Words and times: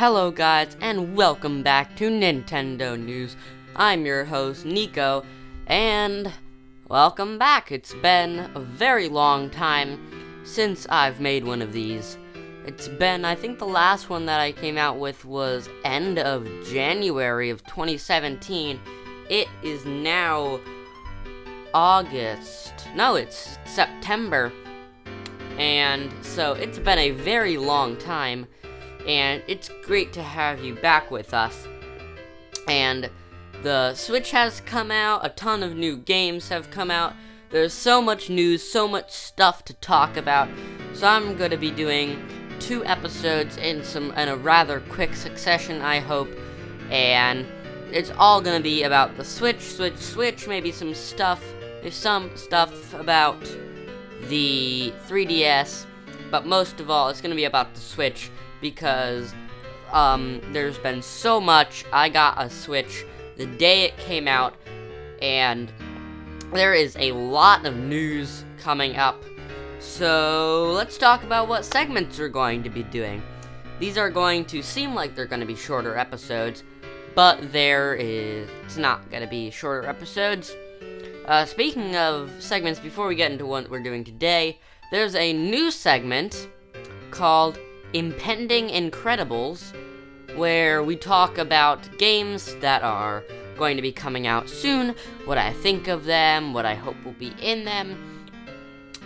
Hello, 0.00 0.30
guys, 0.30 0.78
and 0.80 1.14
welcome 1.14 1.62
back 1.62 1.94
to 1.96 2.08
Nintendo 2.08 2.98
News. 2.98 3.36
I'm 3.76 4.06
your 4.06 4.24
host, 4.24 4.64
Nico, 4.64 5.26
and 5.66 6.32
welcome 6.88 7.36
back. 7.36 7.70
It's 7.70 7.92
been 7.92 8.50
a 8.54 8.60
very 8.60 9.10
long 9.10 9.50
time 9.50 10.00
since 10.42 10.86
I've 10.88 11.20
made 11.20 11.44
one 11.44 11.60
of 11.60 11.74
these. 11.74 12.16
It's 12.64 12.88
been, 12.88 13.26
I 13.26 13.34
think 13.34 13.58
the 13.58 13.66
last 13.66 14.08
one 14.08 14.24
that 14.24 14.40
I 14.40 14.52
came 14.52 14.78
out 14.78 14.98
with 14.98 15.26
was 15.26 15.68
end 15.84 16.18
of 16.18 16.48
January 16.64 17.50
of 17.50 17.62
2017. 17.66 18.80
It 19.28 19.48
is 19.62 19.84
now 19.84 20.60
August. 21.74 22.72
No, 22.96 23.16
it's 23.16 23.58
September. 23.66 24.50
And 25.58 26.10
so 26.24 26.54
it's 26.54 26.78
been 26.78 26.98
a 26.98 27.10
very 27.10 27.58
long 27.58 27.98
time 27.98 28.46
and 29.06 29.42
it's 29.46 29.70
great 29.84 30.12
to 30.14 30.22
have 30.22 30.62
you 30.62 30.74
back 30.74 31.10
with 31.10 31.34
us. 31.34 31.66
And 32.68 33.10
the 33.62 33.94
Switch 33.94 34.30
has 34.30 34.60
come 34.60 34.90
out, 34.90 35.24
a 35.24 35.28
ton 35.30 35.62
of 35.62 35.76
new 35.76 35.96
games 35.96 36.48
have 36.48 36.70
come 36.70 36.90
out. 36.90 37.14
There's 37.50 37.72
so 37.72 38.00
much 38.00 38.30
news, 38.30 38.62
so 38.62 38.86
much 38.86 39.10
stuff 39.10 39.64
to 39.64 39.74
talk 39.74 40.16
about. 40.16 40.48
So 40.92 41.06
I'm 41.06 41.36
going 41.36 41.50
to 41.50 41.56
be 41.56 41.70
doing 41.70 42.22
two 42.60 42.84
episodes 42.84 43.56
in 43.56 43.82
some 43.82 44.12
in 44.12 44.28
a 44.28 44.36
rather 44.36 44.80
quick 44.80 45.14
succession, 45.14 45.80
I 45.82 45.98
hope. 45.98 46.28
And 46.90 47.46
it's 47.90 48.12
all 48.18 48.40
going 48.40 48.56
to 48.56 48.62
be 48.62 48.84
about 48.84 49.16
the 49.16 49.24
Switch, 49.24 49.60
Switch, 49.60 49.96
Switch, 49.96 50.46
maybe 50.46 50.70
some 50.70 50.94
stuff, 50.94 51.42
there's 51.82 51.94
some 51.94 52.36
stuff 52.36 52.94
about 52.94 53.40
the 54.28 54.92
3DS, 55.08 55.86
but 56.30 56.46
most 56.46 56.78
of 56.78 56.90
all, 56.90 57.08
it's 57.08 57.20
going 57.20 57.30
to 57.30 57.36
be 57.36 57.44
about 57.44 57.74
the 57.74 57.80
Switch 57.80 58.30
because 58.60 59.34
um, 59.92 60.40
there's 60.52 60.78
been 60.78 61.02
so 61.02 61.40
much. 61.40 61.84
I 61.92 62.08
got 62.08 62.42
a 62.42 62.48
Switch 62.50 63.04
the 63.36 63.46
day 63.46 63.84
it 63.84 63.96
came 63.98 64.28
out, 64.28 64.54
and 65.22 65.72
there 66.52 66.74
is 66.74 66.96
a 66.98 67.12
lot 67.12 67.64
of 67.64 67.76
news 67.76 68.44
coming 68.58 68.96
up. 68.96 69.22
So 69.78 70.72
let's 70.74 70.98
talk 70.98 71.22
about 71.22 71.48
what 71.48 71.64
segments 71.64 72.18
we're 72.18 72.28
going 72.28 72.62
to 72.62 72.70
be 72.70 72.82
doing. 72.82 73.22
These 73.78 73.96
are 73.96 74.10
going 74.10 74.44
to 74.46 74.62
seem 74.62 74.94
like 74.94 75.14
they're 75.14 75.26
going 75.26 75.40
to 75.40 75.46
be 75.46 75.56
shorter 75.56 75.96
episodes, 75.96 76.62
but 77.14 77.52
there 77.52 77.94
is 77.94 78.48
it's 78.64 78.76
not 78.76 79.10
going 79.10 79.22
to 79.22 79.28
be 79.28 79.50
shorter 79.50 79.88
episodes. 79.88 80.54
Uh, 81.26 81.46
speaking 81.46 81.96
of 81.96 82.30
segments, 82.40 82.78
before 82.78 83.06
we 83.06 83.14
get 83.14 83.32
into 83.32 83.46
what 83.46 83.70
we're 83.70 83.82
doing 83.82 84.04
today, 84.04 84.58
there's 84.90 85.14
a 85.14 85.32
new 85.32 85.70
segment 85.70 86.48
called 87.10 87.58
Impending 87.92 88.68
Incredibles, 88.68 89.74
where 90.36 90.82
we 90.82 90.96
talk 90.96 91.38
about 91.38 91.98
games 91.98 92.54
that 92.56 92.82
are 92.82 93.24
going 93.58 93.76
to 93.76 93.82
be 93.82 93.92
coming 93.92 94.26
out 94.26 94.48
soon, 94.48 94.94
what 95.24 95.38
I 95.38 95.52
think 95.52 95.88
of 95.88 96.04
them, 96.04 96.54
what 96.54 96.64
I 96.64 96.74
hope 96.74 96.96
will 97.04 97.12
be 97.12 97.34
in 97.42 97.64
them, 97.64 98.28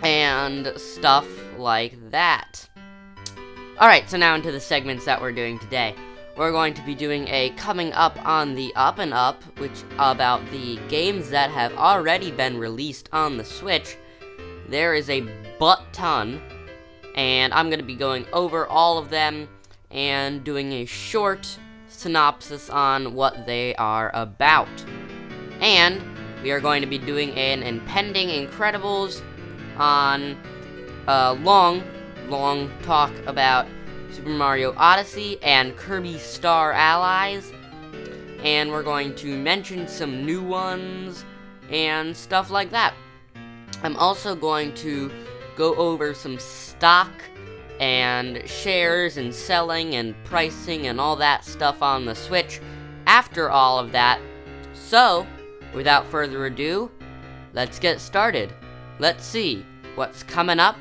and 0.03 0.71
stuff 0.77 1.27
like 1.57 2.11
that. 2.11 2.69
Alright, 3.81 4.09
so 4.09 4.17
now 4.17 4.35
into 4.35 4.51
the 4.51 4.59
segments 4.59 5.05
that 5.05 5.21
we're 5.21 5.31
doing 5.31 5.59
today. 5.59 5.95
We're 6.37 6.51
going 6.51 6.73
to 6.75 6.85
be 6.85 6.95
doing 6.95 7.27
a 7.29 7.49
coming 7.51 7.91
up 7.93 8.23
on 8.25 8.55
the 8.55 8.71
up 8.75 8.99
and 8.99 9.13
up, 9.13 9.41
which 9.57 9.83
about 9.97 10.45
the 10.51 10.77
games 10.89 11.29
that 11.29 11.49
have 11.49 11.73
already 11.73 12.29
been 12.29 12.57
released 12.57 13.09
on 13.11 13.37
the 13.37 13.43
Switch. 13.43 13.97
There 14.67 14.93
is 14.93 15.09
a 15.09 15.27
butt 15.59 15.81
ton 15.91 16.41
and 17.15 17.53
I'm 17.53 17.69
going 17.69 17.79
to 17.79 17.85
be 17.85 17.95
going 17.95 18.27
over 18.31 18.67
all 18.67 18.97
of 18.97 19.09
them 19.09 19.47
and 19.89 20.43
doing 20.43 20.73
a 20.73 20.85
short 20.85 21.57
synopsis 21.87 22.69
on 22.69 23.15
what 23.15 23.45
they 23.45 23.73
are 23.75 24.11
about. 24.13 24.67
And 25.61 26.01
we 26.43 26.51
are 26.51 26.59
going 26.59 26.81
to 26.81 26.87
be 26.87 26.97
doing 26.97 27.31
an 27.31 27.63
impending 27.63 28.27
Incredibles 28.27 29.21
on 29.77 30.37
a 31.07 31.33
long, 31.33 31.83
long 32.27 32.69
talk 32.83 33.11
about 33.25 33.65
Super 34.11 34.29
Mario 34.29 34.73
Odyssey 34.77 35.41
and 35.41 35.75
Kirby 35.77 36.17
Star 36.19 36.73
Allies. 36.73 37.51
And 38.43 38.69
we're 38.69 38.83
going 38.83 39.15
to 39.15 39.37
mention 39.37 39.87
some 39.87 40.25
new 40.25 40.43
ones 40.43 41.25
and 41.69 42.15
stuff 42.15 42.51
like 42.51 42.69
that. 42.71 42.93
I'm 43.81 43.95
also 43.95 44.35
going 44.35 44.73
to 44.75 45.11
go 45.55 45.75
over 45.75 46.13
some 46.13 46.37
stock 46.37 47.11
and 47.79 48.47
shares 48.47 49.17
and 49.17 49.33
selling 49.33 49.95
and 49.95 50.15
pricing 50.23 50.87
and 50.87 50.99
all 50.99 51.15
that 51.15 51.43
stuff 51.43 51.81
on 51.81 52.05
the 52.05 52.15
Switch 52.15 52.59
after 53.07 53.49
all 53.49 53.79
of 53.79 53.91
that. 53.91 54.19
So, 54.73 55.25
without 55.73 56.05
further 56.07 56.45
ado, 56.45 56.91
let's 57.53 57.79
get 57.79 57.99
started. 57.99 58.53
Let's 58.99 59.25
see 59.25 59.65
what's 59.95 60.23
coming 60.23 60.59
up 60.59 60.77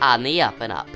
on 0.00 0.22
the 0.22 0.40
Up 0.42 0.60
and 0.60 0.72
Up. 0.72 0.88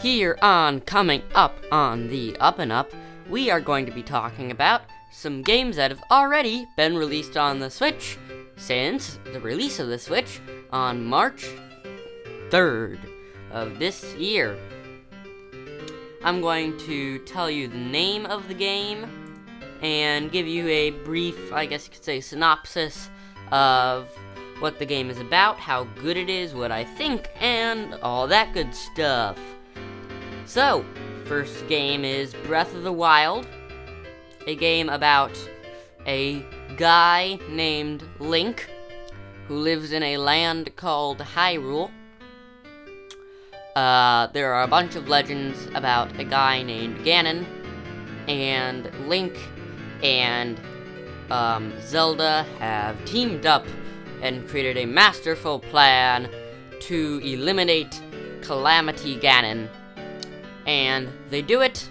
Here 0.00 0.38
on 0.40 0.80
Coming 0.82 1.22
Up 1.34 1.56
on 1.70 2.08
the 2.08 2.36
Up 2.38 2.58
and 2.58 2.72
Up, 2.72 2.92
we 3.28 3.50
are 3.50 3.60
going 3.60 3.84
to 3.84 3.92
be 3.92 4.02
talking 4.02 4.50
about 4.50 4.82
some 5.18 5.42
games 5.42 5.74
that 5.74 5.90
have 5.90 6.02
already 6.12 6.64
been 6.76 6.96
released 6.96 7.36
on 7.36 7.58
the 7.58 7.68
Switch 7.68 8.16
since 8.54 9.18
the 9.32 9.40
release 9.40 9.80
of 9.80 9.88
the 9.88 9.98
Switch 9.98 10.38
on 10.70 11.04
March 11.04 11.44
3rd 12.50 13.00
of 13.50 13.80
this 13.80 14.14
year. 14.14 14.56
I'm 16.22 16.40
going 16.40 16.78
to 16.86 17.18
tell 17.20 17.50
you 17.50 17.66
the 17.66 17.76
name 17.76 18.26
of 18.26 18.46
the 18.46 18.54
game 18.54 19.08
and 19.82 20.30
give 20.30 20.46
you 20.46 20.68
a 20.68 20.90
brief, 20.90 21.52
I 21.52 21.66
guess 21.66 21.86
you 21.86 21.94
could 21.94 22.04
say, 22.04 22.20
synopsis 22.20 23.10
of 23.50 24.08
what 24.60 24.78
the 24.78 24.86
game 24.86 25.10
is 25.10 25.18
about, 25.18 25.58
how 25.58 25.82
good 26.00 26.16
it 26.16 26.30
is, 26.30 26.54
what 26.54 26.70
I 26.70 26.84
think, 26.84 27.28
and 27.40 27.94
all 28.04 28.28
that 28.28 28.54
good 28.54 28.72
stuff. 28.72 29.36
So, 30.44 30.84
first 31.24 31.66
game 31.66 32.04
is 32.04 32.34
Breath 32.34 32.72
of 32.76 32.84
the 32.84 32.92
Wild 32.92 33.48
a 34.46 34.54
game 34.56 34.88
about 34.88 35.36
a 36.06 36.44
guy 36.76 37.38
named 37.48 38.02
Link 38.18 38.68
who 39.46 39.56
lives 39.56 39.92
in 39.92 40.02
a 40.02 40.16
land 40.18 40.74
called 40.76 41.18
Hyrule. 41.18 41.90
Uh, 43.74 44.26
there 44.28 44.52
are 44.54 44.62
a 44.62 44.68
bunch 44.68 44.96
of 44.96 45.08
legends 45.08 45.68
about 45.74 46.18
a 46.18 46.24
guy 46.24 46.62
named 46.62 46.98
Ganon, 47.04 47.46
and 48.26 48.90
Link 49.08 49.38
and 50.02 50.60
um, 51.30 51.72
Zelda 51.80 52.44
have 52.58 53.02
teamed 53.04 53.46
up 53.46 53.66
and 54.22 54.46
created 54.48 54.76
a 54.76 54.86
masterful 54.86 55.60
plan 55.60 56.28
to 56.80 57.20
eliminate 57.22 58.00
Calamity 58.42 59.16
Ganon. 59.18 59.68
And 60.66 61.08
they 61.30 61.42
do 61.42 61.60
it 61.60 61.88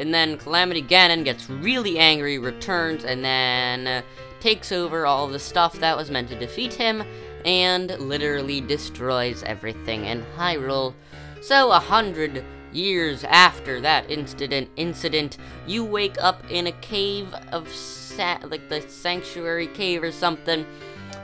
and 0.00 0.14
then 0.14 0.38
Calamity 0.38 0.82
Ganon 0.82 1.24
gets 1.24 1.48
really 1.50 1.98
angry, 1.98 2.38
returns, 2.38 3.04
and 3.04 3.22
then 3.22 3.86
uh, 3.86 4.02
takes 4.40 4.72
over 4.72 5.04
all 5.04 5.28
the 5.28 5.38
stuff 5.38 5.74
that 5.74 5.96
was 5.96 6.10
meant 6.10 6.30
to 6.30 6.38
defeat 6.38 6.74
him, 6.74 7.04
and 7.44 7.90
literally 8.00 8.62
destroys 8.62 9.42
everything 9.42 10.06
in 10.06 10.24
Hyrule. 10.36 10.94
So, 11.42 11.70
a 11.70 11.78
hundred 11.78 12.42
years 12.72 13.24
after 13.24 13.80
that 13.82 14.10
incident, 14.10 14.70
incident, 14.76 15.36
you 15.66 15.84
wake 15.84 16.16
up 16.18 16.50
in 16.50 16.66
a 16.66 16.72
cave 16.72 17.34
of 17.52 17.68
sa- 17.68 18.38
like 18.44 18.70
the 18.70 18.80
sanctuary 18.80 19.66
cave 19.66 20.02
or 20.02 20.12
something, 20.12 20.64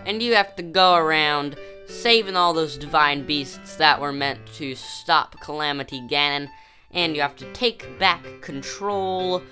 and 0.04 0.22
you 0.22 0.34
have 0.34 0.54
to 0.56 0.62
go 0.62 0.96
around 0.96 1.56
saving 1.86 2.36
all 2.36 2.52
those 2.52 2.76
divine 2.76 3.24
beasts 3.24 3.76
that 3.76 4.00
were 4.00 4.12
meant 4.12 4.40
to 4.54 4.74
stop 4.74 5.40
Calamity 5.40 6.00
Ganon 6.00 6.48
and 6.96 7.14
you 7.14 7.20
have 7.20 7.36
to 7.36 7.52
take 7.52 7.98
back 7.98 8.24
control 8.40 9.42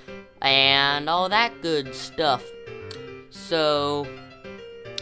and 0.41 1.09
all 1.09 1.29
that 1.29 1.63
good 1.63 1.95
stuff. 1.95 2.43
So, 3.31 4.07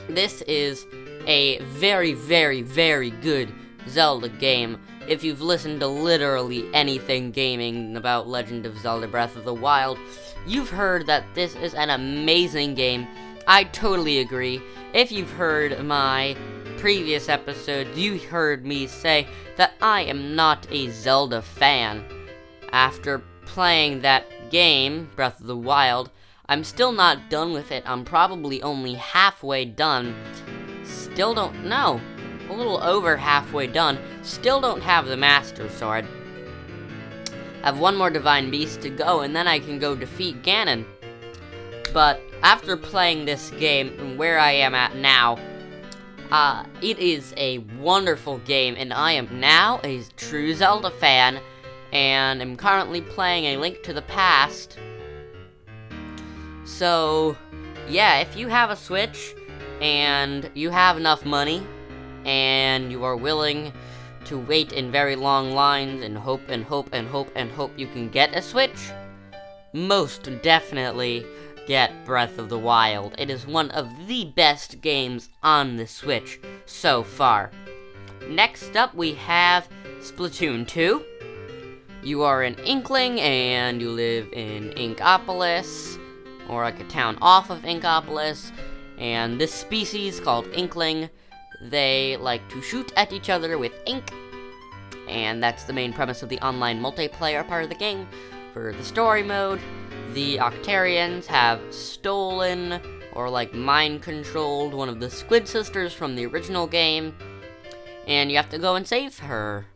this 0.08 0.42
is 0.42 0.84
a 1.26 1.60
very, 1.60 2.12
very, 2.12 2.62
very 2.62 3.10
good 3.10 3.50
Zelda 3.88 4.28
game. 4.28 4.80
If 5.08 5.22
you've 5.22 5.40
listened 5.40 5.80
to 5.80 5.86
literally 5.86 6.68
anything 6.74 7.30
gaming 7.30 7.96
about 7.96 8.28
Legend 8.28 8.66
of 8.66 8.76
Zelda 8.78 9.06
Breath 9.06 9.36
of 9.36 9.44
the 9.44 9.54
Wild, 9.54 9.98
you've 10.46 10.70
heard 10.70 11.06
that 11.06 11.24
this 11.34 11.54
is 11.54 11.74
an 11.74 11.90
amazing 11.90 12.74
game. 12.74 13.06
I 13.46 13.64
totally 13.64 14.18
agree. 14.18 14.60
If 14.92 15.12
you've 15.12 15.30
heard 15.32 15.84
my 15.84 16.36
previous 16.78 17.28
episodes, 17.28 17.96
you 17.96 18.18
heard 18.18 18.66
me 18.66 18.88
say 18.88 19.28
that 19.56 19.74
I 19.80 20.02
am 20.02 20.34
not 20.34 20.66
a 20.70 20.90
Zelda 20.90 21.42
fan. 21.42 22.04
After 22.72 23.22
playing 23.44 24.00
that 24.00 24.50
game, 24.50 25.10
Breath 25.14 25.40
of 25.40 25.46
the 25.46 25.56
Wild, 25.56 26.10
I'm 26.46 26.64
still 26.64 26.92
not 26.92 27.30
done 27.30 27.52
with 27.52 27.70
it. 27.70 27.84
I'm 27.86 28.04
probably 28.04 28.62
only 28.62 28.94
halfway 28.94 29.64
done. 29.64 30.14
Still 30.84 31.34
don't 31.34 31.64
know. 31.64 32.00
A 32.48 32.52
little 32.52 32.82
over 32.82 33.16
halfway 33.16 33.66
done. 33.66 33.98
Still 34.22 34.60
don't 34.60 34.82
have 34.82 35.06
the 35.06 35.16
Master 35.16 35.68
Sword. 35.68 36.06
I 37.62 37.66
have 37.66 37.78
one 37.78 37.96
more 37.96 38.10
Divine 38.10 38.50
Beast 38.50 38.80
to 38.82 38.90
go, 38.90 39.20
and 39.20 39.36
then 39.36 39.46
I 39.46 39.58
can 39.58 39.78
go 39.78 39.94
defeat 39.94 40.42
Ganon. 40.42 40.84
But 41.94 42.20
after 42.42 42.76
playing 42.76 43.24
this 43.24 43.50
game 43.52 43.94
and 43.98 44.18
where 44.18 44.38
I 44.38 44.52
am 44.52 44.74
at 44.74 44.96
now, 44.96 45.38
uh, 46.30 46.64
it 46.80 46.98
is 46.98 47.32
a 47.36 47.58
wonderful 47.78 48.38
game, 48.38 48.74
and 48.76 48.92
I 48.92 49.12
am 49.12 49.28
now 49.38 49.80
a 49.84 50.02
true 50.16 50.54
Zelda 50.54 50.90
fan, 50.90 51.40
and 51.92 52.40
am 52.40 52.56
currently 52.56 53.00
playing 53.00 53.44
A 53.44 53.56
Link 53.58 53.82
to 53.82 53.92
the 53.92 54.02
Past. 54.02 54.78
So, 56.64 57.36
yeah, 57.88 58.20
if 58.20 58.36
you 58.36 58.48
have 58.48 58.70
a 58.70 58.76
Switch 58.76 59.34
and 59.80 60.50
you 60.54 60.70
have 60.70 60.96
enough 60.96 61.24
money 61.24 61.62
and 62.24 62.90
you 62.90 63.04
are 63.04 63.16
willing 63.16 63.72
to 64.24 64.38
wait 64.38 64.72
in 64.72 64.90
very 64.90 65.16
long 65.16 65.52
lines 65.52 66.02
and 66.02 66.16
hope 66.16 66.48
and 66.48 66.64
hope 66.64 66.88
and 66.92 67.08
hope 67.08 67.30
and 67.34 67.50
hope 67.50 67.72
you 67.76 67.86
can 67.86 68.08
get 68.08 68.34
a 68.36 68.40
Switch, 68.40 68.90
most 69.72 70.28
definitely 70.42 71.26
get 71.66 72.04
Breath 72.04 72.38
of 72.38 72.48
the 72.48 72.58
Wild. 72.58 73.14
It 73.18 73.30
is 73.30 73.46
one 73.46 73.70
of 73.70 73.88
the 74.06 74.32
best 74.34 74.80
games 74.80 75.28
on 75.42 75.76
the 75.76 75.86
Switch 75.86 76.40
so 76.66 77.02
far. 77.02 77.50
Next 78.28 78.76
up, 78.76 78.94
we 78.94 79.14
have 79.14 79.68
Splatoon 80.00 80.66
2. 80.66 81.04
You 82.02 82.22
are 82.22 82.42
an 82.42 82.56
Inkling 82.64 83.20
and 83.20 83.80
you 83.80 83.90
live 83.90 84.28
in 84.32 84.70
Inkopolis, 84.70 86.00
or 86.48 86.64
like 86.64 86.80
a 86.80 86.84
town 86.84 87.16
off 87.22 87.48
of 87.48 87.62
Inkopolis. 87.62 88.50
And 88.98 89.40
this 89.40 89.54
species 89.54 90.18
called 90.18 90.46
Inkling, 90.52 91.10
they 91.60 92.16
like 92.16 92.48
to 92.48 92.60
shoot 92.60 92.92
at 92.96 93.12
each 93.12 93.30
other 93.30 93.56
with 93.56 93.72
ink. 93.86 94.12
And 95.08 95.40
that's 95.40 95.62
the 95.62 95.72
main 95.72 95.92
premise 95.92 96.24
of 96.24 96.28
the 96.28 96.40
online 96.40 96.80
multiplayer 96.80 97.46
part 97.46 97.62
of 97.62 97.68
the 97.68 97.76
game. 97.76 98.08
For 98.52 98.72
the 98.72 98.84
story 98.84 99.22
mode, 99.22 99.60
the 100.12 100.38
Octarians 100.38 101.26
have 101.26 101.60
stolen 101.72 102.80
or 103.12 103.30
like 103.30 103.54
mind 103.54 104.02
controlled 104.02 104.74
one 104.74 104.88
of 104.88 104.98
the 104.98 105.08
Squid 105.08 105.46
Sisters 105.46 105.92
from 105.92 106.16
the 106.16 106.26
original 106.26 106.66
game, 106.66 107.14
and 108.08 108.30
you 108.30 108.36
have 108.38 108.50
to 108.50 108.58
go 108.58 108.74
and 108.74 108.86
save 108.88 109.20
her. 109.20 109.66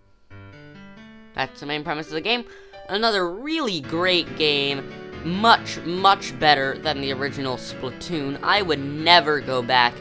That's 1.37 1.61
the 1.61 1.67
main 1.67 1.85
premise 1.85 2.09
of 2.09 2.15
the 2.15 2.21
game. 2.21 2.45
Another 2.89 3.31
really 3.31 3.81
great 3.81 4.37
game, 4.37 4.91
much, 5.25 5.79
much 5.85 6.37
better 6.41 6.79
than 6.79 7.01
the 7.01 7.13
original 7.13 7.57
Splatoon. 7.57 8.41
I 8.43 8.63
would 8.63 8.81
never 8.81 9.41
go 9.41 9.63
back 9.63 9.95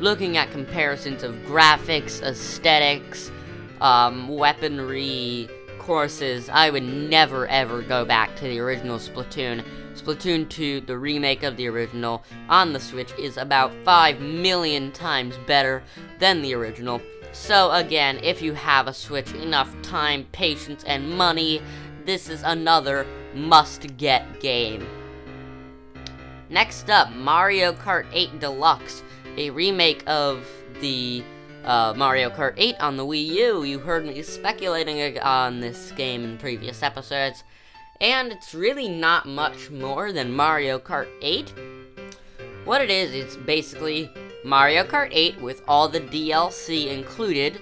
looking 0.00 0.36
at 0.36 0.50
comparisons 0.50 1.22
of 1.22 1.34
graphics, 1.46 2.22
aesthetics, 2.22 3.30
um, 3.80 4.28
weaponry, 4.28 5.48
courses. 5.78 6.48
I 6.48 6.70
would 6.70 6.82
never 6.82 7.46
ever 7.48 7.82
go 7.82 8.04
back 8.04 8.36
to 8.36 8.44
the 8.44 8.58
original 8.58 8.98
Splatoon. 8.98 9.64
Splatoon 9.94 10.48
2, 10.48 10.82
the 10.82 10.98
remake 10.98 11.42
of 11.42 11.56
the 11.56 11.68
original 11.68 12.24
on 12.48 12.72
the 12.72 12.80
Switch, 12.80 13.12
is 13.18 13.36
about 13.36 13.72
5 13.84 14.20
million 14.20 14.90
times 14.92 15.36
better 15.46 15.82
than 16.18 16.42
the 16.42 16.54
original. 16.54 17.00
So, 17.32 17.70
again, 17.72 18.20
if 18.22 18.42
you 18.42 18.52
have 18.54 18.86
a 18.86 18.92
Switch, 18.92 19.32
enough 19.32 19.74
time, 19.82 20.26
patience, 20.32 20.84
and 20.84 21.10
money, 21.10 21.62
this 22.04 22.28
is 22.28 22.42
another 22.42 23.06
must 23.34 23.96
get 23.96 24.40
game. 24.40 24.86
Next 26.50 26.90
up, 26.90 27.10
Mario 27.12 27.72
Kart 27.72 28.06
8 28.12 28.38
Deluxe, 28.38 29.02
a 29.36 29.50
remake 29.50 30.02
of 30.06 30.46
the 30.80 31.24
uh, 31.64 31.94
Mario 31.96 32.28
Kart 32.28 32.54
8 32.56 32.78
on 32.80 32.96
the 32.96 33.06
Wii 33.06 33.26
U. 33.26 33.62
You 33.62 33.78
heard 33.78 34.04
me 34.04 34.20
speculating 34.22 35.18
on 35.20 35.60
this 35.60 35.92
game 35.92 36.24
in 36.24 36.36
previous 36.36 36.82
episodes 36.82 37.44
and 38.02 38.32
it's 38.32 38.52
really 38.52 38.88
not 38.88 39.26
much 39.26 39.70
more 39.70 40.12
than 40.12 40.34
Mario 40.34 40.78
Kart 40.80 41.08
8. 41.22 41.54
What 42.64 42.82
it 42.82 42.90
is, 42.90 43.12
it's 43.12 43.36
basically 43.36 44.10
Mario 44.44 44.84
Kart 44.84 45.10
8 45.12 45.40
with 45.40 45.62
all 45.68 45.88
the 45.88 46.00
DLC 46.00 46.88
included, 46.88 47.60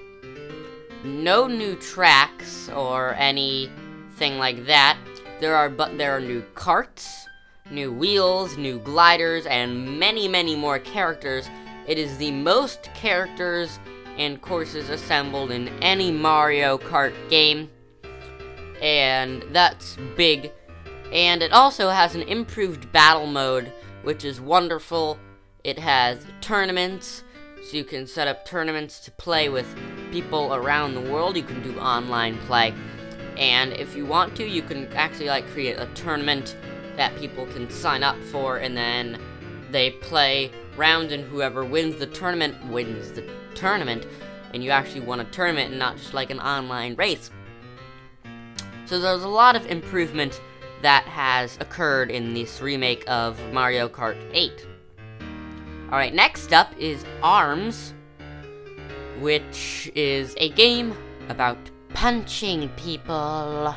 no 1.05 1.47
new 1.47 1.77
tracks 1.77 2.69
or 2.71 3.15
anything 3.15 4.39
like 4.39 4.67
that. 4.67 4.99
There 5.41 5.57
are 5.57 5.69
but 5.69 5.97
there 5.97 6.17
are 6.17 6.21
new 6.21 6.43
carts, 6.55 7.27
new 7.71 7.93
wheels, 7.93 8.57
new 8.57 8.79
gliders, 8.79 9.47
and 9.47 9.99
many, 9.99 10.29
many 10.29 10.57
more 10.57 10.79
characters. 10.79 11.49
It 11.87 11.99
is 11.99 12.17
the 12.19 12.31
most 12.31 12.85
characters 12.95 13.79
and 14.19 14.41
courses 14.41 14.91
assembled 14.91 15.51
in 15.51 15.69
any 15.83 16.11
Mario 16.11 16.79
Kart 16.79 17.15
game 17.31 17.71
and 18.81 19.45
that's 19.51 19.97
big. 20.17 20.53
And 21.13 21.43
it 21.43 21.53
also 21.53 21.91
has 21.91 22.15
an 22.15 22.23
improved 22.23 22.91
battle 22.93 23.27
mode, 23.27 23.73
which 24.03 24.25
is 24.25 24.41
wonderful. 24.41 25.19
It 25.63 25.79
has 25.79 26.25
tournaments, 26.41 27.23
so 27.63 27.77
you 27.77 27.85
can 27.85 28.07
set 28.07 28.29
up 28.29 28.47
tournaments 28.47 28.99
to 29.01 29.11
play 29.11 29.49
with 29.49 29.67
people 30.11 30.55
around 30.55 30.95
the 30.95 31.01
world. 31.03 31.37
You 31.37 31.43
can 31.43 31.63
do 31.63 31.79
online 31.79 32.39
play. 32.39 32.73
And 33.37 33.73
if 33.75 33.95
you 33.95 34.07
want 34.07 34.35
to, 34.37 34.47
you 34.47 34.63
can 34.63 34.91
actually 34.95 35.29
like 35.29 35.47
create 35.49 35.79
a 35.79 35.87
tournament 35.95 36.57
that 36.97 37.15
people 37.17 37.47
can 37.47 37.71
sign 37.71 38.03
up 38.03 38.17
for 38.25 38.59
and 38.59 38.77
then 38.77 39.21
they 39.71 39.91
play 39.91 40.51
round 40.77 41.13
and 41.13 41.25
whoever 41.25 41.65
wins 41.65 41.97
the 41.97 42.07
tournament 42.07 42.63
wins 42.67 43.13
the 43.13 43.27
tournament 43.55 44.07
and 44.53 44.65
you 44.65 44.71
actually 44.71 45.01
won 45.01 45.21
a 45.21 45.25
tournament 45.27 45.71
and 45.71 45.79
not 45.79 45.97
just 45.97 46.13
like 46.13 46.31
an 46.31 46.41
online 46.41 46.95
race. 46.97 47.31
So 48.87 48.99
there's 48.99 49.23
a 49.23 49.29
lot 49.29 49.57
of 49.57 49.67
improvement 49.67 50.41
that 50.83 51.05
has 51.05 51.57
occurred 51.61 52.11
in 52.11 52.35
this 52.35 52.61
remake 52.61 53.05
of 53.07 53.39
Mario 53.53 53.89
Kart 53.89 54.19
8. 54.33 54.67
Alright, 55.91 56.15
next 56.15 56.53
up 56.53 56.73
is 56.79 57.05
ARMS, 57.21 57.95
which 59.19 59.91
is 59.97 60.35
a 60.37 60.51
game 60.51 60.97
about 61.29 61.59
punching 61.95 62.69
people. 62.77 63.75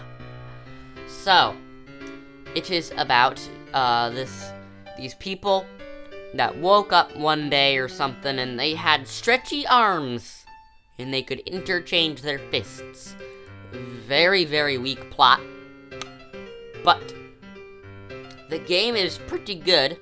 So, 1.08 1.56
it 2.54 2.70
is 2.70 2.94
about 2.98 3.42
uh, 3.74 4.12
this 4.12 4.52
these 4.96 5.16
people 5.16 5.66
that 6.36 6.56
woke 6.56 6.94
up 6.94 7.16
one 7.18 7.50
day 7.50 7.78
or 7.80 7.88
something 7.88 8.38
and 8.38 8.60
they 8.60 8.76
had 8.76 9.08
stretchy 9.08 9.66
arms 9.66 10.46
and 11.00 11.12
they 11.12 11.24
could 11.24 11.40
interchange 11.40 12.22
their 12.22 12.38
fists 12.38 13.16
very, 13.72 14.46
very 14.46 14.78
weak 14.78 15.10
plot. 15.10 15.42
But 16.84 17.02
the 18.50 18.60
game 18.60 18.96
is 18.96 19.18
pretty 19.18 19.56
good. 19.56 19.98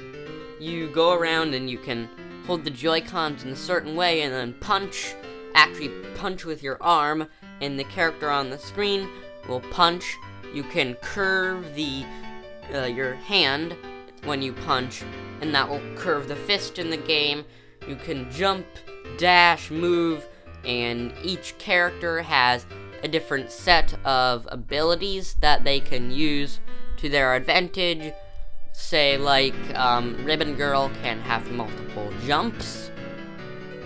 You 0.61 0.89
go 0.89 1.13
around 1.13 1.55
and 1.55 1.67
you 1.67 1.79
can 1.79 2.07
hold 2.45 2.63
the 2.63 2.69
Joy-Cons 2.69 3.43
in 3.43 3.49
a 3.49 3.55
certain 3.55 3.95
way 3.95 4.21
and 4.21 4.31
then 4.31 4.53
punch, 4.59 5.15
actually 5.55 5.89
punch 6.13 6.45
with 6.45 6.61
your 6.61 6.77
arm, 6.83 7.27
and 7.61 7.79
the 7.79 7.83
character 7.83 8.29
on 8.29 8.51
the 8.51 8.59
screen 8.59 9.09
will 9.49 9.61
punch. 9.71 10.15
You 10.53 10.61
can 10.61 10.93
curve 11.01 11.73
the 11.73 12.05
uh, 12.75 12.83
your 12.83 13.15
hand 13.15 13.75
when 14.23 14.43
you 14.43 14.53
punch, 14.53 15.03
and 15.41 15.51
that 15.55 15.67
will 15.67 15.81
curve 15.95 16.27
the 16.27 16.35
fist 16.35 16.77
in 16.77 16.91
the 16.91 16.97
game. 16.97 17.43
You 17.87 17.95
can 17.95 18.29
jump, 18.31 18.67
dash, 19.17 19.71
move, 19.71 20.27
and 20.63 21.11
each 21.23 21.57
character 21.57 22.21
has 22.21 22.67
a 23.01 23.07
different 23.07 23.49
set 23.49 23.95
of 24.05 24.47
abilities 24.51 25.35
that 25.39 25.63
they 25.63 25.79
can 25.79 26.11
use 26.11 26.59
to 26.97 27.09
their 27.09 27.33
advantage. 27.33 28.13
Say, 28.73 29.17
like, 29.17 29.55
um, 29.77 30.23
Ribbon 30.25 30.55
Girl 30.55 30.91
can 31.01 31.19
have 31.21 31.49
multiple 31.51 32.11
jumps. 32.25 32.91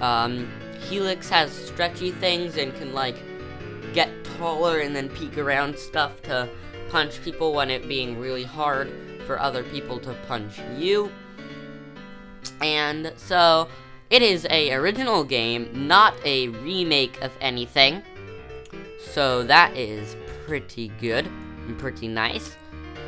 Um, 0.02 0.52
Helix 0.80 1.30
has 1.30 1.52
stretchy 1.52 2.12
things 2.12 2.58
and 2.58 2.74
can, 2.76 2.94
like, 2.94 3.18
get 3.94 4.10
taller 4.38 4.80
and 4.80 4.96
then 4.96 5.10
peek 5.10 5.38
around 5.38 5.78
stuff 5.78 6.22
to 6.24 6.50
punch 6.90 7.22
people 7.24 7.54
when 7.54 7.70
it 7.70 7.88
being 7.88 8.20
really 8.20 8.44
hard 8.44 8.92
for 9.26 9.40
other 9.40 9.64
people 9.64 10.00
to 10.00 10.14
punch 10.28 10.60
you. 10.78 11.12
And 12.62 13.14
so, 13.16 13.68
it 14.10 14.22
is 14.22 14.46
a 14.50 14.72
original 14.74 15.24
game, 15.24 15.88
not 15.88 16.14
a 16.24 16.50
remake 16.50 17.20
of 17.22 17.32
anything. 17.42 18.04
So 19.00 19.44
that 19.44 19.76
is 19.76 20.16
pretty 20.46 20.90
good 21.02 21.26
and 21.26 21.78
pretty 21.78 22.08
nice. 22.08 22.56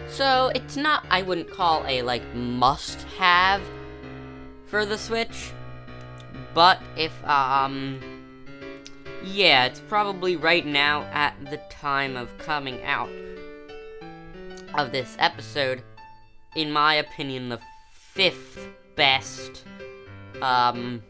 So 0.09 0.51
it's 0.55 0.75
not, 0.75 1.05
I 1.09 1.21
wouldn't 1.21 1.51
call 1.51 1.85
a 1.85 2.01
like 2.01 2.23
must 2.33 3.03
have 3.17 3.61
for 4.65 4.85
the 4.85 4.97
Switch. 4.97 5.51
But 6.53 6.81
if, 6.95 7.11
um, 7.25 7.99
yeah, 9.23 9.65
it's 9.65 9.79
probably 9.79 10.35
right 10.35 10.65
now 10.65 11.03
at 11.13 11.35
the 11.49 11.57
time 11.69 12.15
of 12.15 12.35
coming 12.37 12.83
out 12.83 13.09
of 14.73 14.91
this 14.91 15.15
episode, 15.19 15.83
in 16.55 16.71
my 16.71 16.95
opinion, 16.95 17.49
the 17.49 17.59
fifth 17.91 18.67
best, 18.95 19.63
um, 20.41 21.03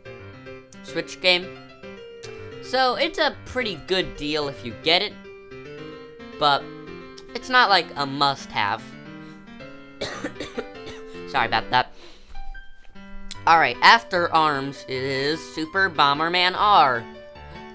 Switch 0.84 1.22
game. 1.22 1.48
So 2.62 2.96
it's 2.96 3.20
a 3.20 3.36
pretty 3.46 3.76
good 3.88 4.18
deal 4.18 4.50
if 4.50 4.66
you 4.66 4.74
get 4.84 5.02
it, 5.02 5.14
but 6.40 6.64
it's 7.38 7.50
not 7.52 7.70
like 7.70 7.86
a 7.96 8.04
must 8.04 8.50
have. 8.50 8.82
Sorry 11.30 11.46
about 11.46 11.70
that. 11.70 11.94
Alright, 13.48 13.78
after 13.84 14.34
ARMS 14.34 14.84
is 14.88 15.40
Super 15.54 15.88
Bomberman 15.88 16.56
R. 16.58 17.04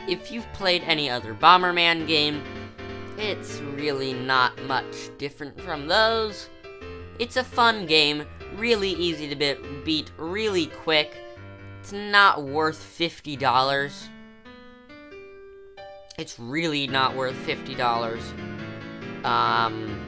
If 0.08 0.32
you've 0.32 0.52
played 0.52 0.82
any 0.84 1.08
other 1.08 1.32
Bomberman 1.32 2.08
game, 2.08 2.42
it's 3.16 3.60
really 3.60 4.12
not 4.12 4.60
much 4.64 5.16
different 5.16 5.60
from 5.60 5.86
those. 5.86 6.48
It's 7.20 7.36
a 7.36 7.44
fun 7.44 7.86
game, 7.86 8.26
really 8.56 8.90
easy 8.90 9.28
to 9.28 9.36
beat, 9.36 9.84
beat 9.84 10.10
really 10.18 10.66
quick. 10.66 11.16
It's 11.78 11.92
not 11.92 12.42
worth 12.42 12.82
$50. 12.98 14.08
It's 16.18 16.36
really 16.40 16.88
not 16.88 17.14
worth 17.14 17.36
$50. 17.46 18.51
Um, 19.24 20.04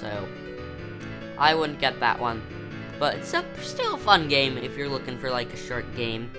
so, 0.00 0.28
I 1.38 1.54
wouldn't 1.54 1.78
get 1.78 1.98
that 2.00 2.18
one. 2.18 2.42
But 2.98 3.16
it's 3.16 3.32
a, 3.32 3.44
still 3.62 3.94
a 3.94 3.98
fun 3.98 4.28
game 4.28 4.58
if 4.58 4.76
you're 4.76 4.88
looking 4.88 5.18
for 5.18 5.30
like 5.30 5.52
a 5.54 5.56
short 5.56 5.96
game 5.96 6.30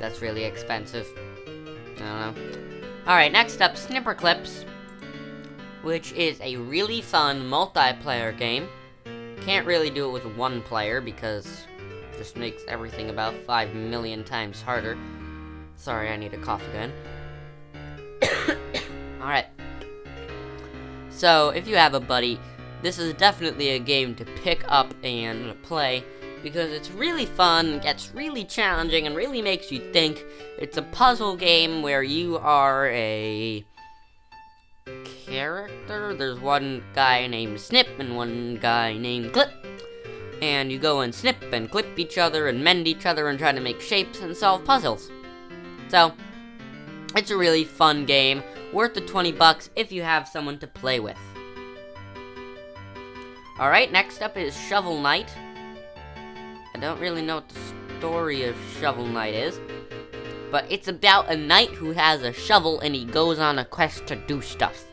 that's 0.00 0.20
really 0.20 0.42
expensive. 0.42 1.06
I 1.46 1.98
don't 1.98 1.98
know. 1.98 2.34
Alright, 3.06 3.30
next 3.30 3.62
up, 3.62 3.74
Snipperclips, 3.74 4.64
which 5.82 6.12
is 6.12 6.40
a 6.40 6.56
really 6.56 7.00
fun 7.00 7.42
multiplayer 7.42 8.36
game. 8.36 8.68
Can't 9.42 9.66
really 9.66 9.90
do 9.90 10.08
it 10.08 10.12
with 10.12 10.24
one 10.36 10.60
player 10.62 11.00
because 11.00 11.66
it 12.12 12.18
just 12.18 12.36
makes 12.36 12.62
everything 12.66 13.10
about 13.10 13.34
5 13.46 13.74
million 13.74 14.24
times 14.24 14.60
harder. 14.60 14.98
Sorry, 15.76 16.08
I 16.08 16.16
need 16.16 16.34
a 16.34 16.38
cough 16.38 16.66
again. 16.68 16.92
Alright. 19.20 19.46
So, 21.22 21.50
if 21.50 21.68
you 21.68 21.76
have 21.76 21.94
a 21.94 22.00
buddy 22.00 22.40
this 22.82 22.98
is 22.98 23.14
definitely 23.14 23.68
a 23.68 23.78
game 23.78 24.16
to 24.16 24.24
pick 24.24 24.64
up 24.66 24.92
and 25.04 25.54
play 25.62 26.02
because 26.42 26.72
it's 26.72 26.90
really 26.90 27.26
fun, 27.26 27.78
gets 27.78 28.12
really 28.12 28.44
challenging, 28.44 29.06
and 29.06 29.14
really 29.14 29.40
makes 29.40 29.70
you 29.70 29.92
think. 29.92 30.24
It's 30.58 30.76
a 30.76 30.82
puzzle 30.82 31.36
game 31.36 31.80
where 31.80 32.02
you 32.02 32.38
are 32.38 32.88
a 32.88 33.64
character. 35.24 36.12
There's 36.12 36.40
one 36.40 36.82
guy 36.92 37.28
named 37.28 37.60
Snip 37.60 37.86
and 38.00 38.16
one 38.16 38.58
guy 38.60 38.98
named 38.98 39.32
Clip. 39.32 39.52
And 40.42 40.72
you 40.72 40.80
go 40.80 41.02
and 41.02 41.14
snip 41.14 41.40
and 41.52 41.70
clip 41.70 41.96
each 42.00 42.18
other 42.18 42.48
and 42.48 42.64
mend 42.64 42.88
each 42.88 43.06
other 43.06 43.28
and 43.28 43.38
try 43.38 43.52
to 43.52 43.60
make 43.60 43.80
shapes 43.80 44.18
and 44.18 44.36
solve 44.36 44.64
puzzles. 44.64 45.08
So, 45.86 46.14
it's 47.14 47.30
a 47.30 47.36
really 47.36 47.62
fun 47.62 48.06
game, 48.06 48.42
worth 48.72 48.94
the 48.94 49.00
20 49.00 49.32
bucks 49.32 49.70
if 49.76 49.92
you 49.92 50.02
have 50.02 50.28
someone 50.28 50.58
to 50.58 50.66
play 50.66 51.00
with. 51.00 51.18
Alright, 53.58 53.92
next 53.92 54.22
up 54.22 54.36
is 54.36 54.56
Shovel 54.56 55.00
Knight. 55.00 55.32
I 56.74 56.78
don't 56.78 56.98
really 57.00 57.22
know 57.22 57.36
what 57.36 57.48
the 57.48 57.60
story 57.98 58.44
of 58.44 58.56
Shovel 58.80 59.06
Knight 59.06 59.34
is, 59.34 59.60
but 60.50 60.64
it's 60.70 60.88
about 60.88 61.30
a 61.30 61.36
knight 61.36 61.70
who 61.70 61.92
has 61.92 62.22
a 62.22 62.32
shovel 62.32 62.80
and 62.80 62.94
he 62.94 63.04
goes 63.04 63.38
on 63.38 63.58
a 63.58 63.64
quest 63.64 64.06
to 64.06 64.16
do 64.16 64.40
stuff. 64.40 64.84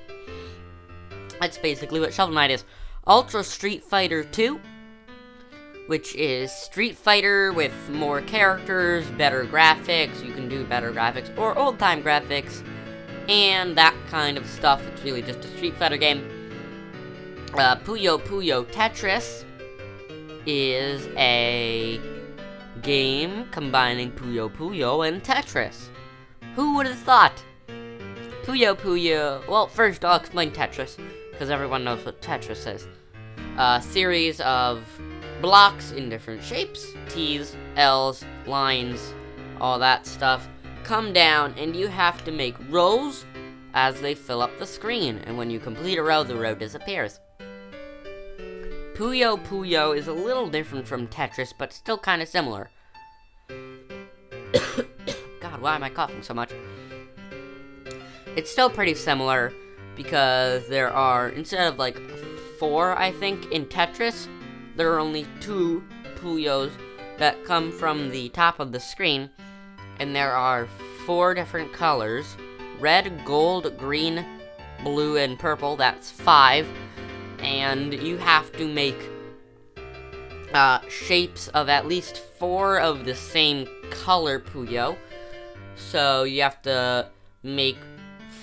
That's 1.40 1.58
basically 1.58 2.00
what 2.00 2.14
Shovel 2.14 2.36
Knight 2.36 2.52
is. 2.52 2.66
Ultra 3.08 3.44
Street 3.44 3.82
Fighter 3.82 4.24
2, 4.24 4.60
which 5.88 6.14
is 6.16 6.52
Street 6.52 6.96
Fighter 6.96 7.52
with 7.54 7.74
more 7.90 8.22
characters, 8.22 9.10
better 9.12 9.46
graphics, 9.46 10.24
you 10.24 10.34
can 10.34 10.48
do 10.48 10.64
better 10.66 10.92
graphics, 10.92 11.36
or 11.38 11.58
old 11.58 11.80
time 11.80 12.04
graphics, 12.04 12.64
and 13.30 13.78
that 13.78 13.96
kind 14.10 14.38
of 14.38 14.46
stuff. 14.46 14.86
It's 14.88 15.04
really 15.04 15.22
just 15.22 15.46
a 15.46 15.48
Street 15.56 15.76
Fighter 15.78 15.98
game 15.98 16.40
uh, 17.54 17.76
Puyo 17.78 18.20
Puyo 18.20 18.66
Tetris 18.66 19.44
is 20.46 21.08
a 21.18 22.00
game 22.82 23.46
combining 23.52 24.12
Puyo 24.12 24.52
Puyo 24.52 25.08
and 25.08 25.24
Tetris. 25.24 25.88
Who 26.56 26.76
would 26.76 26.88
have 26.88 27.00
thought? 27.00 27.44
Puyo 28.44 28.76
Puyo. 28.76 29.46
Well, 29.48 29.68
first 29.68 30.04
I'll 30.06 30.20
explain 30.20 30.52
Tetris, 30.52 30.98
because 31.32 31.50
everyone 31.50 31.84
knows 31.84 32.06
what 32.06 32.22
Tetris 32.22 32.74
is. 32.74 32.88
A 33.58 33.82
series 33.82 34.42
of 34.42 34.84
blocks 35.42 35.92
in 35.92 36.10
different 36.10 36.44
shapes 36.44 36.94
T's, 37.10 37.56
L's, 37.76 38.24
lines, 38.46 39.14
all 39.60 39.80
that 39.80 40.06
stuff 40.06 40.48
come 40.84 41.14
down, 41.14 41.54
and 41.58 41.76
you 41.76 41.88
have 41.88 42.24
to 42.26 42.32
make 42.32 42.56
rows 42.70 43.26
as 43.74 44.02
they 44.02 44.16
fill 44.16 44.42
up 44.42 44.58
the 44.60 44.66
screen. 44.66 45.20
And 45.26 45.38
when 45.38 45.50
you 45.50 45.60
complete 45.60 45.98
a 45.98 46.04
row, 46.04 46.24
the 46.24 46.36
row 46.36 46.56
disappears. 46.56 47.20
Puyo 49.00 49.42
Puyo 49.46 49.98
is 49.98 50.08
a 50.08 50.14
little 50.14 50.50
different 50.50 50.88
from 50.88 51.08
Tetris, 51.08 51.54
but 51.58 51.72
still 51.72 51.98
kind 51.98 52.22
of 52.22 52.28
similar. 52.28 52.70
God, 55.40 55.62
why 55.62 55.76
am 55.76 55.84
I 55.84 55.90
coughing 55.90 56.22
so 56.22 56.34
much? 56.34 56.52
It's 58.36 58.52
still 58.52 58.70
pretty 58.70 58.96
similar 58.96 59.54
because 59.96 60.68
there 60.68 60.92
are, 60.92 61.30
instead 61.30 61.72
of 61.72 61.80
like 61.80 61.98
four, 62.60 62.98
I 62.98 63.12
think, 63.12 63.52
in 63.52 63.66
Tetris, 63.66 64.28
there 64.76 64.94
are 64.94 65.00
only 65.00 65.26
two 65.40 65.84
Puyos 66.16 66.72
that 67.18 67.44
come 67.46 67.72
from 67.72 68.10
the 68.10 68.30
top 68.30 68.60
of 68.60 68.72
the 68.72 68.80
screen, 68.80 69.30
and 70.00 70.16
there 70.16 70.36
are 70.36 70.68
four 71.06 71.34
different 71.34 71.74
colors 71.74 72.38
red, 72.80 73.26
gold, 73.26 73.78
green, 73.78 74.26
blue, 74.84 75.18
and 75.18 75.38
purple. 75.38 75.76
That's 75.76 76.10
five 76.10 76.66
and 77.42 77.94
you 77.94 78.18
have 78.18 78.52
to 78.54 78.68
make 78.68 79.10
uh, 80.54 80.80
shapes 80.90 81.48
of 81.50 81.70
at 81.70 81.88
least 81.88 82.18
four 82.38 82.80
of 82.80 83.06
the 83.06 83.16
same 83.16 83.68
color 83.92 84.40
Puyo. 84.40 84.98
So 85.76 86.24
you 86.24 86.42
have 86.42 86.62
to 86.64 87.10
make 87.44 87.78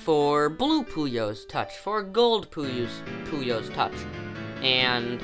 four 0.05 0.49
blue 0.49 0.85
Puyos 0.85 1.49
touch, 1.49 1.77
four 1.79 2.03
gold 2.03 2.51
Puyos, 2.51 2.91
Puyos 3.25 3.73
touch. 3.75 3.95
And 4.63 5.21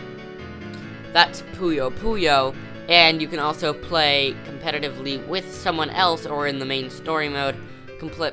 that's 1.13 1.43
Puyo 1.55 1.91
Puyo. 1.91 2.55
And 2.93 3.23
you 3.23 3.27
can 3.27 3.39
also 3.39 3.73
play 3.73 4.37
competitively 4.45 5.27
with 5.27 5.51
someone 5.51 5.89
else 5.89 6.27
or 6.27 6.47
in 6.47 6.59
the 6.59 6.67
main 6.67 6.91
story 6.91 7.31
mode, 7.31 7.57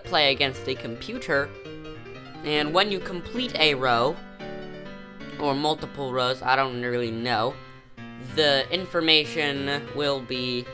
play 0.04 0.34
against 0.34 0.68
a 0.68 0.76
computer. 0.76 1.50
And 2.44 2.74
when 2.74 2.92
you 2.92 3.00
complete 3.00 3.56
a 3.58 3.76
row, 3.76 4.18
or 5.40 5.56
multiple 5.56 6.12
rows, 6.12 6.42
I 6.42 6.58
don't 6.58 6.82
really 6.82 7.10
know. 7.10 7.54
The 8.36 8.70
information 8.70 9.82
will 9.96 10.20
be 10.20 10.66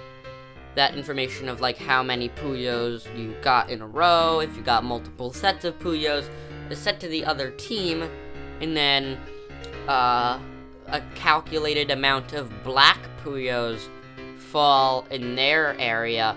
that 0.74 0.96
information 0.96 1.48
of 1.48 1.62
like 1.62 1.78
how 1.78 2.02
many 2.02 2.30
Puyos 2.30 3.06
you 3.16 3.36
got 3.44 3.70
in 3.70 3.84
a 3.84 3.88
row, 3.88 4.40
if 4.40 4.58
you 4.58 4.64
got 4.64 4.84
multiple 4.84 5.32
sets 5.32 5.64
of 5.64 5.78
Puyos, 5.78 6.28
is 6.72 6.80
set 6.80 7.00
to 7.02 7.08
the 7.08 7.24
other 7.24 7.52
team, 7.52 8.10
and 8.62 8.76
then 8.76 9.20
uh, 9.88 10.40
a 10.88 11.02
calculated 11.16 11.92
amount 11.92 12.34
of 12.34 12.52
black 12.64 13.00
Puyos 13.24 13.88
fall 14.38 15.06
in 15.12 15.36
their 15.36 15.80
area, 15.80 16.36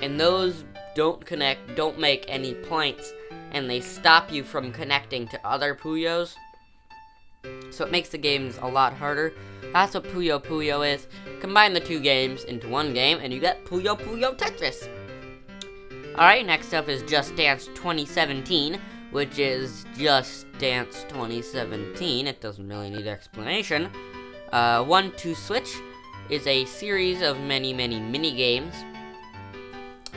and 0.00 0.18
those 0.18 0.64
don't 0.94 1.24
connect, 1.24 1.76
don't 1.76 1.98
make 1.98 2.24
any 2.28 2.54
points, 2.54 3.12
and 3.52 3.68
they 3.68 3.80
stop 3.80 4.32
you 4.32 4.42
from 4.42 4.72
connecting 4.72 5.28
to 5.28 5.46
other 5.46 5.74
Puyos. 5.74 6.34
So 7.70 7.84
it 7.84 7.92
makes 7.92 8.08
the 8.08 8.18
games 8.18 8.58
a 8.60 8.68
lot 8.68 8.92
harder. 8.94 9.32
That's 9.72 9.94
what 9.94 10.04
Puyo 10.04 10.42
Puyo 10.42 10.86
is. 10.94 11.06
Combine 11.40 11.72
the 11.72 11.80
two 11.80 12.00
games 12.00 12.44
into 12.44 12.68
one 12.68 12.94
game 12.94 13.18
and 13.22 13.32
you 13.32 13.40
get 13.40 13.64
Puyo 13.64 13.98
Puyo 13.98 14.36
Tetris. 14.36 14.88
Alright, 16.14 16.46
next 16.46 16.74
up 16.74 16.88
is 16.88 17.02
Just 17.02 17.36
Dance 17.36 17.66
2017, 17.66 18.80
which 19.10 19.38
is 19.38 19.86
Just 19.96 20.46
Dance 20.58 21.04
2017. 21.08 22.26
It 22.26 22.40
doesn't 22.40 22.68
really 22.68 22.90
need 22.90 23.06
explanation. 23.06 23.90
Uh, 24.52 24.84
One 24.84 25.12
Two 25.16 25.34
Switch 25.34 25.76
is 26.30 26.46
a 26.46 26.64
series 26.66 27.22
of 27.22 27.40
many, 27.40 27.72
many 27.72 28.00
mini 28.00 28.34
games 28.34 28.74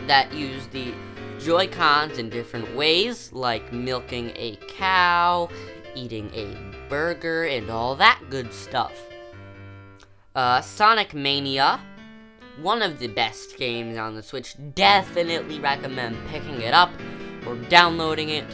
that 0.07 0.33
use 0.33 0.67
the 0.67 0.93
Joy-Cons 1.39 2.17
in 2.17 2.29
different 2.29 2.75
ways, 2.75 3.31
like 3.33 3.71
milking 3.71 4.31
a 4.35 4.57
cow, 4.67 5.49
eating 5.95 6.29
a 6.33 6.55
burger, 6.89 7.45
and 7.45 7.69
all 7.69 7.95
that 7.95 8.21
good 8.29 8.53
stuff. 8.53 8.93
Uh, 10.35 10.61
Sonic 10.61 11.13
Mania, 11.13 11.79
one 12.61 12.81
of 12.81 12.99
the 12.99 13.07
best 13.07 13.57
games 13.57 13.97
on 13.97 14.15
the 14.15 14.23
Switch. 14.23 14.55
Definitely 14.75 15.59
recommend 15.59 16.17
picking 16.29 16.61
it 16.61 16.73
up 16.73 16.91
or 17.47 17.55
downloading 17.55 18.29
it 18.29 18.45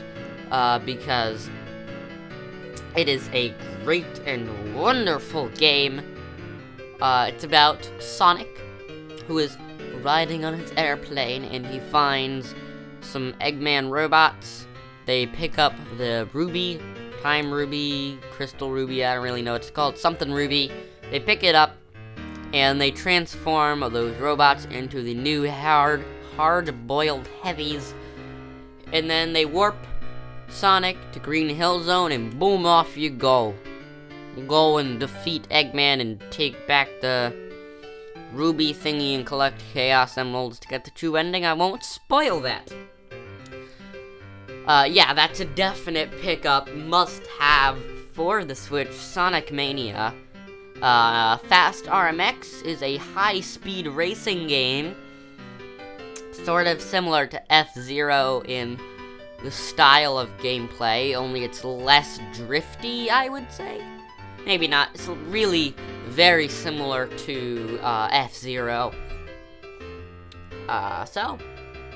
uh, 0.52 0.80
because 0.80 1.50
it 2.96 3.08
is 3.08 3.30
a 3.34 3.54
great 3.84 4.20
and 4.26 4.76
wonderful 4.76 5.50
game. 5.50 6.02
Uh, 7.02 7.28
it's 7.30 7.44
about 7.44 7.90
Sonic, 8.00 8.50
who 9.28 9.38
is 9.38 9.58
riding 10.02 10.46
on 10.46 10.58
his 10.58 10.72
airplane 10.78 11.44
and 11.46 11.66
he 11.66 11.80
finds 11.80 12.56
some 13.02 13.34
Eggman 13.42 13.90
robots. 13.90 14.68
They 15.06 15.26
pick 15.26 15.58
up 15.58 15.74
the 15.98 16.28
ruby, 16.34 16.82
time 17.22 17.52
ruby, 17.52 18.20
crystal 18.32 18.72
ruby, 18.72 19.06
I 19.06 19.16
don't 19.16 19.24
really 19.24 19.42
know 19.42 19.54
what 19.54 19.62
it's 19.62 19.72
called, 19.72 19.98
something 19.98 20.32
ruby. 20.32 20.72
They 21.12 21.20
pick 21.20 21.44
it 21.44 21.56
up 21.56 21.76
and 22.54 22.80
they 22.80 22.92
transform 22.92 23.80
those 23.92 24.16
robots 24.18 24.66
into 24.66 25.02
the 25.02 25.14
new 25.14 25.50
hard, 25.50 26.04
hard-boiled 26.36 27.28
heavies. 27.44 27.94
And 28.94 29.10
then 29.10 29.34
they 29.34 29.46
warp 29.46 29.76
Sonic 30.50 30.98
to 31.12 31.20
Green 31.20 31.50
Hill 31.50 31.84
Zone 31.84 32.12
and 32.12 32.38
boom, 32.40 32.66
off 32.66 32.98
you 32.98 33.10
go. 33.10 33.54
Go 34.48 34.78
and 34.78 35.00
defeat 35.00 35.48
Eggman 35.50 36.00
and 36.00 36.22
take 36.30 36.68
back 36.68 36.90
the 37.02 37.34
ruby 38.34 38.74
thingy 38.74 39.16
and 39.16 39.26
collect 39.26 39.62
Chaos 39.74 40.18
Emeralds 40.18 40.60
to 40.60 40.68
get 40.68 40.86
the 40.86 40.92
true 40.92 41.16
ending. 41.16 41.46
I 41.46 41.54
won't 41.54 41.84
spoil 41.84 42.40
that. 42.42 42.72
Uh, 44.68 44.88
yeah, 44.90 45.14
that's 45.14 45.40
a 45.40 45.46
definite 45.46 46.12
pickup, 46.22 46.72
must 46.74 47.26
have 47.40 47.78
for 48.14 48.44
the 48.44 48.56
Switch, 48.56 48.92
Sonic 48.92 49.52
Mania. 49.52 50.14
Uh, 50.82 51.38
Fast 51.38 51.86
RMX 51.86 52.64
is 52.64 52.82
a 52.84 52.98
high 52.98 53.40
speed 53.40 53.88
racing 53.88 54.48
game, 54.48 54.96
sort 56.32 56.68
of 56.68 56.82
similar 56.82 57.26
to 57.28 57.52
F 57.52 57.74
Zero 57.76 58.44
in 58.46 58.80
the 59.44 59.52
style 59.52 60.18
of 60.18 60.36
gameplay, 60.38 61.16
only 61.16 61.44
it's 61.44 61.64
less 61.64 62.20
drifty, 62.34 63.10
I 63.10 63.30
would 63.30 63.52
say. 63.52 63.82
Maybe 64.46 64.68
not. 64.68 64.90
It's 64.94 65.08
really 65.08 65.76
very 66.06 66.48
similar 66.48 67.08
to 67.08 67.80
uh, 67.82 68.10
F 68.12 68.36
Zero. 68.36 68.94
Uh, 70.68 71.06
so, 71.06 71.38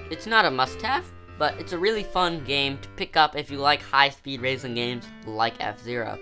it's 0.09 0.27
not 0.27 0.45
a 0.45 0.51
must 0.51 0.81
have, 0.81 1.05
but 1.37 1.59
it's 1.59 1.73
a 1.73 1.77
really 1.77 2.03
fun 2.03 2.43
game 2.43 2.77
to 2.79 2.89
pick 2.89 3.17
up 3.17 3.35
if 3.35 3.49
you 3.49 3.57
like 3.57 3.81
high 3.81 4.09
speed 4.09 4.41
racing 4.41 4.75
games 4.75 5.05
like 5.25 5.53
F 5.59 5.81
Zero. 5.81 6.19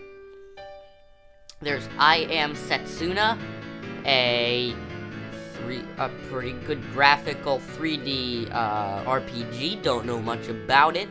There's 1.61 1.87
I 1.97 2.19
Am 2.29 2.53
Setsuna, 2.53 3.37
a 4.05 4.73
three 5.59 5.83
a 5.97 6.09
pretty 6.29 6.53
good 6.65 6.81
graphical 6.93 7.59
3D 7.59 8.51
uh, 8.51 9.03
RPG. 9.03 9.81
Don't 9.81 10.05
know 10.05 10.19
much 10.19 10.47
about 10.47 10.95
it. 10.95 11.09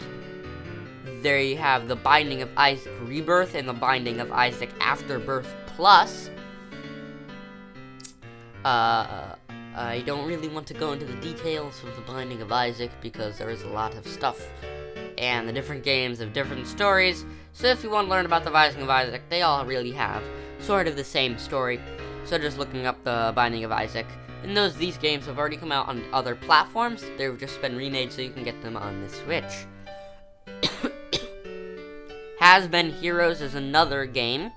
There 1.22 1.40
you 1.40 1.56
have 1.56 1.88
the 1.88 1.96
Binding 1.96 2.42
of 2.42 2.50
Isaac 2.56 2.92
Rebirth 3.02 3.54
and 3.54 3.68
the 3.68 3.72
Binding 3.72 4.20
of 4.20 4.30
Isaac 4.30 4.70
Afterbirth 4.80 5.52
Plus. 5.66 6.30
Uh, 8.64 9.34
I 9.74 10.02
don't 10.06 10.26
really 10.26 10.48
want 10.48 10.66
to 10.68 10.74
go 10.74 10.92
into 10.92 11.06
the 11.06 11.14
details 11.14 11.82
of 11.84 11.94
the 11.96 12.02
Binding 12.02 12.42
of 12.42 12.52
Isaac 12.52 12.90
because 13.00 13.38
there 13.38 13.50
is 13.50 13.62
a 13.62 13.68
lot 13.68 13.94
of 13.94 14.06
stuff, 14.06 14.40
and 15.16 15.48
the 15.48 15.52
different 15.52 15.84
games 15.84 16.18
have 16.18 16.32
different 16.32 16.66
stories. 16.66 17.24
So 17.52 17.68
if 17.68 17.82
you 17.82 17.90
want 17.90 18.06
to 18.06 18.10
learn 18.10 18.26
about 18.26 18.44
the 18.44 18.50
Binding 18.50 18.82
of 18.82 18.90
Isaac, 18.90 19.22
they 19.28 19.42
all 19.42 19.64
really 19.64 19.92
have 19.92 20.22
sort 20.58 20.86
of 20.86 20.96
the 20.96 21.04
same 21.04 21.38
story. 21.38 21.80
So 22.24 22.38
just 22.38 22.58
looking 22.58 22.86
up 22.86 23.02
the 23.04 23.32
Binding 23.34 23.64
of 23.64 23.72
Isaac. 23.72 24.06
And 24.42 24.56
those 24.56 24.76
these 24.76 24.96
games 24.96 25.26
have 25.26 25.38
already 25.38 25.56
come 25.56 25.72
out 25.72 25.88
on 25.88 26.04
other 26.12 26.34
platforms. 26.34 27.04
They've 27.16 27.38
just 27.38 27.60
been 27.60 27.76
remade 27.76 28.12
so 28.12 28.22
you 28.22 28.30
can 28.30 28.44
get 28.44 28.60
them 28.62 28.76
on 28.76 29.02
the 29.02 29.08
Switch. 29.08 29.66
Has 32.40 32.68
Been 32.68 32.90
Heroes 32.90 33.40
is 33.40 33.54
another 33.54 34.06
game. 34.06 34.52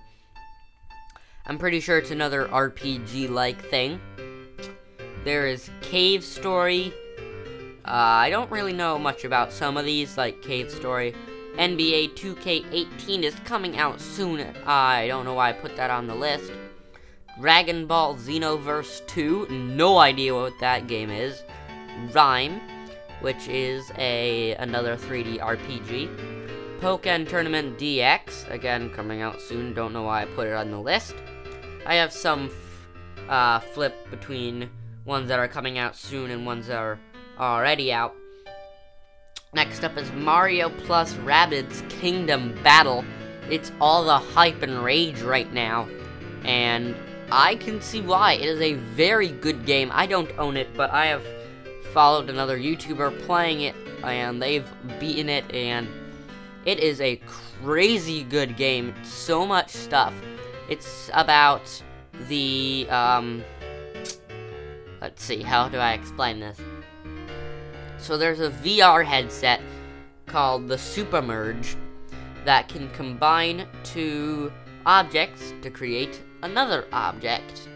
I'm 1.46 1.58
pretty 1.58 1.80
sure 1.80 1.98
it's 1.98 2.12
another 2.12 2.46
RPG-like 2.48 3.62
thing. 3.66 4.00
There 5.24 5.48
is 5.48 5.70
Cave 5.82 6.24
Story. 6.24 6.94
Uh, 7.84 7.92
I 7.92 8.30
don't 8.30 8.52
really 8.52 8.74
know 8.74 9.00
much 9.00 9.26
about 9.26 9.52
some 9.52 9.76
of 9.78 9.86
these, 9.86 10.18
like 10.18 10.42
Cave 10.42 10.70
Story. 10.70 11.14
NBA 11.58 12.16
2K18 12.16 13.24
is 13.24 13.36
coming 13.44 13.78
out 13.78 14.00
soon. 14.00 14.46
I 14.66 15.08
don't 15.08 15.26
know 15.26 15.34
why 15.34 15.50
I 15.50 15.54
put 15.54 15.76
that 15.76 15.90
on 15.90 16.08
the 16.08 16.16
list. 16.16 16.52
Dragon 17.42 17.88
Ball 17.88 18.16
Xenoverse 18.18 19.04
2, 19.08 19.48
no 19.50 19.98
idea 19.98 20.32
what 20.36 20.54
that 20.60 20.86
game 20.86 21.10
is. 21.10 21.42
RiME, 22.12 22.62
which 23.22 23.48
is 23.48 23.92
a 23.98 24.54
another 24.60 24.96
3D 24.96 25.40
RPG. 25.40 26.80
Pokken 26.80 27.28
Tournament 27.28 27.80
DX, 27.80 28.48
again 28.52 28.92
coming 28.92 29.24
out 29.24 29.42
soon. 29.42 29.74
Don't 29.74 29.92
know 29.92 30.04
why 30.04 30.22
I 30.22 30.26
put 30.26 30.46
it 30.46 30.54
on 30.54 30.70
the 30.70 30.80
list. 30.80 31.16
I 31.88 31.96
have 31.96 32.14
some 32.14 32.46
f- 32.46 33.28
uh, 33.28 33.60
flip 33.60 33.96
between 34.12 34.70
ones 35.06 35.28
that 35.30 35.40
are 35.40 35.48
coming 35.48 35.80
out 35.80 35.96
soon 35.96 36.30
and 36.30 36.46
ones 36.46 36.68
that 36.68 36.78
are 36.78 37.00
already 37.40 37.92
out. 37.92 38.14
Next 39.56 39.84
up 39.84 39.98
is 39.98 40.12
Mario 40.12 40.70
plus 40.70 41.16
Rabbids 41.16 41.90
Kingdom 41.90 42.56
Battle. 42.64 43.04
It's 43.50 43.72
all 43.82 44.04
the 44.04 44.20
hype 44.20 44.62
and 44.62 44.84
rage 44.84 45.22
right 45.22 45.52
now, 45.52 45.90
and 46.44 46.96
I 47.32 47.56
can 47.56 47.82
see 47.82 48.02
why. 48.02 48.34
It 48.34 48.46
is 48.48 48.60
a 48.60 48.74
very 48.74 49.30
good 49.30 49.66
game. 49.66 49.90
I 49.94 50.06
don't 50.06 50.30
own 50.38 50.58
it, 50.58 50.68
but 50.76 50.92
I 50.92 51.06
have 51.06 51.26
followed 51.94 52.30
another 52.30 52.58
YouTuber 52.58 53.22
playing 53.26 53.62
it, 53.62 53.76
and 54.04 54.42
they've 54.42 54.68
beaten 55.00 55.30
it, 55.30 55.50
and 55.54 55.88
it 56.66 56.80
is 56.80 57.00
a 57.00 57.16
crazy 57.28 58.24
good 58.24 58.58
game. 58.58 58.94
So 59.04 59.46
much 59.46 59.70
stuff. 59.70 60.14
It's 60.70 61.10
about 61.14 61.82
the, 62.28 62.88
um, 62.90 63.44
let's 65.00 65.24
see, 65.24 65.42
how 65.42 65.70
do 65.70 65.78
I 65.78 65.94
explain 65.94 66.40
this? 66.40 66.60
So 67.98 68.18
there's 68.18 68.40
a 68.40 68.50
VR 68.50 69.06
headset 69.06 69.62
called 70.26 70.68
the 70.68 70.78
Supermerge 70.78 71.76
that 72.46 72.68
can 72.68 72.90
combine 72.90 73.68
two 73.84 74.52
objects 74.86 75.54
to 75.62 75.70
create 75.70 76.22
another 76.44 76.88
object. 76.92 77.68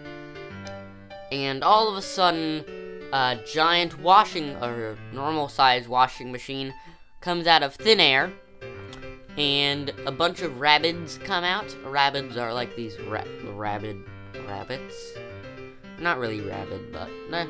And 1.31 1.63
all 1.63 1.89
of 1.89 1.97
a 1.97 2.01
sudden, 2.01 2.63
a 3.11 3.39
giant 3.45 3.99
washing 3.99 4.55
or 4.57 4.97
normal 5.13 5.47
size 5.47 5.87
washing 5.87 6.31
machine 6.31 6.73
comes 7.21 7.47
out 7.47 7.63
of 7.63 7.75
thin 7.75 7.99
air 7.99 8.31
and 9.37 9.91
a 10.05 10.11
bunch 10.11 10.41
of 10.41 10.59
rabbits 10.59 11.17
come 11.23 11.43
out. 11.43 11.75
Rabbits 11.83 12.37
are 12.37 12.53
like 12.53 12.75
these 12.75 12.99
ra- 13.01 13.23
rabid 13.53 13.97
rabbits. 14.47 15.13
Not 15.99 16.19
really 16.19 16.41
rabid, 16.41 16.91
but 16.91 17.09
eh, 17.31 17.45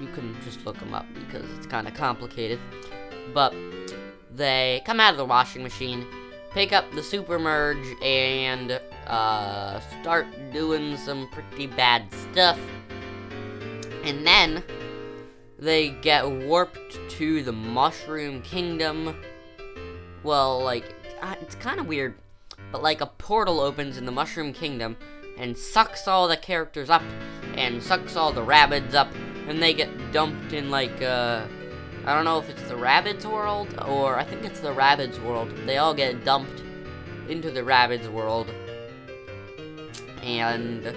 you 0.00 0.08
can 0.14 0.36
just 0.44 0.64
look 0.64 0.78
them 0.78 0.94
up 0.94 1.06
because 1.14 1.48
it's 1.56 1.66
kind 1.66 1.86
of 1.86 1.94
complicated. 1.94 2.58
But 3.32 3.54
they 4.34 4.82
come 4.86 5.00
out 5.00 5.12
of 5.12 5.18
the 5.18 5.24
washing 5.24 5.62
machine, 5.62 6.06
pick 6.50 6.72
up 6.72 6.90
the 6.92 7.02
super 7.02 7.38
merge, 7.38 7.86
and 8.02 8.80
uh, 9.06 9.80
start 10.00 10.26
doing 10.52 10.96
some 10.96 11.28
pretty 11.28 11.66
bad 11.66 12.12
stuff. 12.12 12.58
And 14.04 14.26
then 14.26 14.62
they 15.58 15.90
get 15.90 16.30
warped 16.30 16.98
to 17.10 17.42
the 17.42 17.52
Mushroom 17.52 18.42
Kingdom. 18.42 19.22
Well, 20.22 20.62
like, 20.62 20.94
it's 21.40 21.54
kind 21.56 21.80
of 21.80 21.86
weird, 21.86 22.14
but 22.72 22.82
like 22.82 23.00
a 23.00 23.06
portal 23.06 23.60
opens 23.60 23.96
in 23.96 24.06
the 24.06 24.12
Mushroom 24.12 24.52
Kingdom 24.52 24.96
and 25.36 25.56
sucks 25.56 26.08
all 26.08 26.28
the 26.28 26.36
characters 26.36 26.90
up 26.90 27.02
and 27.54 27.82
sucks 27.82 28.16
all 28.16 28.32
the 28.32 28.42
rabbits 28.42 28.94
up 28.94 29.08
and 29.46 29.62
they 29.62 29.72
get 29.72 29.88
dumped 30.12 30.52
in 30.52 30.70
like 30.70 31.00
uh 31.00 31.46
I 32.04 32.14
don't 32.14 32.24
know 32.24 32.38
if 32.38 32.48
it's 32.48 32.62
the 32.62 32.76
rabbits 32.76 33.26
world 33.26 33.68
or 33.86 34.18
I 34.18 34.24
think 34.24 34.44
it's 34.44 34.60
the 34.60 34.72
rabbits 34.72 35.18
world. 35.18 35.50
They 35.66 35.76
all 35.78 35.94
get 35.94 36.24
dumped 36.24 36.62
into 37.28 37.50
the 37.50 37.62
rabbits 37.62 38.08
world. 38.08 38.50
And 40.22 40.94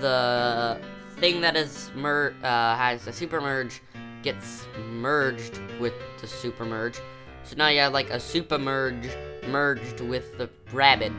the 0.00 0.80
thing 1.16 1.40
that 1.40 1.56
is 1.56 1.90
mer 1.94 2.34
uh, 2.42 2.76
has 2.76 3.06
a 3.06 3.12
super 3.12 3.40
merge 3.40 3.80
gets 4.22 4.66
merged 4.90 5.60
with 5.80 5.94
the 6.20 6.26
super 6.26 6.64
merge. 6.64 6.98
So 7.44 7.56
now 7.56 7.68
you 7.68 7.80
have 7.80 7.92
like 7.92 8.10
a 8.10 8.20
super 8.20 8.58
merge 8.58 9.08
merged 9.48 10.00
with 10.00 10.38
the 10.38 10.48
rabbit. 10.72 11.12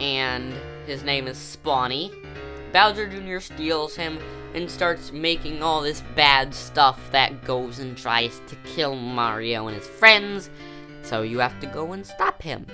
And 0.00 0.54
his 0.86 1.02
name 1.02 1.26
is 1.26 1.36
Spawny. 1.36 2.12
Bowser 2.72 3.08
Jr. 3.08 3.40
steals 3.40 3.96
him 3.96 4.18
and 4.54 4.70
starts 4.70 5.12
making 5.12 5.62
all 5.62 5.82
this 5.82 6.02
bad 6.14 6.54
stuff 6.54 7.10
that 7.12 7.44
goes 7.44 7.78
and 7.78 7.96
tries 7.96 8.40
to 8.46 8.56
kill 8.64 8.94
Mario 8.94 9.68
and 9.68 9.76
his 9.76 9.86
friends. 9.86 10.50
So 11.02 11.22
you 11.22 11.38
have 11.38 11.58
to 11.60 11.66
go 11.66 11.92
and 11.92 12.06
stop 12.06 12.42
him. 12.42 12.66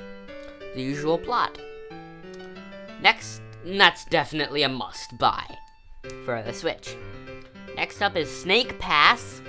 The 0.75 0.83
usual 0.83 1.19
plot. 1.19 1.59
Next, 3.01 3.43
that's 3.65 4.05
definitely 4.07 4.63
a 4.63 4.69
must 4.69 5.17
buy 5.19 5.45
for 6.25 6.43
the 6.43 6.53
Switch. 6.53 6.97
Next 7.77 8.03
up 8.03 8.17
is 8.17 8.31
Snake 8.31 8.79
Pass, 8.79 9.43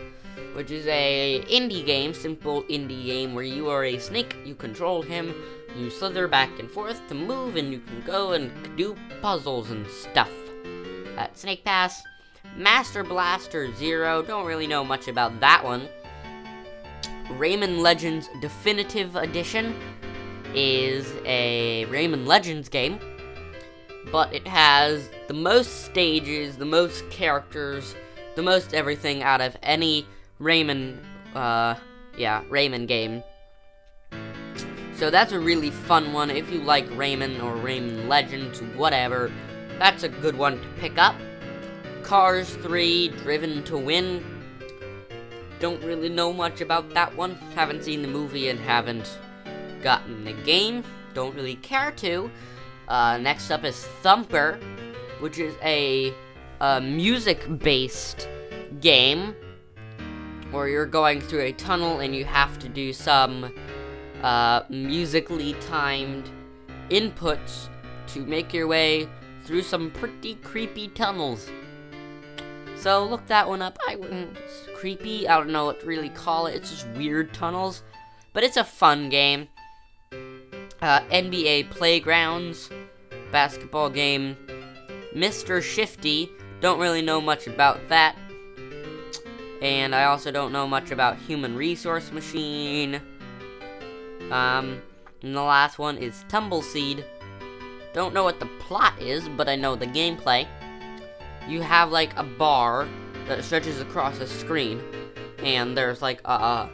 which 0.54 0.72
is 0.72 0.86
a 0.88 1.44
indie 1.48 1.86
game, 1.86 2.14
simple 2.14 2.64
indie 2.64 3.06
game 3.06 3.34
where 3.34 3.44
you 3.44 3.70
are 3.70 3.86
a 3.86 4.00
snake, 4.00 4.36
you 4.46 4.56
control 4.56 5.02
him, 5.02 5.34
you 5.76 5.90
slither 5.90 6.28
back 6.28 6.60
and 6.60 6.70
forth 6.70 7.06
to 7.10 7.16
move, 7.16 7.56
and 7.56 7.72
you 7.72 7.80
can 7.80 8.02
go 8.06 8.34
and 8.34 8.52
do 8.78 8.96
puzzles 9.22 9.72
and 9.72 9.86
stuff. 9.88 10.32
At 11.18 11.38
Snake 11.38 11.64
Pass, 11.64 12.04
Master 12.58 13.04
Blaster 13.04 13.74
Zero, 13.76 14.22
don't 14.22 14.46
really 14.46 14.68
know 14.68 14.84
much 14.84 15.08
about 15.08 15.40
that 15.40 15.64
one. 15.64 15.88
Rayman 17.32 17.80
Legends 17.80 18.30
Definitive 18.42 19.16
Edition 19.16 19.76
is 20.54 21.12
a 21.26 21.86
Rayman 21.90 22.26
Legends 22.26 22.70
game, 22.70 23.00
but 24.12 24.34
it 24.34 24.48
has 24.48 25.10
the 25.28 25.34
most 25.34 25.86
stages, 25.86 26.56
the 26.56 26.66
most 26.66 27.10
characters, 27.10 27.96
the 28.36 28.42
most 28.42 28.74
everything 28.74 29.24
out 29.24 29.42
of 29.42 29.58
any 29.64 30.06
Rayman, 30.40 30.98
uh, 31.34 31.76
yeah, 32.18 32.44
Rayman 32.46 32.88
game. 32.88 33.24
So 34.96 35.10
that's 35.10 35.34
a 35.34 35.40
really 35.40 35.72
fun 35.72 36.14
one 36.14 36.30
if 36.30 36.50
you 36.50 36.62
like 36.62 36.88
Rayman 36.92 37.44
or 37.44 37.56
Rayman 37.58 38.08
Legends, 38.08 38.62
whatever. 38.78 39.30
That's 39.78 40.04
a 40.04 40.10
good 40.10 40.38
one 40.38 40.62
to 40.62 40.68
pick 40.80 40.98
up. 40.98 41.16
Cars 42.02 42.56
3, 42.56 43.10
Driven 43.10 43.62
to 43.66 43.78
Win. 43.78 44.24
Don't 45.60 45.84
really 45.84 46.08
know 46.08 46.32
much 46.32 46.62
about 46.62 46.90
that 46.92 47.14
one. 47.18 47.36
Haven't 47.56 47.84
seen 47.84 48.02
the 48.02 48.08
movie 48.08 48.48
and 48.48 48.58
haven't 48.58 49.20
gotten 49.82 50.24
the 50.24 50.32
game. 50.32 50.82
Don't 51.14 51.36
really 51.36 51.56
care 51.56 51.92
to. 51.92 52.32
Uh, 52.88 53.18
next 53.18 53.52
up 53.52 53.66
is 53.66 53.86
Thumper, 54.02 54.58
which 55.20 55.40
is 55.40 55.56
a, 55.62 56.14
a 56.62 56.80
music-based 56.80 58.30
game 58.80 59.36
where 60.52 60.70
you're 60.70 60.86
going 60.86 61.20
through 61.20 61.42
a 61.42 61.52
tunnel 61.52 62.00
and 62.00 62.16
you 62.16 62.24
have 62.24 62.58
to 62.60 62.70
do 62.70 62.94
some 62.94 63.54
uh, 64.26 64.64
musically 64.70 65.54
timed 65.62 66.28
inputs 66.90 67.70
to 68.08 68.26
make 68.26 68.54
your 68.56 68.66
way 68.66 69.08
through 69.44 69.62
some 69.62 69.92
pretty 69.92 70.34
creepy 70.36 70.88
tunnels. 70.90 71.48
So 72.76 73.06
look 73.06 73.26
that 73.28 73.48
one 73.48 73.62
up. 73.62 73.78
I 73.88 73.96
wouldn't 73.96 74.36
creepy. 74.76 75.28
I 75.28 75.38
don't 75.38 75.52
know 75.52 75.66
what 75.66 75.80
to 75.82 75.86
really 75.86 76.10
call 76.10 76.48
it. 76.48 76.56
It's 76.56 76.72
just 76.72 76.88
weird 76.90 77.36
tunnels, 77.36 77.84
but 78.34 78.44
it's 78.44 78.58
a 78.58 78.64
fun 78.64 79.10
game. 79.10 79.48
Uh, 80.82 81.02
NBA 81.12 81.70
Playgrounds, 81.70 82.72
basketball 83.32 83.92
game. 83.92 84.36
Mr. 85.14 85.62
Shifty. 85.62 86.32
Don't 86.62 86.80
really 86.80 87.04
know 87.04 87.22
much 87.22 87.46
about 87.46 87.90
that. 87.90 88.16
And 89.62 89.94
I 89.94 90.06
also 90.06 90.32
don't 90.32 90.52
know 90.52 90.68
much 90.68 90.90
about 90.90 91.18
Human 91.18 91.56
Resource 91.56 92.12
Machine. 92.12 93.02
Um, 94.32 94.82
and 95.22 95.36
the 95.36 95.42
last 95.42 95.80
one 95.80 95.98
is 95.98 96.26
Tumbleseed. 96.30 97.04
Don't 97.94 98.14
know 98.14 98.24
what 98.24 98.40
the 98.40 98.50
plot 98.60 99.02
is, 99.02 99.30
but 99.30 99.48
I 99.48 99.56
know 99.56 99.76
the 99.76 99.88
gameplay. 99.88 100.48
You 101.48 101.62
have 101.62 101.92
like 101.92 102.16
a 102.18 102.24
bar 102.24 102.88
that 103.28 103.44
stretches 103.44 103.80
across 103.80 104.20
a 104.20 104.28
screen, 104.28 104.82
and 105.40 105.78
there's 105.78 106.02
like 106.02 106.22
a, 106.26 106.34
a 106.34 106.70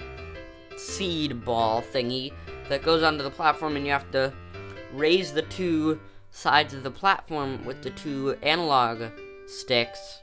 seed 0.77 1.45
ball 1.45 1.81
thingy 1.81 2.33
that 2.69 2.83
goes 2.83 3.03
onto 3.03 3.23
the 3.23 3.29
platform, 3.29 3.75
and 3.75 3.85
you 3.85 3.91
have 3.91 4.09
to 4.11 4.33
raise 4.93 5.33
the 5.33 5.43
two 5.43 5.99
sides 6.31 6.73
of 6.73 6.83
the 6.83 6.91
platform 6.91 7.63
with 7.65 7.81
the 7.83 7.89
two 7.91 8.35
analog 8.41 9.11
sticks. 9.45 10.19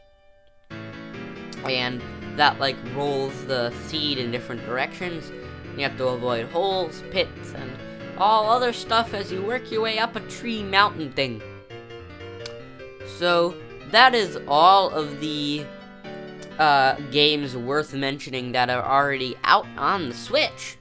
And 1.65 2.03
that 2.37 2.59
like 2.59 2.77
rolls 2.95 3.45
the 3.47 3.73
seed 3.87 4.19
in 4.19 4.31
different 4.31 4.65
directions. 4.65 5.31
You 5.79 5.85
have 5.85 5.97
to 5.99 6.09
avoid 6.09 6.47
holes, 6.47 7.05
pits, 7.11 7.55
and 7.55 7.71
all 8.19 8.51
other 8.51 8.73
stuff 8.73 9.15
as 9.15 9.31
you 9.31 9.43
work 9.43 9.71
your 9.71 9.83
way 9.83 9.99
up 9.99 10.17
a 10.17 10.21
tree 10.21 10.63
mountain 10.63 11.13
thing. 11.13 11.41
So, 13.07 13.55
that 13.93 14.15
is 14.15 14.39
all 14.49 14.91
of 14.91 15.21
the 15.21 15.65
uh, 16.59 16.97
games 17.13 17.57
worth 17.57 17.95
mentioning 17.95 18.53
that 18.53 18.71
are 18.71 18.83
already 18.83 19.37
out 19.45 19.67
on 19.77 20.09
the 20.09 20.15
Switch. 20.15 20.77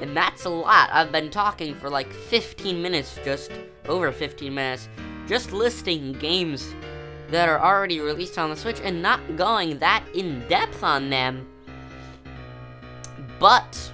And 0.00 0.16
that's 0.16 0.44
a 0.44 0.50
lot. 0.50 0.90
I've 0.92 1.12
been 1.12 1.30
talking 1.30 1.74
for 1.74 1.88
like 1.88 2.12
15 2.12 2.82
minutes, 2.82 3.18
just 3.24 3.52
over 3.88 4.10
15 4.10 4.52
minutes, 4.52 4.88
just 5.26 5.52
listing 5.52 6.12
games 6.12 6.74
that 7.30 7.48
are 7.48 7.60
already 7.60 8.00
released 8.00 8.38
on 8.38 8.50
the 8.50 8.56
Switch 8.56 8.80
and 8.82 9.00
not 9.00 9.36
going 9.36 9.78
that 9.78 10.04
in 10.14 10.46
depth 10.48 10.82
on 10.82 11.10
them. 11.10 11.46
But 13.38 13.92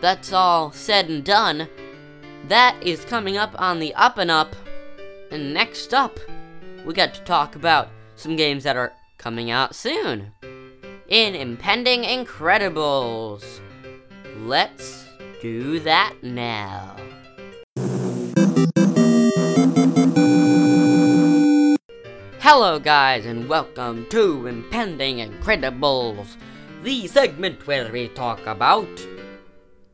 that's 0.00 0.32
all 0.32 0.72
said 0.72 1.08
and 1.08 1.24
done. 1.24 1.68
That 2.48 2.76
is 2.82 3.04
coming 3.04 3.36
up 3.36 3.54
on 3.60 3.78
the 3.78 3.94
up 3.94 4.18
and 4.18 4.30
up. 4.30 4.56
And 5.30 5.52
next 5.54 5.92
up, 5.92 6.18
we 6.84 6.94
got 6.94 7.14
to 7.14 7.20
talk 7.22 7.54
about 7.54 7.88
some 8.16 8.36
games 8.36 8.64
that 8.64 8.76
are 8.76 8.92
coming 9.18 9.50
out 9.50 9.74
soon 9.74 10.32
in 11.06 11.34
Impending 11.34 12.02
Incredibles. 12.02 13.60
Let's 14.38 15.04
do 15.42 15.78
that 15.80 16.14
now. 16.22 16.96
Hello, 22.40 22.78
guys, 22.78 23.26
and 23.26 23.48
welcome 23.48 24.06
to 24.08 24.46
Impending 24.46 25.18
Incredibles, 25.18 26.36
the 26.82 27.06
segment 27.06 27.66
where 27.66 27.92
we 27.92 28.08
talk 28.08 28.44
about 28.46 28.88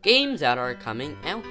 games 0.06 0.38
that 0.38 0.56
are 0.56 0.72
coming 0.72 1.16
out 1.24 1.44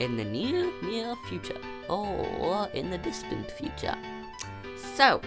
in 0.00 0.16
the 0.16 0.24
near, 0.24 0.68
near 0.82 1.14
future, 1.28 1.60
or 1.88 2.68
in 2.74 2.90
the 2.90 2.98
distant 2.98 3.48
future. 3.48 3.96
So, 4.96 5.20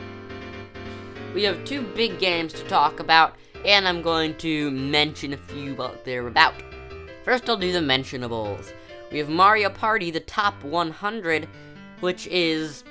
we 1.34 1.43
have 1.43 1.63
two 1.63 1.82
big 1.82 2.19
games 2.19 2.52
to 2.54 2.63
talk 2.65 3.00
about, 3.00 3.36
and 3.65 3.88
I'm 3.88 4.02
going 4.02 4.36
to 4.39 4.72
mention 4.72 5.32
a 5.32 5.38
few 5.38 5.74
what 5.76 6.04
they're 6.04 6.28
about. 6.28 6.54
First, 7.24 7.50
I'll 7.50 7.56
do 7.56 7.72
the 7.72 7.80
mentionables. 7.80 8.74
We 9.10 9.19
have 9.19 9.30
Mario 9.30 9.69
Party, 9.69 10.12
the 10.12 10.19
top 10.19 10.62
100, 10.62 11.48
which 12.02 12.28
is 12.28 12.84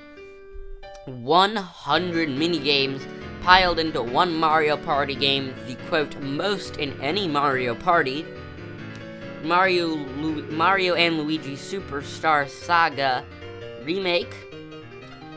100 1.04 2.30
mini 2.30 2.58
games 2.58 3.06
piled 3.42 3.78
into 3.78 4.02
one 4.02 4.34
Mario 4.34 4.78
Party 4.78 5.14
game, 5.14 5.52
the 5.66 5.74
quote, 5.88 6.18
most 6.22 6.78
in 6.78 6.98
any 7.02 7.28
Mario 7.28 7.74
Party. 7.74 8.24
Mario, 9.44 9.86
Lu- 9.86 10.46
Mario 10.50 10.94
and 10.94 11.18
Luigi 11.18 11.56
Superstar 11.56 12.48
Saga 12.48 13.24
remake. 13.84 14.34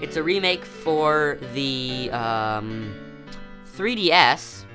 It's 0.01 0.17
a 0.17 0.23
remake 0.23 0.65
for 0.65 1.37
the 1.53 2.09
um, 2.11 2.93
3DS, 3.75 4.65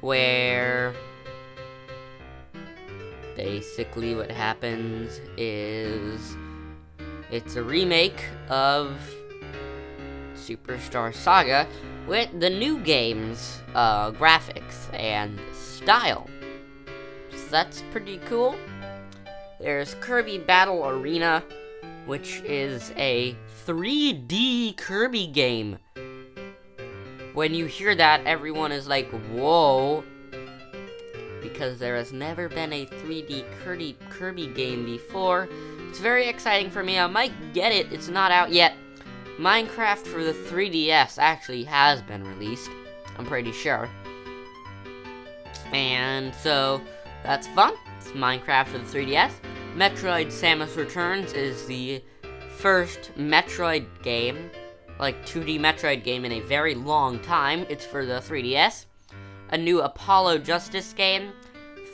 where 0.00 0.94
basically 3.36 4.14
what 4.14 4.30
happens 4.30 5.20
is 5.36 6.36
it's 7.30 7.56
a 7.56 7.62
remake 7.62 8.22
of 8.48 8.96
Superstar 10.34 11.14
Saga 11.14 11.66
with 12.06 12.28
the 12.40 12.50
new 12.50 12.78
game's 12.78 13.60
uh, 13.74 14.10
graphics 14.12 14.92
and 14.92 15.40
style. 15.52 16.28
That's 17.52 17.84
pretty 17.90 18.16
cool. 18.24 18.56
There's 19.60 19.94
Kirby 19.96 20.38
Battle 20.38 20.88
Arena, 20.88 21.44
which 22.06 22.40
is 22.46 22.94
a 22.96 23.36
3D 23.66 24.78
Kirby 24.78 25.26
game. 25.26 25.76
When 27.34 27.54
you 27.54 27.66
hear 27.66 27.94
that, 27.94 28.24
everyone 28.24 28.72
is 28.72 28.88
like, 28.88 29.10
whoa. 29.34 30.02
Because 31.42 31.78
there 31.78 31.94
has 31.94 32.10
never 32.10 32.48
been 32.48 32.72
a 32.72 32.86
3D 32.86 33.44
Kirby, 33.62 33.98
Kirby 34.08 34.46
game 34.46 34.86
before. 34.86 35.46
It's 35.90 35.98
very 35.98 36.28
exciting 36.28 36.70
for 36.70 36.82
me. 36.82 36.98
I 36.98 37.06
might 37.06 37.32
get 37.52 37.70
it, 37.70 37.92
it's 37.92 38.08
not 38.08 38.32
out 38.32 38.50
yet. 38.50 38.74
Minecraft 39.38 40.06
for 40.06 40.24
the 40.24 40.32
3DS 40.32 41.18
actually 41.18 41.64
has 41.64 42.00
been 42.00 42.24
released. 42.24 42.70
I'm 43.18 43.26
pretty 43.26 43.52
sure. 43.52 43.90
And 45.72 46.34
so, 46.34 46.80
that's 47.22 47.46
fun. 47.48 47.74
It's 47.98 48.08
Minecraft 48.10 48.66
for 48.66 48.78
the 48.78 48.84
3DS. 48.84 49.32
Metroid 49.74 50.26
Samus 50.26 50.76
Returns 50.76 51.32
is 51.32 51.66
the 51.66 52.02
first 52.58 53.12
Metroid 53.16 53.86
game, 54.02 54.50
like 54.98 55.24
2D 55.26 55.58
Metroid 55.58 56.04
game 56.04 56.24
in 56.24 56.32
a 56.32 56.40
very 56.40 56.74
long 56.74 57.18
time. 57.20 57.64
It's 57.68 57.84
for 57.84 58.04
the 58.04 58.14
3DS. 58.20 58.86
A 59.50 59.58
new 59.58 59.80
Apollo 59.80 60.38
Justice 60.38 60.92
game. 60.92 61.32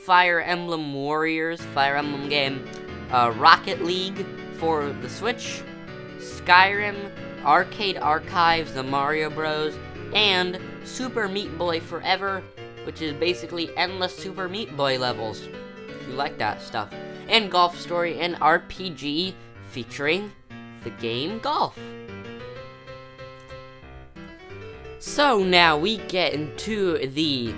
Fire 0.04 0.40
Emblem 0.40 0.94
Warriors, 0.94 1.60
Fire 1.60 1.96
Emblem 1.96 2.28
game. 2.28 2.66
Uh, 3.10 3.32
Rocket 3.36 3.84
League 3.84 4.26
for 4.58 4.90
the 4.90 5.08
Switch. 5.08 5.62
Skyrim, 6.18 7.12
Arcade 7.44 7.98
Archives, 7.98 8.74
the 8.74 8.82
Mario 8.82 9.30
Bros. 9.30 9.76
And 10.14 10.58
Super 10.84 11.28
Meat 11.28 11.56
Boy 11.58 11.80
Forever, 11.80 12.42
which 12.84 13.02
is 13.02 13.12
basically 13.14 13.76
endless 13.76 14.16
Super 14.16 14.48
Meat 14.48 14.76
Boy 14.76 14.98
levels. 14.98 15.48
If 15.88 16.08
you 16.08 16.14
like 16.14 16.38
that 16.38 16.62
stuff. 16.62 16.92
And 17.28 17.50
Golf 17.50 17.78
Story 17.78 18.18
and 18.20 18.36
RPG 18.36 19.34
featuring 19.70 20.32
the 20.84 20.90
game 20.90 21.38
Golf. 21.38 21.78
So 24.98 25.44
now 25.44 25.78
we 25.78 25.98
get 25.98 26.32
into 26.32 27.06
the 27.08 27.54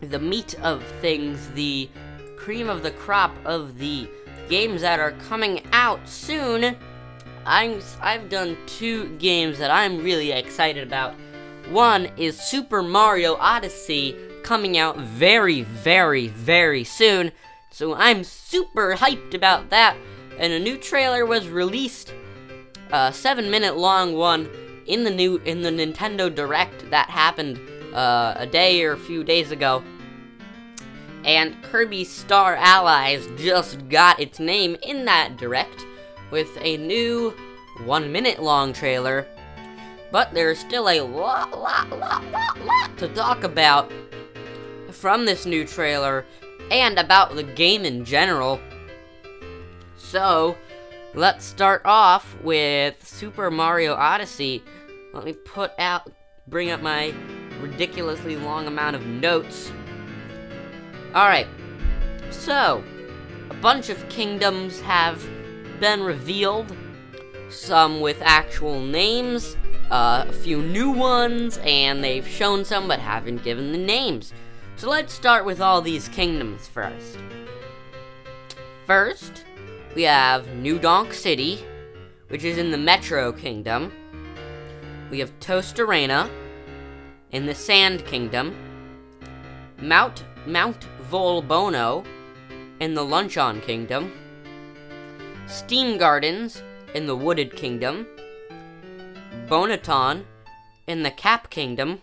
the 0.00 0.18
meat 0.18 0.54
of 0.62 0.82
things, 1.00 1.50
the 1.50 1.88
cream 2.36 2.68
of 2.68 2.82
the 2.82 2.92
crop 2.92 3.34
of 3.44 3.78
the 3.78 4.08
games 4.48 4.80
that 4.80 5.00
are 5.00 5.12
coming 5.12 5.62
out 5.72 6.08
soon. 6.08 6.76
I'm, 7.44 7.80
I've 8.00 8.28
done 8.28 8.56
two 8.66 9.08
games 9.16 9.58
that 9.58 9.70
I'm 9.70 10.02
really 10.02 10.32
excited 10.32 10.86
about. 10.86 11.14
One 11.70 12.06
is 12.16 12.40
Super 12.40 12.82
Mario 12.82 13.36
Odyssey 13.36 14.16
coming 14.42 14.78
out 14.78 14.96
very, 14.96 15.62
very, 15.62 16.28
very 16.28 16.82
soon. 16.82 17.30
So 17.70 17.94
I'm 17.94 18.24
super 18.24 18.94
hyped 18.94 19.34
about 19.34 19.68
that. 19.68 19.94
And 20.38 20.52
a 20.52 20.58
new 20.58 20.78
trailer 20.78 21.26
was 21.26 21.48
released, 21.48 22.14
a 22.90 23.12
seven 23.12 23.50
minute 23.50 23.76
long 23.76 24.14
one 24.14 24.48
in 24.86 25.04
the 25.04 25.10
new 25.10 25.36
in 25.44 25.60
the 25.60 25.70
Nintendo 25.70 26.34
Direct 26.34 26.90
that 26.90 27.10
happened 27.10 27.60
uh, 27.94 28.34
a 28.36 28.46
day 28.46 28.82
or 28.82 28.92
a 28.92 28.98
few 28.98 29.22
days 29.22 29.50
ago. 29.50 29.82
And 31.24 31.62
Kirby 31.64 32.04
Star 32.04 32.56
Allies 32.56 33.28
just 33.36 33.88
got 33.90 34.18
its 34.18 34.38
name 34.38 34.76
in 34.82 35.04
that 35.04 35.36
direct 35.36 35.84
with 36.30 36.56
a 36.62 36.78
new 36.78 37.34
one 37.84 38.10
minute 38.10 38.42
long 38.42 38.72
trailer. 38.72 39.26
But 40.10 40.32
there's 40.32 40.58
still 40.58 40.88
a 40.88 41.00
lot, 41.00 41.50
lot, 41.58 41.90
lot, 41.90 42.24
lot, 42.30 42.60
lot 42.64 42.98
to 42.98 43.08
talk 43.08 43.44
about 43.44 43.92
from 44.90 45.26
this 45.26 45.44
new 45.44 45.66
trailer 45.66 46.24
and 46.70 46.98
about 46.98 47.34
the 47.34 47.42
game 47.42 47.84
in 47.84 48.04
general. 48.04 48.60
So, 49.96 50.56
let's 51.14 51.44
start 51.44 51.82
off 51.84 52.36
with 52.42 53.06
Super 53.06 53.50
Mario 53.50 53.94
Odyssey. 53.94 54.62
Let 55.12 55.24
me 55.24 55.34
put 55.34 55.72
out, 55.78 56.10
bring 56.46 56.70
up 56.70 56.80
my 56.80 57.12
ridiculously 57.60 58.36
long 58.36 58.66
amount 58.66 58.96
of 58.96 59.04
notes. 59.04 59.70
Alright, 61.14 61.48
so, 62.30 62.82
a 63.50 63.54
bunch 63.54 63.88
of 63.90 64.08
kingdoms 64.08 64.80
have 64.80 65.22
been 65.80 66.02
revealed, 66.02 66.74
some 67.50 68.00
with 68.00 68.18
actual 68.22 68.80
names, 68.80 69.56
uh, 69.90 70.24
a 70.28 70.32
few 70.32 70.62
new 70.62 70.90
ones, 70.90 71.58
and 71.64 72.02
they've 72.02 72.26
shown 72.26 72.64
some 72.64 72.88
but 72.88 72.98
haven't 72.98 73.42
given 73.42 73.72
the 73.72 73.78
names. 73.78 74.32
So 74.76 74.88
let's 74.88 75.12
start 75.12 75.44
with 75.44 75.60
all 75.60 75.82
these 75.82 76.08
kingdoms 76.08 76.68
first. 76.68 77.18
First, 78.86 79.44
we 79.94 80.02
have 80.02 80.46
New 80.54 80.78
Donk 80.78 81.12
City, 81.12 81.64
which 82.28 82.44
is 82.44 82.58
in 82.58 82.70
the 82.70 82.78
Metro 82.78 83.32
Kingdom. 83.32 83.92
We 85.10 85.18
have 85.18 85.38
Tostarena 85.40 86.30
in 87.32 87.46
the 87.46 87.54
Sand 87.54 88.04
Kingdom. 88.06 88.54
Mount 89.80 90.24
Mount 90.46 90.86
Volbono 91.10 92.04
in 92.80 92.94
the 92.94 93.04
Luncheon 93.04 93.60
Kingdom. 93.60 94.12
Steam 95.46 95.98
Gardens 95.98 96.62
in 96.94 97.06
the 97.06 97.16
Wooded 97.16 97.56
Kingdom. 97.56 98.06
Bonneton 99.48 100.26
in 100.86 101.02
the 101.02 101.10
Cap 101.10 101.48
Kingdom. 101.48 102.02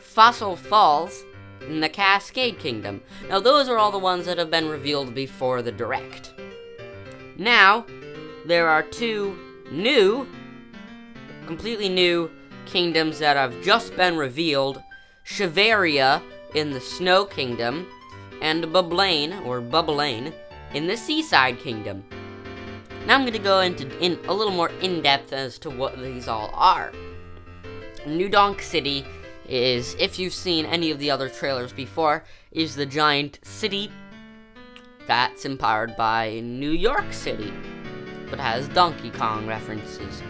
Fossil 0.00 0.56
Falls 0.56 1.24
in 1.60 1.80
the 1.80 1.88
Cascade 1.88 2.58
Kingdom. 2.58 3.02
Now, 3.28 3.38
those 3.38 3.68
are 3.68 3.78
all 3.78 3.92
the 3.92 3.98
ones 3.98 4.26
that 4.26 4.38
have 4.38 4.50
been 4.50 4.68
revealed 4.68 5.14
before 5.14 5.62
the 5.62 5.70
Direct. 5.70 6.34
Now, 7.36 7.86
there 8.44 8.68
are 8.68 8.82
two 8.82 9.38
new, 9.70 10.26
completely 11.46 11.88
new 11.88 12.30
kingdoms 12.64 13.20
that 13.20 13.36
have 13.36 13.62
just 13.62 13.96
been 13.96 14.16
revealed 14.16 14.82
Shiveria 15.24 16.20
in 16.54 16.72
the 16.72 16.80
Snow 16.80 17.24
Kingdom, 17.24 17.86
and 18.42 18.72
Bubblaine, 18.72 19.32
or 19.44 19.60
Bubblaine, 19.60 20.32
in 20.74 20.88
the 20.88 20.96
Seaside 20.96 21.60
Kingdom. 21.60 22.04
Now 23.06 23.14
I'm 23.14 23.20
going 23.20 23.34
to 23.34 23.38
go 23.38 23.60
into 23.60 23.86
in 24.04 24.18
a 24.26 24.34
little 24.34 24.52
more 24.52 24.70
in 24.80 25.00
depth 25.00 25.32
as 25.32 25.60
to 25.60 25.70
what 25.70 25.96
these 25.96 26.26
all 26.26 26.50
are. 26.52 26.90
New 28.04 28.28
Donk 28.28 28.60
City 28.60 29.06
is, 29.48 29.94
if 30.00 30.18
you've 30.18 30.32
seen 30.34 30.66
any 30.66 30.90
of 30.90 30.98
the 30.98 31.12
other 31.12 31.28
trailers 31.28 31.72
before, 31.72 32.24
is 32.50 32.74
the 32.74 32.84
giant 32.84 33.38
city 33.42 33.92
that's 35.06 35.44
empowered 35.44 35.96
by 35.96 36.40
New 36.40 36.72
York 36.72 37.12
City, 37.12 37.52
but 38.28 38.40
has 38.40 38.66
Donkey 38.70 39.10
Kong 39.10 39.46
references. 39.46 40.20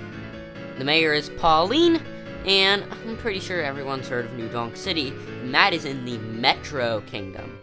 The 0.76 0.84
mayor 0.84 1.14
is 1.14 1.30
Pauline, 1.38 2.02
and 2.44 2.84
I'm 2.92 3.16
pretty 3.16 3.40
sure 3.40 3.62
everyone's 3.62 4.08
heard 4.08 4.26
of 4.26 4.34
New 4.34 4.50
Donk 4.50 4.76
City, 4.76 5.14
and 5.40 5.54
that 5.54 5.72
is 5.72 5.86
in 5.86 6.04
the 6.04 6.18
Metro 6.18 7.00
Kingdom. 7.06 7.58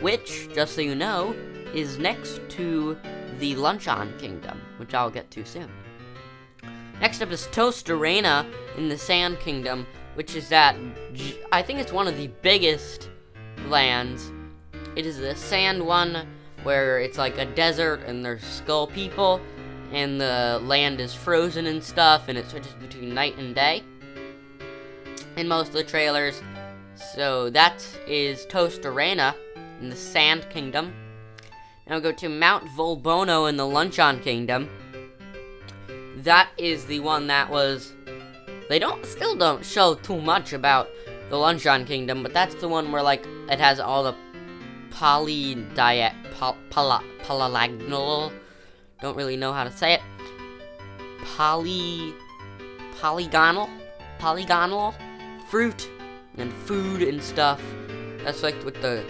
Which, 0.00 0.48
just 0.52 0.74
so 0.74 0.80
you 0.80 0.96
know, 0.96 1.36
is 1.74 1.98
next 1.98 2.40
to 2.50 2.96
the 3.38 3.54
Luncheon 3.56 4.12
Kingdom, 4.18 4.60
which 4.78 4.94
I'll 4.94 5.10
get 5.10 5.30
to 5.32 5.44
soon. 5.44 5.70
Next 7.00 7.22
up 7.22 7.30
is 7.30 7.46
Tostarena 7.48 8.46
in 8.76 8.88
the 8.88 8.98
Sand 8.98 9.38
Kingdom, 9.38 9.86
which 10.14 10.34
is 10.34 10.48
that 10.48 10.76
I 11.52 11.62
think 11.62 11.78
it's 11.78 11.92
one 11.92 12.08
of 12.08 12.16
the 12.16 12.28
biggest 12.42 13.08
lands. 13.68 14.32
It 14.96 15.06
is 15.06 15.18
the 15.18 15.36
sand 15.36 15.86
one 15.86 16.26
where 16.64 16.98
it's 16.98 17.18
like 17.18 17.38
a 17.38 17.44
desert 17.44 18.00
and 18.04 18.24
there's 18.24 18.42
skull 18.42 18.88
people 18.88 19.40
and 19.92 20.20
the 20.20 20.60
land 20.64 21.00
is 21.00 21.14
frozen 21.14 21.66
and 21.66 21.82
stuff 21.82 22.28
and 22.28 22.36
it 22.36 22.50
switches 22.50 22.74
between 22.74 23.14
night 23.14 23.38
and 23.38 23.54
day 23.54 23.82
in 25.36 25.46
most 25.46 25.68
of 25.68 25.74
the 25.74 25.84
trailers. 25.84 26.42
So 27.14 27.48
that 27.50 27.86
is 28.06 28.44
Tostarena 28.46 29.34
in 29.80 29.88
the 29.88 29.96
Sand 29.96 30.48
Kingdom. 30.50 30.92
Now 31.88 31.94
we'll 31.94 32.02
go 32.02 32.12
to 32.12 32.28
Mount 32.28 32.66
Volbono 32.66 33.48
in 33.48 33.56
the 33.56 33.66
Luncheon 33.66 34.20
Kingdom. 34.20 34.68
That 36.18 36.50
is 36.58 36.84
the 36.84 37.00
one 37.00 37.28
that 37.28 37.48
was 37.48 37.94
they 38.68 38.78
don't 38.78 39.06
still 39.06 39.34
don't 39.34 39.64
show 39.64 39.94
too 39.94 40.20
much 40.20 40.52
about 40.52 40.88
the 41.30 41.38
Luncheon 41.38 41.86
Kingdom, 41.86 42.22
but 42.22 42.34
that's 42.34 42.54
the 42.56 42.68
one 42.68 42.92
where 42.92 43.02
like 43.02 43.26
it 43.48 43.58
has 43.58 43.80
all 43.80 44.04
the 44.04 44.14
poly 44.90 45.54
diet 45.74 46.12
poly, 46.34 46.58
polylagnal. 47.22 48.32
Don't 49.00 49.16
really 49.16 49.36
know 49.36 49.54
how 49.54 49.64
to 49.64 49.72
say 49.72 49.94
it. 49.94 50.02
Poly 51.36 52.12
polygonal 53.00 53.70
polygonal 54.18 54.94
fruit 55.48 55.88
and 56.36 56.52
food 56.52 57.00
and 57.00 57.22
stuff. 57.22 57.62
That's 58.24 58.42
like 58.42 58.62
with 58.62 58.82
the 58.82 59.06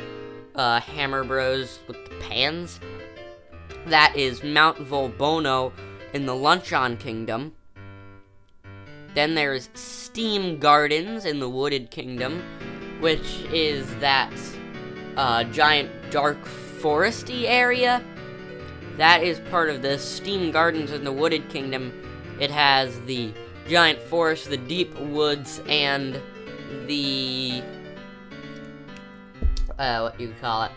uh, 0.54 0.78
Hammer 0.80 1.24
Bros 1.24 1.80
with 1.88 2.07
pans. 2.20 2.80
That 3.86 4.14
is 4.16 4.42
Mount 4.42 4.78
Volbono 4.78 5.72
in 6.12 6.26
the 6.26 6.34
Luncheon 6.34 6.96
Kingdom. 6.96 7.54
Then 9.14 9.34
there's 9.34 9.68
Steam 9.74 10.58
Gardens 10.58 11.24
in 11.24 11.40
the 11.40 11.48
Wooded 11.48 11.90
Kingdom, 11.90 12.42
which 13.00 13.44
is 13.52 13.94
that 13.96 14.32
uh, 15.16 15.44
giant 15.44 15.90
dark 16.10 16.42
foresty 16.44 17.44
area. 17.44 18.02
That 18.96 19.22
is 19.22 19.40
part 19.50 19.70
of 19.70 19.82
the 19.82 19.98
Steam 19.98 20.50
Gardens 20.50 20.92
in 20.92 21.04
the 21.04 21.12
Wooded 21.12 21.48
Kingdom. 21.48 21.92
It 22.40 22.50
has 22.50 23.00
the 23.02 23.32
giant 23.68 24.00
forest, 24.00 24.50
the 24.50 24.56
deep 24.56 24.96
woods, 24.98 25.60
and 25.68 26.20
the 26.86 27.62
uh, 29.78 30.00
what 30.00 30.20
you 30.20 30.34
call 30.40 30.64
it, 30.64 30.72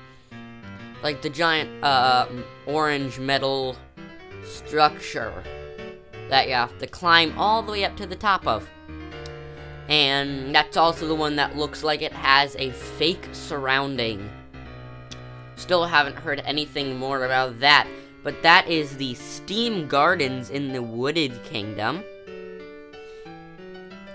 like 1.03 1.21
the 1.21 1.29
giant 1.29 1.83
uh, 1.83 2.27
orange 2.65 3.19
metal 3.19 3.75
structure 4.43 5.43
that 6.29 6.47
you 6.47 6.53
have 6.53 6.77
to 6.79 6.87
climb 6.87 7.37
all 7.37 7.61
the 7.61 7.71
way 7.71 7.85
up 7.85 7.95
to 7.97 8.05
the 8.05 8.15
top 8.15 8.47
of. 8.47 8.69
And 9.89 10.55
that's 10.55 10.77
also 10.77 11.07
the 11.07 11.15
one 11.15 11.35
that 11.35 11.57
looks 11.57 11.83
like 11.83 12.01
it 12.01 12.13
has 12.13 12.55
a 12.55 12.71
fake 12.71 13.27
surrounding. 13.33 14.29
Still 15.55 15.85
haven't 15.85 16.15
heard 16.15 16.41
anything 16.45 16.97
more 16.97 17.25
about 17.25 17.59
that, 17.59 17.87
but 18.23 18.41
that 18.43 18.67
is 18.67 18.97
the 18.97 19.13
Steam 19.15 19.87
Gardens 19.87 20.49
in 20.49 20.71
the 20.71 20.81
Wooded 20.81 21.43
Kingdom. 21.43 22.03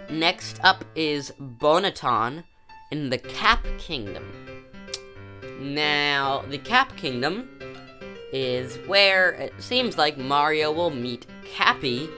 Next 0.09 0.59
up 0.63 0.85
is 0.95 1.33
Bonneton 1.39 2.45
in 2.91 3.11
the 3.11 3.19
Cap 3.19 3.65
Kingdom. 3.77 4.46
Now, 5.61 6.45
the 6.49 6.59
Cap 6.59 6.97
Kingdom 6.97 7.49
is 8.33 8.77
where 8.87 9.33
it 9.33 9.55
seems 9.59 9.97
like 9.97 10.19
Mario 10.19 10.71
will 10.71 10.91
meet 10.91 11.27
Cappy, 11.45 12.09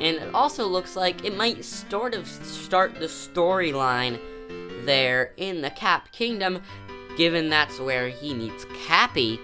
and 0.00 0.16
it 0.16 0.34
also 0.34 0.66
looks 0.66 0.96
like 0.96 1.24
it 1.24 1.36
might 1.36 1.64
sort 1.64 2.14
of 2.14 2.26
start 2.26 2.94
the 2.94 3.06
storyline 3.06 4.18
there 4.84 5.32
in 5.36 5.60
the 5.60 5.70
Cap 5.70 6.10
Kingdom, 6.12 6.62
given 7.16 7.50
that's 7.50 7.78
where 7.78 8.08
he 8.08 8.32
meets 8.32 8.64
Cappy. 8.86 9.38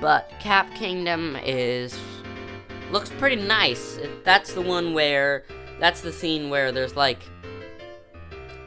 But 0.00 0.30
Cap 0.40 0.74
Kingdom 0.74 1.36
is 1.44 1.98
looks 2.90 3.10
pretty 3.10 3.36
nice. 3.36 3.98
That's 4.24 4.52
the 4.52 4.60
one 4.60 4.92
where 4.92 5.44
that's 5.78 6.00
the 6.00 6.12
scene 6.12 6.50
where 6.50 6.72
there's 6.72 6.96
like 6.96 7.20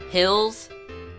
hills, 0.10 0.70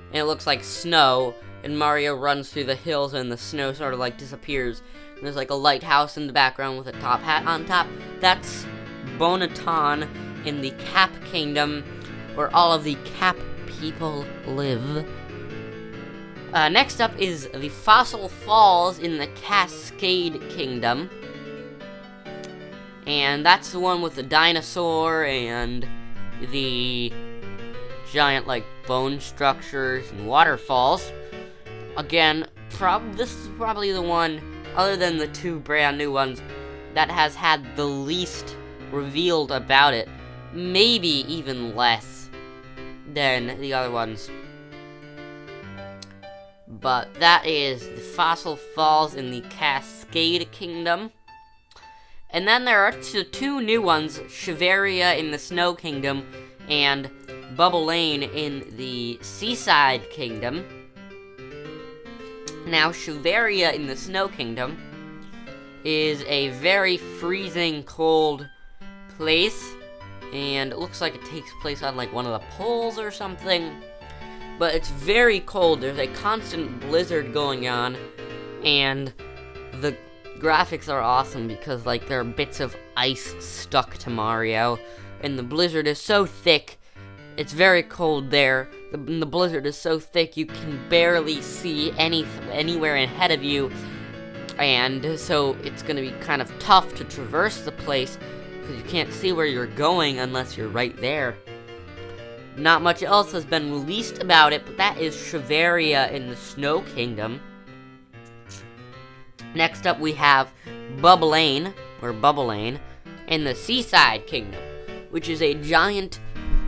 and 0.08 0.16
it 0.16 0.24
looks 0.24 0.46
like 0.46 0.64
snow. 0.64 1.34
And 1.64 1.78
Mario 1.78 2.14
runs 2.14 2.50
through 2.50 2.64
the 2.64 2.74
hills, 2.74 3.14
and 3.14 3.32
the 3.32 3.36
snow 3.36 3.72
sort 3.72 3.92
of 3.92 4.00
like 4.00 4.16
disappears. 4.16 4.82
And 5.16 5.24
there's 5.24 5.36
like 5.36 5.50
a 5.50 5.54
lighthouse 5.54 6.16
in 6.16 6.26
the 6.26 6.32
background 6.32 6.78
with 6.78 6.86
a 6.86 6.92
top 6.92 7.20
hat 7.20 7.46
on 7.46 7.66
top. 7.66 7.86
That's 8.20 8.64
Bonneton 9.18 10.08
in 10.44 10.60
the 10.60 10.70
Cap 10.78 11.10
Kingdom, 11.24 11.84
where 12.34 12.54
all 12.54 12.72
of 12.72 12.84
the 12.84 12.96
Cap 13.04 13.36
people 13.66 14.24
live. 14.46 15.06
Uh, 16.52 16.68
next 16.68 17.00
up 17.00 17.16
is 17.18 17.48
the 17.54 17.68
Fossil 17.68 18.28
Falls 18.28 18.98
in 18.98 19.18
the 19.18 19.26
Cascade 19.28 20.40
Kingdom. 20.48 21.10
And 23.06 23.44
that's 23.44 23.72
the 23.72 23.80
one 23.80 24.00
with 24.00 24.14
the 24.14 24.22
dinosaur 24.22 25.24
and 25.24 25.86
the 26.50 27.12
giant, 28.12 28.46
like, 28.46 28.64
bone 28.86 29.20
structures 29.20 30.10
and 30.10 30.26
waterfalls. 30.26 31.12
Again, 31.96 32.46
prob- 32.70 33.14
this 33.14 33.34
is 33.34 33.48
probably 33.56 33.92
the 33.92 34.02
one, 34.02 34.40
other 34.76 34.96
than 34.96 35.18
the 35.18 35.28
two 35.28 35.58
brand 35.60 35.98
new 35.98 36.12
ones, 36.12 36.40
that 36.94 37.10
has 37.10 37.34
had 37.34 37.76
the 37.76 37.84
least 37.84 38.56
revealed 38.90 39.50
about 39.50 39.94
it. 39.94 40.08
Maybe 40.52 41.24
even 41.32 41.74
less 41.76 42.30
than 43.12 43.60
the 43.60 43.74
other 43.74 43.90
ones. 43.90 44.30
But 46.66 47.14
that 47.14 47.46
is 47.46 47.80
the 47.80 48.00
Fossil 48.00 48.56
Falls 48.56 49.14
in 49.14 49.30
the 49.30 49.40
Cascade 49.42 50.50
Kingdom. 50.52 51.12
And 52.30 52.46
then 52.46 52.64
there 52.64 52.84
are 52.84 52.92
two, 52.92 53.24
two 53.24 53.60
new 53.60 53.80
ones 53.80 54.18
Shiveria 54.28 55.18
in 55.18 55.30
the 55.30 55.38
Snow 55.38 55.74
Kingdom 55.74 56.26
and 56.68 57.10
Bubblaine 57.56 58.22
in 58.22 58.76
the 58.76 59.18
Seaside 59.22 60.10
Kingdom. 60.10 60.64
Now, 62.68 62.92
Shiveria 62.92 63.72
in 63.72 63.86
the 63.86 63.96
Snow 63.96 64.28
Kingdom 64.28 64.76
is 65.84 66.22
a 66.24 66.50
very 66.50 66.98
freezing 66.98 67.82
cold 67.84 68.46
place, 69.16 69.72
and 70.34 70.70
it 70.70 70.78
looks 70.78 71.00
like 71.00 71.14
it 71.14 71.24
takes 71.24 71.50
place 71.62 71.82
on 71.82 71.96
like 71.96 72.12
one 72.12 72.26
of 72.26 72.32
the 72.32 72.46
poles 72.56 72.98
or 72.98 73.10
something. 73.10 73.72
But 74.58 74.74
it's 74.74 74.90
very 74.90 75.40
cold. 75.40 75.80
There's 75.80 75.98
a 75.98 76.08
constant 76.08 76.78
blizzard 76.80 77.32
going 77.32 77.68
on, 77.68 77.96
and 78.62 79.14
the 79.80 79.96
graphics 80.38 80.92
are 80.92 81.00
awesome 81.00 81.48
because 81.48 81.86
like 81.86 82.06
there 82.06 82.20
are 82.20 82.24
bits 82.24 82.60
of 82.60 82.76
ice 82.98 83.34
stuck 83.40 83.96
to 83.98 84.10
Mario, 84.10 84.78
and 85.22 85.38
the 85.38 85.42
blizzard 85.42 85.86
is 85.86 85.98
so 85.98 86.26
thick. 86.26 86.78
It's 87.38 87.52
very 87.52 87.84
cold 87.84 88.32
there. 88.32 88.68
The, 88.90 88.98
the 88.98 89.24
blizzard 89.24 89.64
is 89.64 89.76
so 89.76 90.00
thick 90.00 90.36
you 90.36 90.44
can 90.44 90.88
barely 90.88 91.40
see 91.40 91.92
any 91.92 92.26
anywhere 92.50 92.96
ahead 92.96 93.30
of 93.30 93.44
you, 93.44 93.70
and 94.58 95.16
so 95.16 95.56
it's 95.62 95.84
gonna 95.84 96.00
be 96.00 96.10
kind 96.20 96.42
of 96.42 96.58
tough 96.58 96.96
to 96.96 97.04
traverse 97.04 97.60
the 97.60 97.70
place 97.70 98.18
because 98.60 98.76
you 98.76 98.82
can't 98.88 99.12
see 99.12 99.32
where 99.32 99.46
you're 99.46 99.68
going 99.68 100.18
unless 100.18 100.56
you're 100.56 100.68
right 100.68 100.96
there. 100.96 101.36
Not 102.56 102.82
much 102.82 103.04
else 103.04 103.30
has 103.30 103.44
been 103.44 103.70
released 103.70 104.20
about 104.20 104.52
it, 104.52 104.66
but 104.66 104.76
that 104.76 104.98
is 104.98 105.14
Shiveria 105.14 106.10
in 106.10 106.28
the 106.28 106.34
Snow 106.34 106.80
Kingdom. 106.80 107.40
Next 109.54 109.86
up, 109.86 110.00
we 110.00 110.12
have 110.14 110.52
Bubblaine, 111.00 111.72
or 112.02 112.12
Bubblaine, 112.12 112.80
in 113.28 113.44
the 113.44 113.54
Seaside 113.54 114.26
Kingdom, 114.26 114.60
which 115.10 115.28
is 115.28 115.40
a 115.40 115.54
giant 115.54 116.18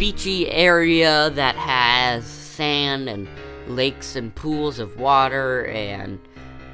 beachy 0.01 0.51
area 0.51 1.29
that 1.29 1.55
has 1.57 2.25
sand 2.25 3.07
and 3.07 3.29
lakes 3.67 4.17
and 4.17 4.35
pools 4.35 4.79
of 4.79 4.99
water 4.99 5.67
and 5.67 6.19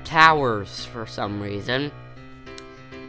towers 0.04 0.84
for 0.84 1.06
some 1.06 1.42
reason. 1.42 1.90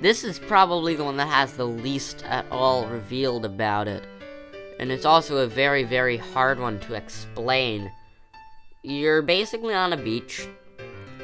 This 0.02 0.24
is 0.24 0.40
probably 0.40 0.96
the 0.96 1.04
one 1.04 1.18
that 1.18 1.28
has 1.28 1.54
the 1.54 1.68
least 1.68 2.26
at 2.26 2.48
all 2.50 2.88
revealed 2.88 3.46
about 3.46 3.88
it. 3.88 4.08
And 4.80 4.92
it's 4.92 5.06
also 5.06 5.38
a 5.38 5.48
very, 5.48 5.84
very 5.84 6.18
hard 6.18 6.60
one 6.60 6.80
to 6.80 6.96
explain. 6.96 7.92
You're 8.82 9.22
basically 9.22 9.76
on 9.76 9.94
a 9.94 9.98
beach, 9.98 10.48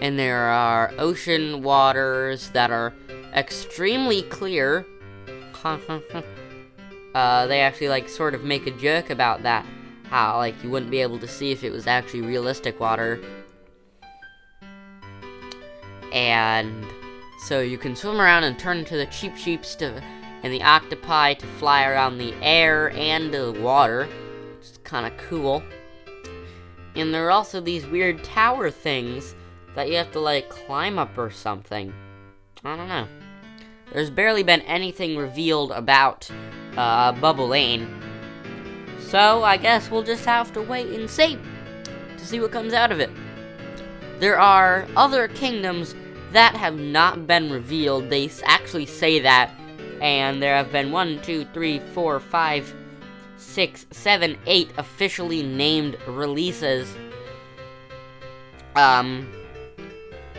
and 0.03 0.19
there 0.19 0.37
are 0.37 0.93
ocean 0.99 1.63
waters 1.63 2.49
that 2.49 2.69
are 2.69 2.93
extremely 3.33 4.21
clear. 4.21 4.85
uh, 7.13 7.47
they 7.47 7.61
actually 7.61 7.89
like 7.89 8.09
sort 8.09 8.33
of 8.33 8.43
make 8.43 8.67
a 8.67 8.71
joke 8.71 9.09
about 9.09 9.43
that. 9.43 9.65
How 10.09 10.37
like 10.37 10.61
you 10.63 10.69
wouldn't 10.69 10.91
be 10.91 11.01
able 11.01 11.19
to 11.19 11.27
see 11.27 11.51
if 11.51 11.63
it 11.63 11.71
was 11.71 11.87
actually 11.87 12.21
realistic 12.21 12.79
water. 12.79 13.19
And 16.11 16.85
so 17.47 17.59
you 17.59 17.77
can 17.77 17.95
swim 17.95 18.21
around 18.21 18.43
and 18.43 18.57
turn 18.57 18.77
into 18.77 18.95
the 18.95 19.07
Cheep 19.07 19.35
Cheeps 19.35 19.75
to 19.75 20.01
and 20.43 20.53
the 20.53 20.61
octopi 20.61 21.33
to 21.33 21.45
fly 21.45 21.85
around 21.85 22.17
the 22.17 22.33
air 22.41 22.91
and 22.91 23.33
the 23.33 23.51
water. 23.59 24.07
It's 24.59 24.77
kind 24.83 25.07
of 25.07 25.17
cool. 25.17 25.63
And 26.95 27.13
there 27.13 27.25
are 27.25 27.31
also 27.31 27.59
these 27.59 27.85
weird 27.87 28.23
tower 28.23 28.69
things 28.69 29.35
that 29.75 29.89
you 29.89 29.95
have 29.95 30.11
to 30.11 30.19
like 30.19 30.49
climb 30.49 30.99
up 30.99 31.17
or 31.17 31.31
something. 31.31 31.93
I 32.63 32.75
don't 32.75 32.87
know. 32.87 33.07
There's 33.93 34.09
barely 34.09 34.43
been 34.43 34.61
anything 34.61 35.17
revealed 35.17 35.71
about 35.71 36.29
uh, 36.75 37.13
Bubblaine. 37.13 37.87
So 38.99 39.43
I 39.43 39.57
guess 39.57 39.91
we'll 39.91 40.03
just 40.03 40.25
have 40.25 40.51
to 40.53 40.61
wait 40.61 40.99
and 40.99 41.09
see 41.09 41.37
to 42.17 42.25
see 42.25 42.39
what 42.39 42.51
comes 42.51 42.73
out 42.73 42.91
of 42.91 42.99
it. 42.99 43.11
There 44.19 44.39
are 44.39 44.87
other 44.95 45.27
kingdoms 45.27 45.95
that 46.31 46.55
have 46.55 46.77
not 46.77 47.27
been 47.27 47.51
revealed. 47.51 48.09
They 48.09 48.31
actually 48.43 48.87
say 48.87 49.19
that, 49.19 49.51
and 50.01 50.41
there 50.41 50.55
have 50.55 50.71
been 50.71 50.91
one, 50.91 51.21
two, 51.21 51.45
three, 51.53 51.79
four, 51.93 52.19
five, 52.19 52.73
six, 53.37 53.85
seven, 53.91 54.37
eight 54.47 54.71
officially 54.77 55.43
named 55.43 55.97
releases. 56.07 56.95
Um, 58.75 59.31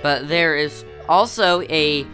but 0.02 0.28
there 0.28 0.56
is 0.56 0.84
also 1.08 1.60
a 1.62 2.04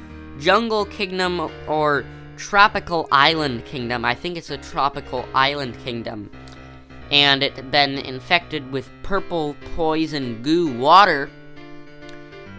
Jungle 0.41 0.87
Kingdom 0.87 1.51
or 1.69 2.05
Tropical 2.37 3.07
Island 3.13 3.67
Kingdom. 3.67 4.05
I 4.05 4.15
think 4.15 4.39
it's 4.39 4.51
a 4.51 4.57
Tropical 4.57 5.27
Island 5.35 5.79
Kingdom. 5.85 6.31
And 7.11 7.43
it 7.43 7.55
had 7.55 7.71
been 7.71 7.99
infected 7.99 8.73
with 8.73 8.89
purple 9.03 9.55
poison 9.77 10.43
goo 10.43 10.73
water. 10.79 11.29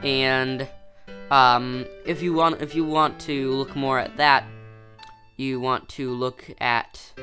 And 0.03 0.67
um, 1.31 1.85
if 2.05 2.21
you 2.21 2.33
want 2.33 2.61
if 2.61 2.75
you 2.75 2.85
want 2.85 3.19
to 3.21 3.51
look 3.51 3.75
more 3.75 3.97
at 3.97 4.17
that, 4.17 4.43
you 5.37 5.59
want 5.59 5.89
to 5.89 6.11
look 6.11 6.45
at 6.59 7.13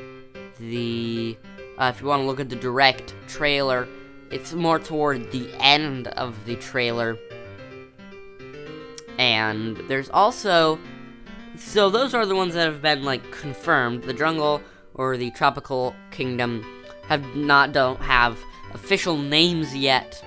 the 0.58 1.36
uh, 1.78 1.92
if 1.94 2.00
you 2.00 2.08
want 2.08 2.22
to 2.22 2.26
look 2.26 2.40
at 2.40 2.48
the 2.48 2.56
direct 2.56 3.14
trailer, 3.28 3.86
it's 4.32 4.52
more 4.54 4.78
toward 4.78 5.30
the 5.30 5.48
end 5.60 6.08
of 6.08 6.44
the 6.46 6.56
trailer. 6.56 7.16
And 9.18 9.76
there's 9.88 10.08
also 10.10 10.78
so 11.56 11.90
those 11.90 12.14
are 12.14 12.24
the 12.24 12.36
ones 12.36 12.54
that 12.54 12.66
have 12.66 12.82
been 12.82 13.02
like 13.02 13.30
confirmed. 13.32 14.04
The 14.04 14.12
jungle 14.12 14.62
or 14.94 15.16
the 15.16 15.30
tropical 15.32 15.94
kingdom 16.10 16.64
have 17.06 17.24
not 17.34 17.72
don't 17.72 18.00
have 18.00 18.38
official 18.72 19.16
names 19.16 19.74
yet. 19.74 20.22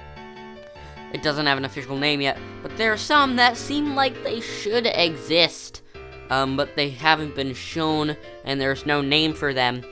It 1.14 1.24
doesn't 1.24 1.46
have 1.46 1.58
an 1.58 1.66
official 1.66 1.98
name 1.98 2.22
yet, 2.22 2.40
but 2.62 2.76
there 2.78 2.94
are 2.94 2.98
some 2.98 3.36
that 3.36 3.58
seem 3.58 3.96
like 3.96 4.24
they 4.24 4.40
should 4.40 4.86
exist, 4.88 5.82
um, 6.30 6.56
but 6.56 6.76
they 6.76 6.90
haven't 6.90 7.36
been 7.36 7.54
shown, 7.54 8.16
and 8.46 8.62
there's 8.62 8.86
no 8.86 9.02
name 9.02 9.34
for 9.34 9.54
them. 9.54 9.84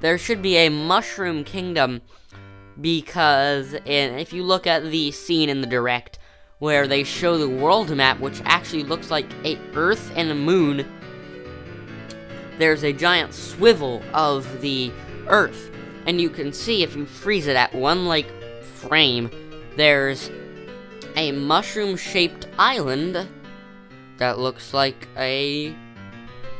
There 0.00 0.18
should 0.18 0.42
be 0.42 0.56
a 0.56 0.68
Mushroom 0.68 1.44
Kingdom, 1.44 2.02
because 2.78 3.72
in, 3.72 4.18
if 4.18 4.34
you 4.34 4.44
look 4.44 4.66
at 4.66 4.84
the 4.84 5.10
scene 5.12 5.48
in 5.48 5.62
the 5.62 5.66
direct, 5.66 6.18
where 6.60 6.86
they 6.86 7.02
show 7.02 7.36
the 7.36 7.48
world 7.48 7.94
map, 7.96 8.20
which 8.20 8.40
actually 8.44 8.84
looks 8.84 9.10
like 9.10 9.26
a 9.44 9.58
Earth 9.74 10.12
and 10.14 10.30
a 10.30 10.34
moon, 10.34 10.86
there's 12.58 12.84
a 12.84 12.92
giant 12.92 13.34
swivel 13.34 14.02
of 14.14 14.60
the 14.60 14.92
Earth, 15.26 15.70
and 16.06 16.20
you 16.20 16.30
can 16.30 16.52
see 16.52 16.82
if 16.82 16.94
you 16.94 17.06
freeze 17.06 17.46
it 17.46 17.56
at 17.56 17.74
one 17.74 18.06
like 18.06 18.30
frame, 18.62 19.30
there's 19.76 20.30
a 21.16 21.32
mushroom 21.32 21.96
shaped 21.96 22.46
island 22.58 23.26
that 24.18 24.38
looks 24.38 24.74
like 24.74 25.08
a 25.16 25.74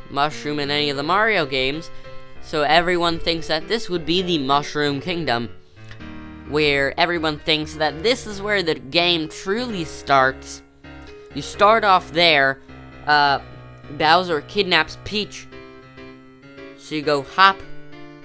mushroom 0.08 0.58
in 0.58 0.70
any 0.70 0.88
of 0.90 0.96
the 0.96 1.02
Mario 1.02 1.44
games. 1.44 1.90
So 2.42 2.62
everyone 2.62 3.18
thinks 3.18 3.48
that 3.48 3.68
this 3.68 3.90
would 3.90 4.06
be 4.06 4.22
the 4.22 4.38
Mushroom 4.38 5.00
Kingdom, 5.00 5.50
where 6.50 6.98
everyone 6.98 7.38
thinks 7.38 7.74
that 7.74 8.02
this 8.02 8.26
is 8.26 8.42
where 8.42 8.62
the 8.62 8.74
game 8.74 9.28
truly 9.28 9.84
starts. 9.84 10.62
You 11.34 11.42
start 11.42 11.84
off 11.84 12.12
there, 12.12 12.60
uh, 13.06 13.40
Bowser 13.92 14.40
kidnaps 14.42 14.98
Peach. 15.04 15.46
So 16.76 16.94
you 16.94 17.02
go 17.02 17.22
hop 17.22 17.58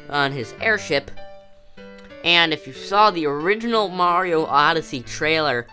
on 0.10 0.32
his 0.32 0.54
airship, 0.62 1.12
And 2.24 2.52
if 2.54 2.66
you 2.66 2.74
saw 2.74 3.12
the 3.12 3.28
original 3.28 3.88
Mario 3.90 4.46
Odyssey 4.46 5.02
trailer, 5.02 5.68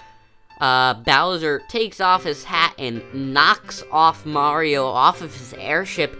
uh, 0.60 0.92
Bowser 0.94 1.62
takes 1.70 1.98
off 1.98 2.24
his 2.24 2.44
hat 2.44 2.74
and 2.78 3.02
knocks 3.14 3.82
off 3.90 4.26
Mario 4.26 4.86
off 4.86 5.22
of 5.22 5.34
his 5.34 5.54
airship. 5.54 6.14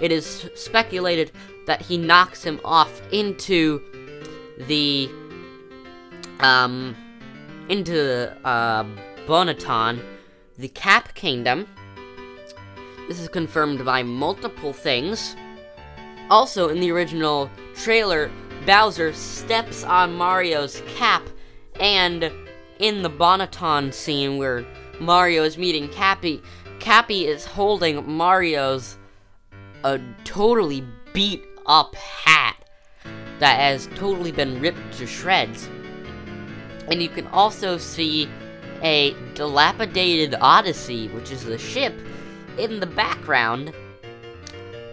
It 0.00 0.10
is 0.10 0.50
speculated 0.56 1.30
that 1.66 1.82
he 1.82 1.96
knocks 1.96 2.42
him 2.42 2.60
off 2.64 3.00
into 3.12 3.80
the 4.66 5.08
um 6.40 6.94
into 7.68 8.30
uh 8.46 8.84
Bonneton, 9.26 10.00
the 10.56 10.68
Cap 10.68 11.14
Kingdom. 11.14 11.66
This 13.08 13.20
is 13.20 13.28
confirmed 13.28 13.84
by 13.84 14.02
multiple 14.02 14.72
things. 14.72 15.36
Also, 16.30 16.68
in 16.68 16.80
the 16.80 16.90
original 16.90 17.50
trailer, 17.74 18.30
Bowser 18.66 19.12
steps 19.12 19.84
on 19.84 20.14
Mario's 20.14 20.82
cap, 20.96 21.22
and 21.78 22.32
in 22.78 23.02
the 23.02 23.08
Bonneton 23.08 23.92
scene 23.92 24.38
where 24.38 24.64
Mario 24.98 25.44
is 25.44 25.56
meeting 25.56 25.88
Cappy, 25.88 26.42
Cappy 26.80 27.26
is 27.26 27.44
holding 27.44 28.08
Mario's 28.08 28.98
a 29.84 30.00
totally 30.24 30.84
beat 31.12 31.44
up 31.66 31.94
hat 31.94 32.56
that 33.38 33.60
has 33.60 33.88
totally 33.94 34.32
been 34.32 34.60
ripped 34.60 34.92
to 34.98 35.06
shreds. 35.06 35.68
And 36.88 37.02
you 37.02 37.08
can 37.08 37.26
also 37.28 37.78
see 37.78 38.28
a 38.82 39.14
dilapidated 39.34 40.36
Odyssey, 40.40 41.08
which 41.08 41.30
is 41.32 41.44
the 41.44 41.58
ship, 41.58 41.94
in 42.58 42.80
the 42.80 42.86
background, 42.86 43.72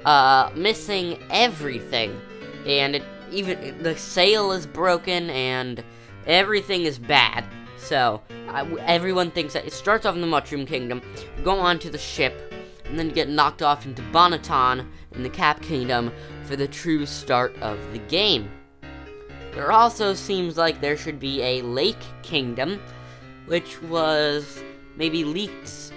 uh, 0.06 0.50
missing 0.56 1.22
everything. 1.30 2.20
And 2.66 2.96
it, 2.96 3.04
even 3.32 3.82
the 3.82 3.96
sail 3.98 4.52
is 4.52 4.66
broken 4.66 5.30
and 5.30 5.84
everything 6.26 6.84
is 6.84 6.98
bad. 6.98 7.46
So, 7.78 8.22
I, 8.48 8.66
everyone 8.80 9.32
thinks 9.32 9.54
that 9.54 9.66
it 9.66 9.74
starts 9.74 10.06
off 10.06 10.16
in 10.16 10.22
the 10.22 10.28
Mushroom 10.28 10.66
Kingdom, 10.66 11.02
go 11.44 11.60
on 11.60 11.80
to 11.80 11.89
the 11.89 11.98
ship, 11.98 12.54
and 12.86 12.98
then 12.98 13.10
get 13.10 13.28
knocked 13.28 13.62
off 13.62 13.86
into 13.86 14.02
Bonneton 14.04 14.88
in 15.14 15.24
the 15.24 15.30
Cap 15.30 15.62
Kingdom 15.62 16.12
for 16.44 16.56
the 16.56 16.68
true 16.68 17.06
start 17.06 17.56
of 17.58 17.80
the 17.91 18.00
game. 18.00 18.50
There 19.56 19.72
also 19.72 20.16
seems 20.16 20.58
like 20.58 20.82
there 20.82 20.97
should 20.97 21.20
be 21.20 21.41
a 21.43 21.62
Lake 21.62 22.01
Kingdom, 22.24 22.82
which 23.45 23.82
was 23.84 24.64
maybe 24.95 25.24
leaked 25.24 25.91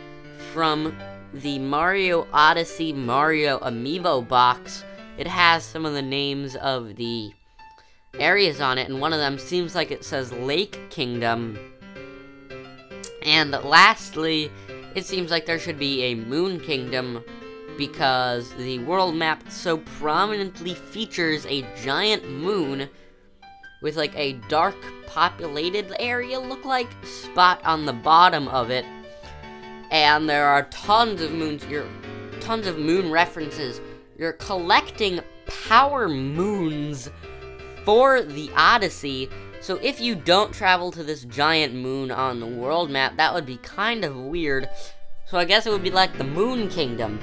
from 0.52 0.94
the 1.32 1.58
Mario 1.58 2.26
Odyssey 2.32 2.92
Mario 2.92 3.58
Amiibo 3.60 4.28
box. 4.28 4.84
It 5.16 5.26
has 5.26 5.64
some 5.64 5.86
of 5.86 5.94
the 5.94 6.02
names 6.02 6.54
of 6.56 6.96
the 6.96 7.32
areas 8.18 8.60
on 8.60 8.76
it, 8.76 8.88
and 8.90 9.00
one 9.00 9.14
of 9.14 9.18
them 9.18 9.38
seems 9.38 9.74
like 9.74 9.90
it 9.90 10.04
says 10.04 10.32
Lake 10.32 10.78
Kingdom. 10.90 11.58
And 13.22 13.52
lastly, 13.52 14.50
it 14.94 15.06
seems 15.06 15.30
like 15.30 15.46
there 15.46 15.58
should 15.58 15.78
be 15.78 16.02
a 16.04 16.14
Moon 16.14 16.60
Kingdom 16.60 17.24
because 17.78 18.52
the 18.54 18.78
world 18.80 19.14
map 19.14 19.50
so 19.50 19.78
prominently 19.78 20.74
features 20.74 21.46
a 21.46 21.66
giant 21.82 22.28
moon 22.30 22.88
with 23.80 23.96
like 23.96 24.16
a 24.16 24.34
dark 24.48 24.76
populated 25.06 25.92
area 25.98 26.38
look 26.38 26.64
like 26.64 26.88
spot 27.04 27.60
on 27.64 27.86
the 27.86 27.92
bottom 27.92 28.48
of 28.48 28.70
it. 28.70 28.84
And 29.90 30.28
there 30.28 30.46
are 30.46 30.64
tons 30.64 31.20
of 31.20 31.32
moons 31.32 31.64
you're 31.66 31.88
tons 32.40 32.66
of 32.66 32.78
moon 32.78 33.10
references. 33.10 33.80
You're 34.18 34.32
collecting 34.32 35.20
power 35.46 36.08
moons 36.08 37.10
for 37.84 38.22
the 38.22 38.50
odyssey. 38.56 39.28
So 39.60 39.76
if 39.76 40.00
you 40.00 40.14
don't 40.14 40.52
travel 40.52 40.90
to 40.92 41.02
this 41.02 41.24
giant 41.24 41.74
moon 41.74 42.10
on 42.10 42.40
the 42.40 42.46
world 42.46 42.90
map 42.90 43.16
that 43.16 43.34
would 43.34 43.46
be 43.46 43.58
kind 43.58 44.04
of 44.04 44.16
weird. 44.16 44.68
So 45.26 45.38
i 45.38 45.44
guess 45.44 45.66
it 45.66 45.70
would 45.70 45.82
be 45.82 45.90
like 45.90 46.16
the 46.18 46.24
moon 46.24 46.68
kingdom 46.68 47.18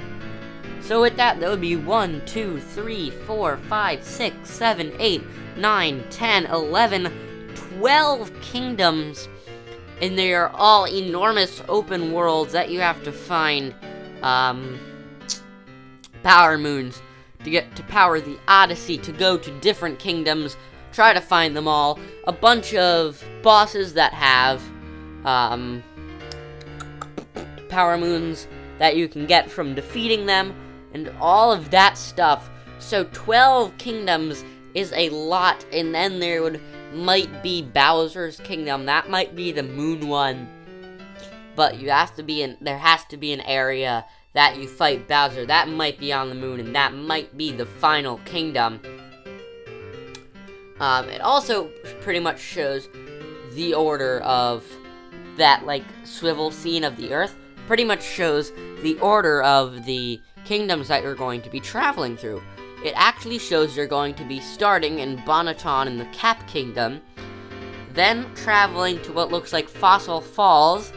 so 0.84 1.00
with 1.00 1.16
that, 1.16 1.40
that 1.40 1.48
would 1.48 1.62
be 1.62 1.76
1, 1.76 2.26
2, 2.26 2.60
3, 2.60 3.10
4, 3.10 3.56
5, 3.56 4.04
6, 4.04 4.50
7, 4.50 4.92
8, 4.98 5.22
9, 5.56 6.04
10, 6.10 6.46
11, 6.46 7.12
12 7.54 8.40
kingdoms. 8.42 9.28
And 10.02 10.18
they 10.18 10.34
are 10.34 10.50
all 10.50 10.86
enormous 10.86 11.62
open 11.70 12.12
worlds 12.12 12.52
that 12.52 12.70
you 12.70 12.80
have 12.80 13.02
to 13.04 13.12
find 13.12 13.74
um, 14.22 14.78
power 16.22 16.58
moons 16.58 17.00
to 17.44 17.50
get 17.50 17.74
to 17.76 17.82
power 17.84 18.20
the 18.20 18.38
Odyssey, 18.46 18.98
to 18.98 19.12
go 19.12 19.38
to 19.38 19.60
different 19.60 19.98
kingdoms, 19.98 20.54
try 20.92 21.14
to 21.14 21.20
find 21.20 21.56
them 21.56 21.66
all. 21.66 21.98
A 22.26 22.32
bunch 22.32 22.74
of 22.74 23.24
bosses 23.42 23.94
that 23.94 24.12
have 24.12 24.62
um, 25.24 25.82
power 27.70 27.96
moons 27.96 28.46
that 28.78 28.96
you 28.96 29.08
can 29.08 29.24
get 29.24 29.50
from 29.50 29.74
defeating 29.74 30.26
them 30.26 30.54
and 30.94 31.10
all 31.20 31.52
of 31.52 31.70
that 31.70 31.98
stuff. 31.98 32.48
So 32.78 33.04
12 33.12 33.76
kingdoms 33.78 34.44
is 34.74 34.92
a 34.92 35.10
lot, 35.10 35.64
and 35.72 35.94
then 35.94 36.20
there 36.20 36.42
would 36.42 36.60
might 36.92 37.42
be 37.42 37.62
Bowser's 37.62 38.38
kingdom. 38.40 38.86
That 38.86 39.10
might 39.10 39.34
be 39.34 39.52
the 39.52 39.62
moon 39.62 40.08
one. 40.08 40.48
But 41.56 41.78
you 41.78 41.90
have 41.90 42.14
to 42.16 42.22
be 42.22 42.42
in 42.42 42.56
there 42.60 42.78
has 42.78 43.04
to 43.06 43.16
be 43.16 43.32
an 43.32 43.40
area 43.42 44.04
that 44.32 44.56
you 44.56 44.66
fight 44.66 45.08
Bowser. 45.08 45.46
That 45.46 45.68
might 45.68 45.98
be 45.98 46.12
on 46.12 46.28
the 46.28 46.34
moon, 46.34 46.60
and 46.60 46.74
that 46.74 46.94
might 46.94 47.36
be 47.36 47.52
the 47.52 47.66
final 47.66 48.18
kingdom. 48.24 48.80
Um, 50.80 51.08
it 51.08 51.20
also 51.20 51.70
pretty 52.00 52.20
much 52.20 52.40
shows 52.40 52.88
the 53.52 53.74
order 53.74 54.20
of 54.20 54.64
that 55.36 55.64
like 55.64 55.84
swivel 56.04 56.50
scene 56.50 56.84
of 56.84 56.96
the 56.96 57.12
Earth. 57.12 57.36
Pretty 57.66 57.84
much 57.84 58.02
shows 58.02 58.52
the 58.82 58.98
order 59.00 59.42
of 59.42 59.86
the 59.86 60.20
kingdoms 60.44 60.88
that 60.88 61.02
you're 61.02 61.14
going 61.14 61.42
to 61.42 61.50
be 61.50 61.60
traveling 61.60 62.16
through. 62.16 62.42
It 62.84 62.92
actually 62.96 63.38
shows 63.38 63.76
you're 63.76 63.86
going 63.86 64.14
to 64.14 64.24
be 64.24 64.40
starting 64.40 64.98
in 64.98 65.22
Bonneton 65.24 65.88
in 65.88 65.98
the 65.98 66.04
Cap 66.06 66.46
Kingdom, 66.46 67.00
then 67.92 68.26
traveling 68.34 69.00
to 69.02 69.12
what 69.12 69.30
looks 69.30 69.52
like 69.52 69.68
Fossil 69.68 70.20
Falls, 70.20 70.92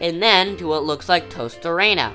and 0.00 0.22
then 0.22 0.56
to 0.58 0.66
what 0.66 0.84
looks 0.84 1.08
like 1.08 1.30
Tostarena. 1.30 2.14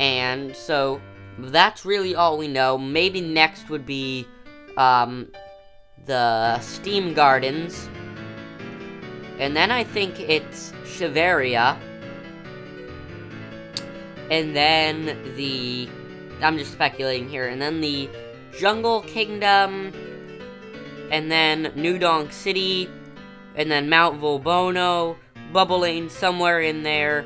And 0.00 0.54
so 0.54 1.00
that's 1.38 1.84
really 1.84 2.14
all 2.14 2.36
we 2.36 2.48
know. 2.48 2.76
Maybe 2.76 3.20
next 3.20 3.70
would 3.70 3.86
be 3.86 4.26
um, 4.76 5.30
the 6.04 6.58
Steam 6.60 7.14
Gardens. 7.14 7.88
And 9.38 9.56
then 9.56 9.70
I 9.70 9.82
think 9.82 10.20
it's 10.20 10.72
Shiveria 10.84 11.78
and 14.30 14.54
then 14.54 15.34
the 15.36 15.88
I'm 16.42 16.58
just 16.58 16.72
speculating 16.72 17.28
here, 17.28 17.48
and 17.48 17.60
then 17.60 17.80
the 17.80 18.08
Jungle 18.58 19.02
Kingdom, 19.02 19.92
and 21.10 21.30
then 21.30 21.72
New 21.74 21.98
Donk 21.98 22.32
City, 22.32 22.88
and 23.54 23.70
then 23.70 23.88
Mount 23.88 24.20
Volbono, 24.20 25.16
Bubblaine 25.52 26.10
somewhere 26.10 26.60
in 26.60 26.82
there. 26.82 27.24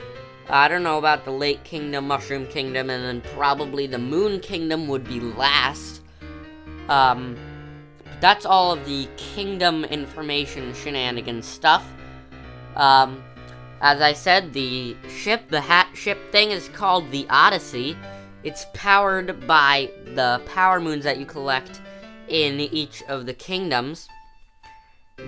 I 0.50 0.68
don't 0.68 0.82
know 0.82 0.98
about 0.98 1.24
the 1.24 1.30
Lake 1.30 1.62
Kingdom, 1.64 2.08
Mushroom 2.08 2.46
Kingdom, 2.46 2.88
and 2.90 3.04
then 3.04 3.32
probably 3.34 3.86
the 3.86 3.98
Moon 3.98 4.40
Kingdom 4.40 4.88
would 4.88 5.04
be 5.04 5.20
last. 5.20 6.02
Um, 6.88 7.36
that's 8.20 8.46
all 8.46 8.72
of 8.72 8.84
the 8.86 9.08
kingdom 9.16 9.84
information 9.84 10.74
shenanigans 10.74 11.46
stuff. 11.46 11.86
Um, 12.76 13.22
as 13.80 14.00
I 14.00 14.12
said, 14.12 14.52
the 14.52 14.96
ship, 15.08 15.48
the 15.48 15.60
hat 15.60 15.88
ship 15.94 16.32
thing 16.32 16.50
is 16.50 16.68
called 16.68 17.10
the 17.10 17.26
Odyssey. 17.30 17.96
It's 18.42 18.66
powered 18.72 19.46
by 19.46 19.90
the 20.14 20.40
power 20.46 20.80
moons 20.80 21.04
that 21.04 21.18
you 21.18 21.26
collect 21.26 21.80
in 22.28 22.60
each 22.60 23.02
of 23.04 23.26
the 23.26 23.34
kingdoms. 23.34 24.08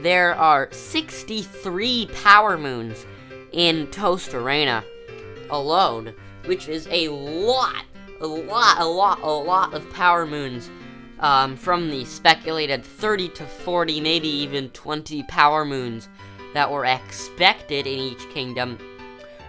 There 0.02 0.34
are 0.34 0.68
63 0.72 2.10
power 2.22 2.56
moons 2.56 3.04
in 3.52 3.86
Tostarena 3.88 4.84
alone, 5.50 6.14
which 6.46 6.68
is 6.68 6.86
a 6.90 7.08
lot, 7.08 7.84
a 8.20 8.26
lot, 8.26 8.80
a 8.80 8.84
lot, 8.84 9.20
a 9.22 9.30
lot 9.30 9.74
of 9.74 9.90
power 9.92 10.26
moons 10.26 10.70
um, 11.20 11.56
from 11.56 11.90
the 11.90 12.04
speculated 12.04 12.84
30 12.84 13.28
to 13.30 13.44
40, 13.44 14.00
maybe 14.00 14.28
even 14.28 14.70
20 14.70 15.22
power 15.24 15.64
moons 15.64 16.08
that 16.54 16.70
were 16.70 16.84
expected 16.84 17.86
in 17.86 17.98
each 17.98 18.28
kingdom, 18.30 18.78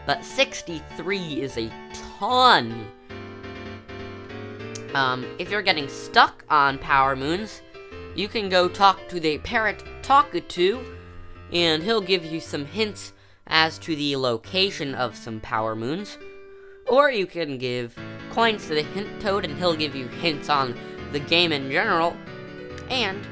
but 0.05 0.23
63 0.23 1.41
is 1.41 1.57
a 1.57 1.71
ton. 2.19 2.87
Um, 4.93 5.25
if 5.39 5.49
you're 5.49 5.61
getting 5.61 5.87
stuck 5.87 6.43
on 6.49 6.77
Power 6.77 7.15
Moons, 7.15 7.61
you 8.15 8.27
can 8.27 8.49
go 8.49 8.67
talk 8.67 9.07
to 9.09 9.19
the 9.19 9.37
parrot 9.39 9.83
Talkatoo, 10.01 10.83
and 11.53 11.81
he'll 11.81 12.01
give 12.01 12.25
you 12.25 12.39
some 12.39 12.65
hints 12.65 13.13
as 13.47 13.77
to 13.79 13.95
the 13.95 14.15
location 14.17 14.93
of 14.93 15.15
some 15.15 15.39
Power 15.39 15.75
Moons. 15.75 16.17
Or 16.87 17.09
you 17.09 17.25
can 17.25 17.57
give 17.57 17.97
coins 18.31 18.67
to 18.67 18.75
the 18.75 18.83
Hint 18.83 19.21
Toad, 19.21 19.45
and 19.45 19.57
he'll 19.57 19.75
give 19.75 19.95
you 19.95 20.07
hints 20.07 20.49
on 20.49 20.77
the 21.11 21.19
game 21.19 21.51
in 21.51 21.71
general. 21.71 22.15
And 22.89 23.25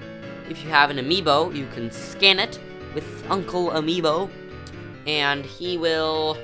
if 0.50 0.64
you 0.64 0.70
have 0.70 0.90
an 0.90 0.98
amiibo, 0.98 1.56
you 1.56 1.68
can 1.68 1.92
scan 1.92 2.40
it 2.40 2.60
with 2.94 3.26
Uncle 3.30 3.70
Amiibo, 3.70 4.30
and 5.08 5.46
he 5.46 5.78
will 5.78 6.38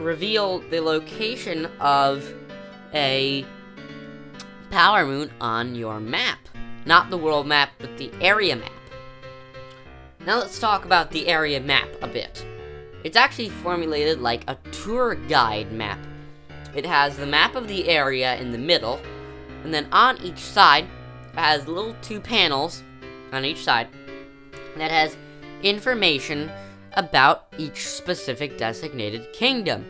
reveal 0.00 0.58
the 0.70 0.80
location 0.80 1.66
of 1.80 2.32
a 2.94 3.44
power 4.70 5.06
moon 5.06 5.30
on 5.40 5.74
your 5.74 6.00
map. 6.00 6.38
Not 6.84 7.10
the 7.10 7.16
world 7.16 7.46
map, 7.46 7.70
but 7.78 7.96
the 7.98 8.10
area 8.20 8.56
map. 8.56 8.70
Now 10.20 10.38
let's 10.38 10.58
talk 10.58 10.84
about 10.84 11.10
the 11.10 11.28
area 11.28 11.60
map 11.60 11.88
a 12.02 12.08
bit. 12.08 12.44
It's 13.04 13.16
actually 13.16 13.48
formulated 13.48 14.20
like 14.20 14.42
a 14.48 14.56
tour 14.72 15.14
guide 15.14 15.72
map. 15.72 15.98
It 16.74 16.84
has 16.84 17.16
the 17.16 17.26
map 17.26 17.54
of 17.54 17.68
the 17.68 17.88
area 17.88 18.36
in 18.36 18.50
the 18.50 18.58
middle, 18.58 19.00
and 19.64 19.72
then 19.72 19.86
on 19.92 20.18
each 20.18 20.38
side, 20.38 20.84
it 21.32 21.38
has 21.38 21.66
little 21.68 21.94
two 22.02 22.20
panels 22.20 22.82
on 23.32 23.44
each 23.44 23.64
side 23.64 23.88
that 24.76 24.90
has 24.90 25.16
information 25.62 26.50
about 26.94 27.46
each 27.58 27.86
specific 27.86 28.58
designated 28.58 29.32
kingdom. 29.32 29.84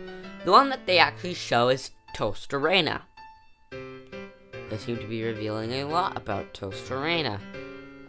The 0.45 0.53
one 0.53 0.69
that 0.71 0.87
they 0.87 0.99
actually 0.99 1.35
show 1.35 1.69
is 1.69 1.93
Tostarena. 2.17 3.03
They 3.71 4.77
seem 4.79 4.99
to 4.99 5.07
be 5.07 5.23
revealing 5.23 5.73
a 5.73 5.85
lot 5.85 6.17
about 6.17 6.53
Tostarena. 6.55 7.41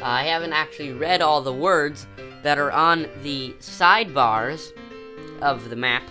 I 0.01 0.24
haven't 0.24 0.53
actually 0.53 0.93
read 0.93 1.22
all 1.22 1.41
the 1.41 1.53
words 1.53 2.08
that 2.43 2.58
are 2.58 2.72
on 2.72 3.08
the 3.24 3.53
sidebars 3.60 4.72
of 5.41 5.70
the 5.70 5.76
map, 5.76 6.03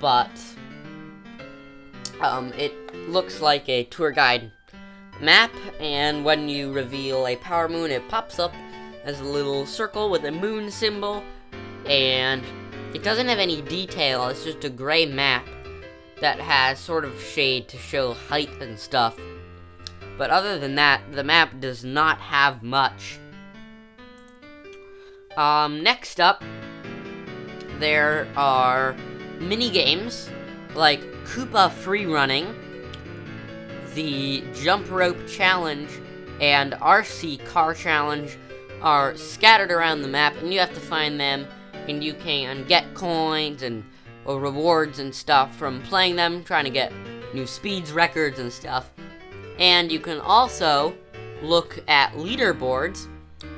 but 0.00 0.30
um, 2.20 2.52
it 2.54 2.72
looks 3.08 3.40
like 3.40 3.68
a 3.68 3.84
tour 3.84 4.10
guide 4.10 4.50
map, 5.20 5.50
and 5.80 6.24
when 6.24 6.48
you 6.48 6.72
reveal 6.72 7.26
a 7.26 7.36
power 7.36 7.68
moon, 7.68 7.90
it 7.90 8.08
pops 8.08 8.38
up 8.38 8.52
as 9.08 9.20
a 9.20 9.24
little 9.24 9.64
circle 9.64 10.10
with 10.10 10.26
a 10.26 10.30
moon 10.30 10.70
symbol, 10.70 11.24
and 11.86 12.42
it 12.92 13.02
doesn't 13.02 13.26
have 13.26 13.38
any 13.38 13.62
detail, 13.62 14.28
it's 14.28 14.44
just 14.44 14.62
a 14.64 14.68
gray 14.68 15.06
map 15.06 15.48
that 16.20 16.38
has 16.38 16.78
sort 16.78 17.06
of 17.06 17.18
shade 17.18 17.66
to 17.68 17.78
show 17.78 18.12
height 18.12 18.50
and 18.60 18.78
stuff. 18.78 19.18
But 20.18 20.28
other 20.28 20.58
than 20.58 20.74
that, 20.74 21.00
the 21.12 21.24
map 21.24 21.58
does 21.58 21.84
not 21.84 22.18
have 22.18 22.62
much. 22.62 23.18
Um, 25.38 25.82
next 25.82 26.20
up, 26.20 26.44
there 27.78 28.28
are 28.36 28.94
mini 29.40 29.70
games 29.70 30.28
like 30.74 31.00
Koopa 31.24 31.72
Free 31.72 32.04
Running, 32.04 32.54
the 33.94 34.44
Jump 34.52 34.90
Rope 34.90 35.26
Challenge, 35.26 35.88
and 36.42 36.74
RC 36.74 37.42
Car 37.46 37.72
Challenge 37.72 38.36
are 38.82 39.16
scattered 39.16 39.70
around 39.70 40.02
the 40.02 40.08
map, 40.08 40.34
and 40.36 40.52
you 40.52 40.60
have 40.60 40.74
to 40.74 40.80
find 40.80 41.18
them, 41.18 41.46
and 41.88 42.02
you 42.02 42.14
can 42.14 42.64
get 42.64 42.94
coins 42.94 43.62
and 43.62 43.84
or 44.24 44.38
rewards 44.38 44.98
and 44.98 45.14
stuff 45.14 45.56
from 45.56 45.80
playing 45.82 46.16
them, 46.16 46.44
trying 46.44 46.64
to 46.64 46.70
get 46.70 46.92
new 47.32 47.46
speeds, 47.46 47.92
records, 47.92 48.38
and 48.38 48.52
stuff. 48.52 48.90
And 49.58 49.90
you 49.90 49.98
can 49.98 50.20
also 50.20 50.94
look 51.42 51.82
at 51.88 52.12
leaderboards 52.12 53.08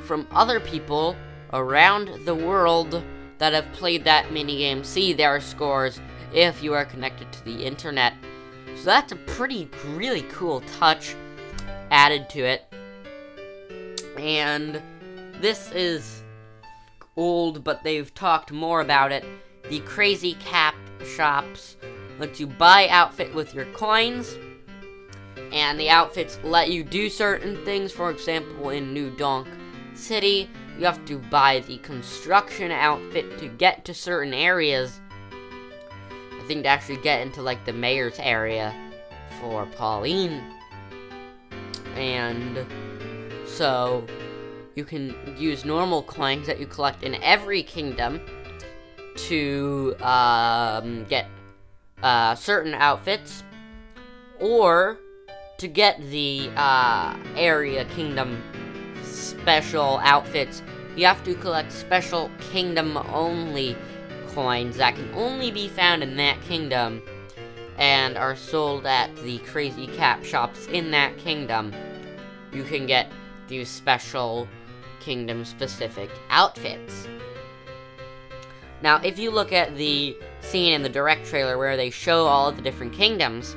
from 0.05 0.29
other 0.31 0.61
people 0.61 1.17
around 1.53 2.25
the 2.25 2.35
world 2.35 3.03
that 3.39 3.53
have 3.53 3.71
played 3.73 4.05
that 4.05 4.27
minigame, 4.27 4.85
see 4.85 5.13
their 5.13 5.41
scores 5.41 6.01
if 6.33 6.63
you 6.63 6.73
are 6.75 6.85
connected 6.85 7.33
to 7.33 7.45
the 7.45 7.65
internet. 7.65 8.15
So 8.77 8.85
that's 8.85 9.13
a 9.13 9.17
pretty, 9.17 9.69
really 9.89 10.23
cool 10.23 10.61
touch 10.79 11.17
added 11.91 12.31
to 12.31 12.41
it. 12.41 12.73
And 14.17 14.81
this 15.41 15.71
is 15.73 16.23
old, 17.17 17.65
but 17.65 17.83
they've 17.83 18.13
talked 18.15 18.53
more 18.53 18.81
about 18.81 19.13
it. 19.13 19.25
The 19.69 19.81
Crazy 19.81 20.35
Cap 20.35 20.75
shops 21.05 21.77
let 22.19 22.39
you 22.39 22.47
buy 22.47 22.89
outfit 22.89 23.35
with 23.35 23.55
your 23.55 23.65
coins, 23.67 24.37
and 25.53 25.81
the 25.81 25.91
outfits 25.91 26.39
let 26.43 26.71
you 26.71 26.85
do 26.85 27.09
certain 27.09 27.65
things. 27.65 27.93
For 27.93 28.11
example, 28.11 28.71
in 28.71 28.93
New 28.93 29.11
Donk 29.17 29.49
City, 29.95 30.49
you 30.79 30.85
have 30.85 31.05
to 31.07 31.19
buy 31.19 31.61
the 31.61 31.79
construction 31.79 32.71
outfit 32.71 33.39
to 33.39 33.49
get 33.49 33.85
to 33.87 33.95
certain 33.95 34.35
areas. 34.35 35.01
I 35.31 36.43
think 36.47 36.65
to 36.65 36.69
actually 36.69 36.99
get 36.99 37.21
into 37.23 37.43
like 37.43 37.65
the 37.65 37.73
mayor's 37.73 38.19
area 38.19 38.75
for 39.41 39.67
Pauline. 39.67 40.43
And 41.97 42.67
so 43.47 44.05
you 44.75 44.85
can 44.85 45.15
use 45.39 45.65
normal 45.65 46.03
coins 46.03 46.47
that 46.47 46.61
you 46.61 46.67
collect 46.67 47.03
in 47.03 47.15
every 47.23 47.63
kingdom 47.63 48.21
to 49.17 49.95
um, 50.01 51.05
get 51.05 51.27
uh, 52.03 52.35
certain 52.35 52.75
outfits, 52.75 53.43
or 54.39 54.99
to 55.59 55.69
get 55.69 56.01
the 56.11 56.51
uh, 56.57 57.15
area 57.37 57.85
kingdom 57.87 58.43
special 59.05 59.99
outfits, 60.03 60.63
you 60.97 61.05
have 61.05 61.23
to 61.25 61.35
collect 61.35 61.71
special 61.73 62.31
kingdom 62.51 62.97
only 63.13 63.77
coins 64.29 64.77
that 64.77 64.95
can 64.95 65.13
only 65.15 65.51
be 65.51 65.69
found 65.69 66.03
in 66.03 66.17
that 66.17 66.41
kingdom 66.43 67.03
and 67.79 68.17
are 68.17 68.37
sold 68.37 68.87
at 68.87 69.15
the 69.17 69.39
crazy 69.39 69.87
cap 69.89 70.25
shops 70.25 70.67
in 70.69 70.91
that 70.91 71.17
kingdom. 71.19 71.73
You 72.53 72.63
can 72.65 72.87
get 72.87 73.11
these 73.49 73.69
special 73.69 74.49
kingdom 75.01 75.45
specific 75.45 76.11
outfits. 76.29 77.09
Now, 78.83 79.01
if 79.03 79.19
you 79.19 79.31
look 79.31 79.53
at 79.53 79.77
the 79.77 80.17
scene 80.41 80.73
in 80.73 80.83
the 80.83 80.89
direct 80.89 81.27
trailer 81.27 81.59
where 81.59 81.77
they 81.77 81.91
show 81.91 82.27
all 82.27 82.49
of 82.49 82.57
the 82.57 82.63
different 82.63 82.93
kingdoms 82.93 83.57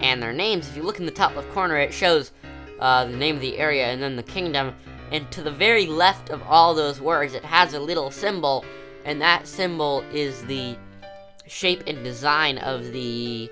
and 0.00 0.22
their 0.22 0.32
names, 0.32 0.68
if 0.68 0.76
you 0.76 0.82
look 0.82 1.00
in 1.00 1.06
the 1.06 1.12
top 1.12 1.34
left 1.34 1.50
corner, 1.50 1.76
it 1.78 1.92
shows 1.92 2.32
uh, 2.78 3.04
the 3.04 3.16
name 3.16 3.36
of 3.36 3.40
the 3.40 3.58
area 3.58 3.86
and 3.86 4.02
then 4.02 4.16
the 4.16 4.22
kingdom. 4.22 4.74
And 5.10 5.30
to 5.32 5.42
the 5.42 5.50
very 5.50 5.86
left 5.86 6.30
of 6.30 6.42
all 6.42 6.74
those 6.74 7.00
words, 7.00 7.34
it 7.34 7.44
has 7.44 7.74
a 7.74 7.80
little 7.80 8.10
symbol, 8.10 8.64
and 9.04 9.20
that 9.20 9.46
symbol 9.46 10.04
is 10.12 10.44
the 10.46 10.76
shape 11.46 11.82
and 11.86 12.02
design 12.02 12.58
of 12.58 12.92
the 12.92 13.50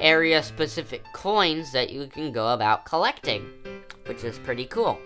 area 0.00 0.42
specific 0.42 1.02
coins 1.12 1.72
that 1.72 1.90
you 1.90 2.06
can 2.06 2.32
go 2.32 2.52
about 2.52 2.84
collecting, 2.84 3.48
which 4.06 4.24
is 4.24 4.38
pretty 4.38 4.66
cool. 4.66 4.98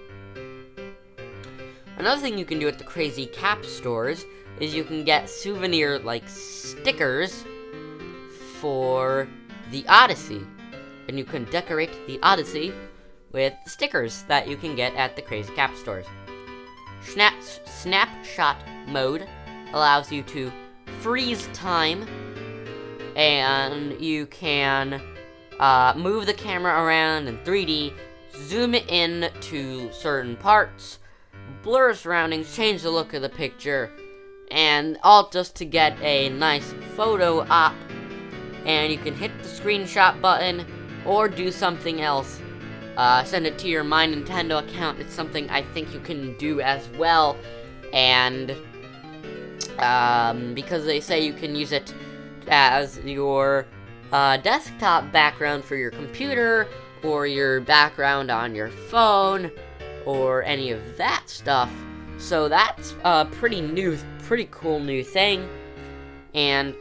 Another 2.01 2.23
thing 2.23 2.39
you 2.39 2.47
can 2.47 2.59
do 2.59 2.67
at 2.67 2.79
the 2.79 2.85
Crazy 2.85 3.27
Cap 3.27 3.63
stores 3.63 4.25
is 4.59 4.75
you 4.75 4.85
can 4.85 5.05
get 5.05 5.29
souvenir 5.29 5.99
like 5.99 6.27
stickers 6.31 7.45
for 8.59 9.29
the 9.71 9.85
Odyssey. 9.87 10.41
And 11.09 11.19
you 11.19 11.27
can 11.27 11.45
decorate 11.51 11.91
the 12.07 12.19
Odyssey 12.23 12.73
with 13.33 13.53
stickers 13.67 14.23
that 14.29 14.49
you 14.49 14.57
can 14.57 14.75
get 14.75 14.95
at 14.95 15.15
the 15.15 15.21
Crazy 15.21 15.53
Cap 15.53 15.77
stores. 15.77 16.07
Snap, 17.05 17.35
snapshot 17.67 18.57
mode 18.89 19.29
allows 19.75 20.11
you 20.11 20.23
to 20.23 20.51
freeze 21.01 21.49
time 21.53 22.09
and 23.15 24.01
you 24.01 24.25
can 24.25 25.03
uh, 25.59 25.93
move 25.99 26.25
the 26.25 26.33
camera 26.33 26.83
around 26.83 27.29
in 27.29 27.37
3D, 27.41 27.93
zoom 28.37 28.75
it 28.75 28.89
in 28.89 29.31
to 29.43 29.93
certain 29.93 30.35
parts, 30.35 30.99
blur 31.63 31.95
surroundings, 31.95 32.55
change 32.55 32.83
the 32.83 32.91
look 32.91 33.15
of 33.15 33.23
the 33.23 33.29
picture, 33.29 33.91
and 34.51 34.99
all 35.03 35.29
just 35.31 35.57
to 35.57 35.65
get 35.65 36.01
a 36.01 36.29
nice 36.31 36.75
photo 36.97 37.47
op. 37.49 37.75
And 38.65 38.93
you 38.93 38.99
can 38.99 39.15
hit 39.15 39.31
the 39.43 39.49
screenshot 39.49 40.21
button 40.21 40.67
or 41.07 41.29
do 41.29 41.51
something 41.51 42.01
else. 42.01 42.41
Uh, 42.97 43.25
send 43.25 43.47
it 43.47 43.59
to 43.59 43.69
your 43.69 43.85
My 43.85 44.07
Nintendo 44.07 44.63
account. 44.63 44.99
It's 44.99 45.15
something 45.15 45.49
I 45.49 45.63
think 45.63 45.95
you 45.95 46.01
can 46.01 46.37
do 46.37 46.61
as 46.61 46.87
well. 46.99 47.37
And 47.93 48.55
um, 49.79 50.55
because 50.55 50.85
they 50.85 51.01
say 51.01 51.25
you 51.25 51.33
can 51.33 51.55
use 51.55 51.73
it 51.73 51.95
as 52.49 52.99
your 52.99 53.67
uh, 54.13 54.37
desktop 54.39 55.11
background 55.13 55.65
for 55.65 55.77
your 55.77 55.91
computer 55.91 56.67
or 57.03 57.27
your 57.27 57.61
background 57.61 58.31
on 58.31 58.55
your 58.55 58.69
phone 58.69 59.51
or 60.07 60.43
any 60.45 60.71
of 60.71 60.97
that 60.97 61.25
stuff. 61.27 61.71
So 62.19 62.49
that's 62.49 62.95
a 63.05 63.25
pretty 63.25 63.61
new, 63.61 63.97
pretty 64.25 64.49
cool 64.51 64.81
new 64.81 65.03
thing. 65.03 65.49
And 66.35 66.75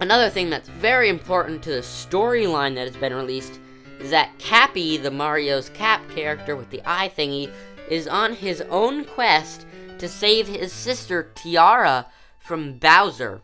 another 0.00 0.30
thing 0.30 0.50
that's 0.50 0.68
very 0.68 1.08
important 1.08 1.62
to 1.64 1.70
the 1.70 1.80
storyline 1.80 2.74
that 2.76 2.86
has 2.86 2.96
been 2.96 3.14
released 3.14 3.60
is 4.00 4.10
that 4.10 4.38
Cappy, 4.38 4.96
the 4.96 5.10
Mario's 5.10 5.68
Cap 5.70 6.08
character 6.10 6.56
with 6.56 6.70
the 6.70 6.82
eye 6.86 7.12
thingy, 7.14 7.52
is 7.90 8.08
on 8.08 8.34
his 8.34 8.62
own 8.62 9.04
quest 9.04 9.66
to 9.98 10.08
save 10.08 10.48
his 10.48 10.72
sister 10.72 11.30
Tiara 11.34 12.06
from 12.38 12.78
Bowser, 12.78 13.42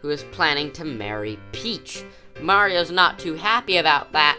who 0.00 0.10
is 0.10 0.22
planning 0.24 0.70
to 0.72 0.84
marry 0.84 1.38
Peach. 1.50 2.04
Mario's 2.40 2.92
not 2.92 3.18
too 3.18 3.34
happy 3.34 3.76
about 3.76 4.12
that. 4.12 4.38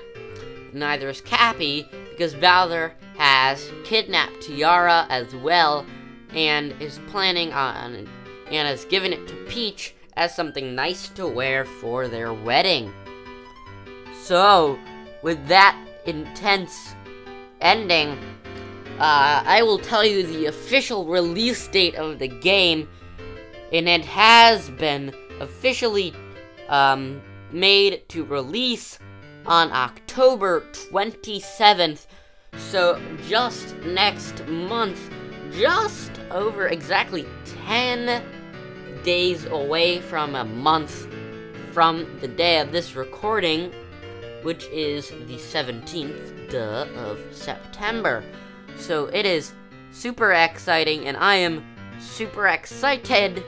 Neither 0.71 1.09
is 1.09 1.19
Cappy, 1.19 1.87
because 2.11 2.33
Bowser 2.33 2.95
has 3.23 3.71
kidnapped 3.85 4.41
Tiara 4.41 5.07
as 5.09 5.33
well 5.33 5.85
and 6.33 6.73
is 6.81 6.99
planning 7.07 7.53
on 7.53 8.05
and 8.51 8.67
has 8.67 8.83
given 8.83 9.13
it 9.13 9.25
to 9.29 9.35
Peach 9.47 9.95
as 10.17 10.35
something 10.35 10.75
nice 10.75 11.07
to 11.07 11.25
wear 11.25 11.63
for 11.63 12.09
their 12.09 12.33
wedding. 12.33 12.91
So, 14.21 14.77
with 15.21 15.47
that 15.47 15.77
intense 16.05 16.95
ending, 17.61 18.17
uh, 18.99 19.41
I 19.45 19.63
will 19.63 19.79
tell 19.79 20.03
you 20.03 20.27
the 20.27 20.47
official 20.47 21.05
release 21.05 21.65
date 21.69 21.95
of 21.95 22.19
the 22.19 22.27
game, 22.27 22.89
and 23.71 23.87
it 23.87 24.03
has 24.03 24.69
been 24.71 25.15
officially 25.39 26.13
um, 26.67 27.21
made 27.53 28.03
to 28.09 28.25
release 28.25 28.99
on 29.45 29.71
October 29.71 30.65
27th. 30.73 32.05
So, 32.57 33.01
just 33.27 33.75
next 33.79 34.45
month, 34.47 34.99
just 35.51 36.19
over 36.31 36.67
exactly 36.67 37.25
10 37.65 38.23
days 39.03 39.45
away 39.45 39.99
from 39.99 40.35
a 40.35 40.43
month 40.43 41.07
from 41.71 42.07
the 42.19 42.27
day 42.27 42.59
of 42.59 42.71
this 42.71 42.95
recording, 42.95 43.71
which 44.43 44.65
is 44.65 45.09
the 45.09 45.37
17th 45.37 46.49
duh, 46.49 46.87
of 46.95 47.19
September. 47.31 48.23
So 48.77 49.05
it 49.07 49.25
is 49.25 49.53
super 49.91 50.31
exciting, 50.31 51.07
and 51.07 51.17
I 51.17 51.35
am 51.35 51.63
super 51.99 52.47
excited 52.47 53.43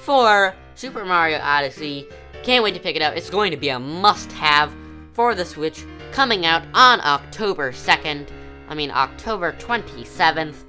for 0.00 0.54
Super 0.74 1.04
Mario 1.04 1.38
Odyssey. 1.40 2.08
Can't 2.42 2.62
wait 2.62 2.74
to 2.74 2.80
pick 2.80 2.96
it 2.96 3.02
up. 3.02 3.16
It's 3.16 3.30
going 3.30 3.50
to 3.50 3.56
be 3.56 3.68
a 3.68 3.78
must 3.78 4.30
have 4.32 4.74
for 5.12 5.34
the 5.34 5.44
Switch 5.44 5.84
coming 6.12 6.46
out 6.46 6.62
on 6.74 7.00
October 7.00 7.72
2nd. 7.72 8.28
I 8.68 8.74
mean, 8.74 8.90
October 8.90 9.52
27th. 9.52 10.64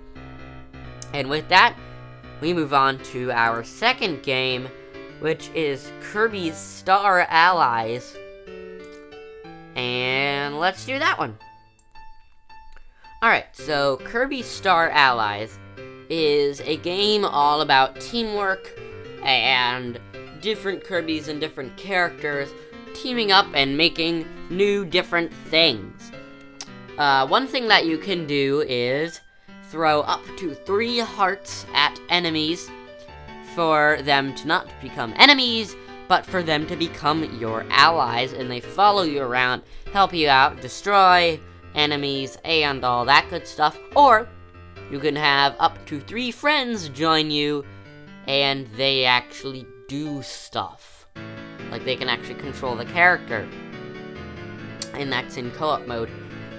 And 1.13 1.29
with 1.29 1.47
that, 1.49 1.75
we 2.41 2.53
move 2.53 2.73
on 2.73 2.99
to 3.05 3.31
our 3.31 3.63
second 3.63 4.23
game, 4.23 4.69
which 5.19 5.49
is 5.53 5.91
Kirby's 6.01 6.57
Star 6.57 7.21
Allies. 7.29 8.15
And 9.75 10.59
let's 10.59 10.85
do 10.85 10.99
that 10.99 11.17
one. 11.17 11.37
Alright, 13.21 13.47
so 13.53 13.97
Kirby 13.97 14.41
Star 14.41 14.89
Allies 14.89 15.59
is 16.09 16.61
a 16.61 16.77
game 16.77 17.25
all 17.25 17.61
about 17.61 17.99
teamwork 17.99 18.79
and 19.23 19.99
different 20.41 20.83
Kirbys 20.83 21.27
and 21.27 21.39
different 21.39 21.75
characters 21.75 22.49
teaming 23.02 23.32
up 23.32 23.47
and 23.54 23.78
making 23.78 24.26
new 24.50 24.86
different 24.86 25.34
things. 25.50 26.12
Uh, 26.97 27.26
one 27.28 27.47
thing 27.47 27.68
that 27.70 27.86
you 27.86 27.97
can 27.97 28.28
do 28.28 28.66
is 28.68 29.22
throw 29.70 30.02
up 30.02 30.22
to 30.38 30.54
three 30.54 31.00
hearts 31.00 31.66
at 31.74 31.97
enemies 32.10 32.70
for 33.56 34.00
them 34.02 34.36
to 34.36 34.47
not 34.47 34.68
become 34.82 35.14
enemies, 35.16 35.76
but 36.10 36.26
for 36.26 36.43
them 36.43 36.66
to 36.68 36.76
become 36.76 37.24
your 37.39 37.66
allies, 37.70 38.34
and 38.34 38.50
they 38.50 38.60
follow 38.60 39.04
you 39.04 39.22
around, 39.22 39.62
help 39.93 40.14
you 40.14 40.28
out, 40.28 40.60
destroy 40.60 41.39
enemies, 41.76 42.38
and 42.43 42.84
all 42.84 43.06
that 43.06 43.30
good 43.30 43.47
stuff. 43.47 43.78
Or 43.95 44.28
you 44.91 45.00
can 45.00 45.16
have 45.16 45.56
up 45.60 45.86
to 45.86 46.00
three 46.00 46.32
friends 46.32 46.89
join 46.89 47.32
you, 47.32 47.64
and 48.28 48.68
they 48.76 49.06
actually 49.06 49.66
do 49.88 50.22
stuff. 50.22 51.08
Like 51.72 51.86
they 51.86 51.95
can 51.95 52.09
actually 52.09 52.36
control 52.36 52.76
the 52.76 52.86
character. 52.86 53.47
And 54.93 55.11
that's 55.11 55.38
in 55.38 55.51
co 55.51 55.67
op 55.70 55.88
mode. 55.88 56.09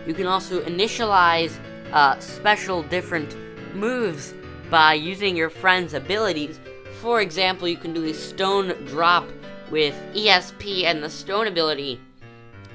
You 0.07 0.15
can 0.15 0.27
also 0.27 0.63
initialize 0.63 1.59
uh, 1.93 2.19
special 2.21 2.83
different 2.85 3.37
moves 3.75 4.35
by 4.71 4.95
using 4.95 5.37
your 5.37 5.51
friend's 5.51 5.95
abilities. 5.95 6.61
For 7.01 7.21
example, 7.21 7.69
you 7.69 7.77
can 7.77 7.93
do 7.93 8.05
a 8.05 8.15
stone 8.15 8.69
drop 8.87 9.29
with 9.71 9.95
ESP 10.15 10.85
and 10.85 11.03
the 11.03 11.11
stone 11.11 11.47
ability. 11.47 12.01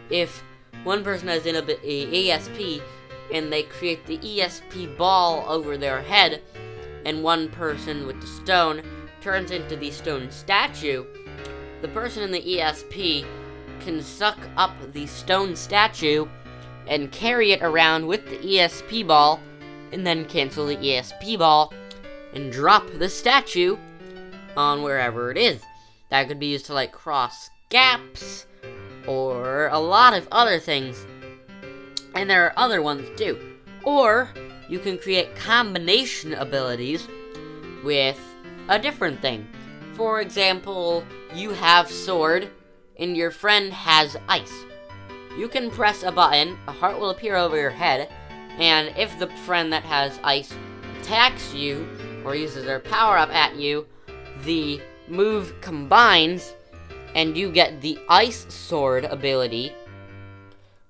If 0.10 0.44
one 0.84 1.04
person 1.04 1.28
has 1.30 1.46
an 1.46 1.56
ESP 1.56 2.82
and 3.34 3.52
they 3.52 3.64
create 3.64 4.06
the 4.06 4.18
ESP 4.18 4.98
ball 4.98 5.46
over 5.48 5.78
their 5.78 6.02
head, 6.02 6.42
and 7.06 7.24
one 7.24 7.50
person 7.50 8.08
with 8.08 8.20
the 8.20 8.28
stone 8.28 8.82
turns 9.22 9.52
into 9.52 9.76
the 9.76 9.92
stone 9.92 10.30
statue, 10.32 11.06
the 11.86 11.92
person 11.92 12.24
in 12.24 12.32
the 12.32 12.42
ESP 12.42 13.24
can 13.82 14.02
suck 14.02 14.40
up 14.58 14.72
the 14.92 15.06
stone 15.06 15.56
statue 15.56 16.26
and 16.88 17.12
carry 17.12 17.52
it 17.52 17.62
around 17.62 18.08
with 18.08 18.28
the 18.28 18.38
ESP 18.38 19.06
ball, 19.06 19.40
and 19.92 20.06
then 20.06 20.26
cancel 20.26 20.66
the 20.66 20.78
ESP 20.78 21.38
ball 21.38 21.72
and 22.34 22.52
drop 22.52 22.90
the 22.94 23.08
statue 23.08 23.78
on 24.58 24.82
wherever 24.82 25.30
it 25.30 25.38
is. 25.38 25.62
That 26.10 26.28
could 26.28 26.40
be 26.40 26.48
used 26.48 26.66
to 26.66 26.74
like 26.74 26.92
cross 26.92 27.52
gaps 27.70 28.48
or 29.06 29.68
a 29.68 29.78
lot 29.78 30.16
of 30.16 30.28
other 30.32 30.58
things. 30.58 31.06
And 32.16 32.28
there 32.28 32.46
are 32.46 32.54
other 32.58 32.82
ones 32.82 33.08
too. 33.16 33.38
Or 33.84 34.32
you 34.68 34.80
can 34.80 34.98
create 34.98 35.36
combination 35.36 36.34
abilities 36.34 37.08
with 37.84 38.20
a 38.70 38.80
different 38.80 39.22
thing. 39.22 39.48
For 39.96 40.20
example, 40.20 41.04
you 41.34 41.52
have 41.52 41.90
sword 41.90 42.50
and 43.00 43.16
your 43.16 43.32
friend 43.32 43.72
has 43.74 44.18
ice. 44.28 44.54
You 45.38 45.48
can 45.48 45.72
press 45.72 46.04
a 46.04 46.12
button, 46.12 46.58
a 46.68 46.72
heart 46.72 47.00
will 47.00 47.10
appear 47.10 47.36
over 47.36 47.58
your 47.58 47.70
head, 47.70 48.10
and 48.58 48.94
if 48.98 49.18
the 49.20 49.28
friend 49.46 49.72
that 49.74 49.84
has 49.84 50.20
ice 50.24 50.54
attacks 51.00 51.54
you 51.54 51.88
or 52.26 52.36
uses 52.36 52.66
their 52.66 52.80
power 52.80 53.18
up 53.18 53.30
at 53.30 53.56
you, 53.56 53.86
the 54.44 54.82
move 55.08 55.54
combines 55.62 56.54
and 57.16 57.38
you 57.38 57.52
get 57.52 57.82
the 57.82 57.98
Ice 58.10 58.46
Sword 58.54 59.06
ability, 59.06 59.74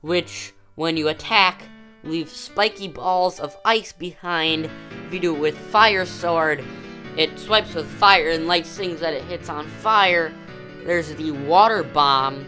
which, 0.01 0.53
when 0.75 0.97
you 0.97 1.07
attack, 1.09 1.63
leaves 2.03 2.31
spiky 2.31 2.87
balls 2.87 3.39
of 3.39 3.57
ice 3.65 3.93
behind. 3.93 4.69
If 5.07 5.13
you 5.13 5.19
do 5.19 5.35
it 5.35 5.39
with 5.39 5.57
Fire 5.57 6.05
Sword, 6.05 6.63
it 7.17 7.39
swipes 7.39 7.73
with 7.73 7.87
fire 7.87 8.29
and 8.29 8.47
lights 8.47 8.75
things 8.75 8.99
that 8.99 9.13
it 9.13 9.23
hits 9.23 9.49
on 9.49 9.67
fire. 9.67 10.33
There's 10.85 11.13
the 11.15 11.31
Water 11.31 11.83
Bomb, 11.83 12.45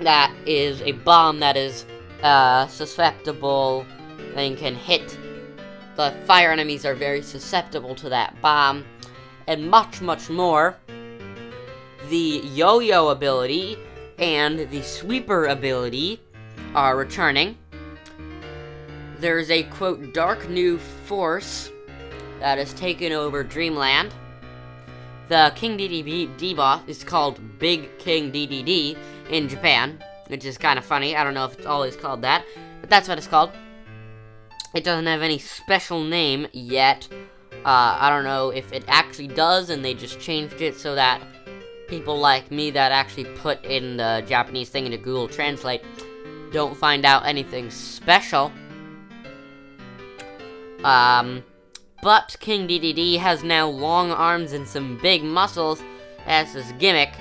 that 0.00 0.32
is 0.46 0.80
a 0.82 0.92
bomb 0.92 1.40
that 1.40 1.56
is 1.56 1.84
uh, 2.22 2.66
susceptible 2.68 3.84
and 4.36 4.56
can 4.56 4.74
hit. 4.74 5.18
The 5.96 6.14
fire 6.26 6.52
enemies 6.52 6.84
are 6.86 6.94
very 6.94 7.22
susceptible 7.22 7.94
to 7.96 8.08
that 8.08 8.40
bomb, 8.40 8.84
and 9.46 9.68
much, 9.68 10.00
much 10.00 10.30
more. 10.30 10.76
The 12.08 12.40
yo 12.44 12.78
yo 12.78 13.08
ability 13.08 13.76
and 14.18 14.70
the 14.70 14.82
sweeper 14.82 15.46
ability 15.46 16.20
are 16.74 16.96
returning. 16.96 17.56
There's 19.18 19.50
a 19.50 19.64
quote, 19.64 20.14
dark 20.14 20.48
new 20.48 20.78
force 20.78 21.72
that 22.40 22.58
has 22.58 22.72
taken 22.74 23.12
over 23.12 23.42
Dreamland. 23.42 24.12
The 25.28 25.52
King 25.54 25.76
Dedede 25.76 26.56
boss 26.56 26.82
is 26.86 27.04
called 27.04 27.58
Big 27.58 27.98
King 27.98 28.32
Dedede 28.32 28.96
in 29.30 29.48
Japan, 29.48 30.02
which 30.28 30.44
is 30.44 30.56
kind 30.56 30.78
of 30.78 30.84
funny. 30.84 31.14
I 31.14 31.24
don't 31.24 31.34
know 31.34 31.44
if 31.44 31.58
it's 31.58 31.66
always 31.66 31.96
called 31.96 32.22
that, 32.22 32.44
but 32.80 32.88
that's 32.88 33.08
what 33.08 33.18
it's 33.18 33.26
called. 33.26 33.50
It 34.74 34.84
doesn't 34.84 35.06
have 35.06 35.22
any 35.22 35.38
special 35.38 36.02
name 36.02 36.46
yet. 36.52 37.08
Uh, 37.64 37.96
I 38.00 38.10
don't 38.10 38.24
know 38.24 38.50
if 38.50 38.72
it 38.72 38.84
actually 38.86 39.28
does, 39.28 39.70
and 39.70 39.84
they 39.84 39.94
just 39.94 40.20
changed 40.20 40.60
it 40.60 40.76
so 40.76 40.94
that 40.94 41.20
people 41.88 42.18
like 42.18 42.50
me 42.50 42.70
that 42.70 42.92
actually 42.92 43.24
put 43.24 43.64
in 43.64 43.96
the 43.96 44.24
Japanese 44.26 44.68
thing 44.68 44.86
into 44.86 44.98
Google 44.98 45.28
Translate 45.28 45.82
don't 46.52 46.76
find 46.76 47.04
out 47.04 47.26
anything 47.26 47.70
special. 47.70 48.52
Um, 50.84 51.42
but 52.02 52.36
King 52.40 52.66
Dedede 52.66 53.18
has 53.18 53.42
now 53.42 53.68
long 53.68 54.10
arms 54.10 54.52
and 54.52 54.66
some 54.66 54.98
big 55.02 55.22
muscles 55.22 55.82
as 56.26 56.52
his 56.52 56.72
gimmick, 56.78 57.12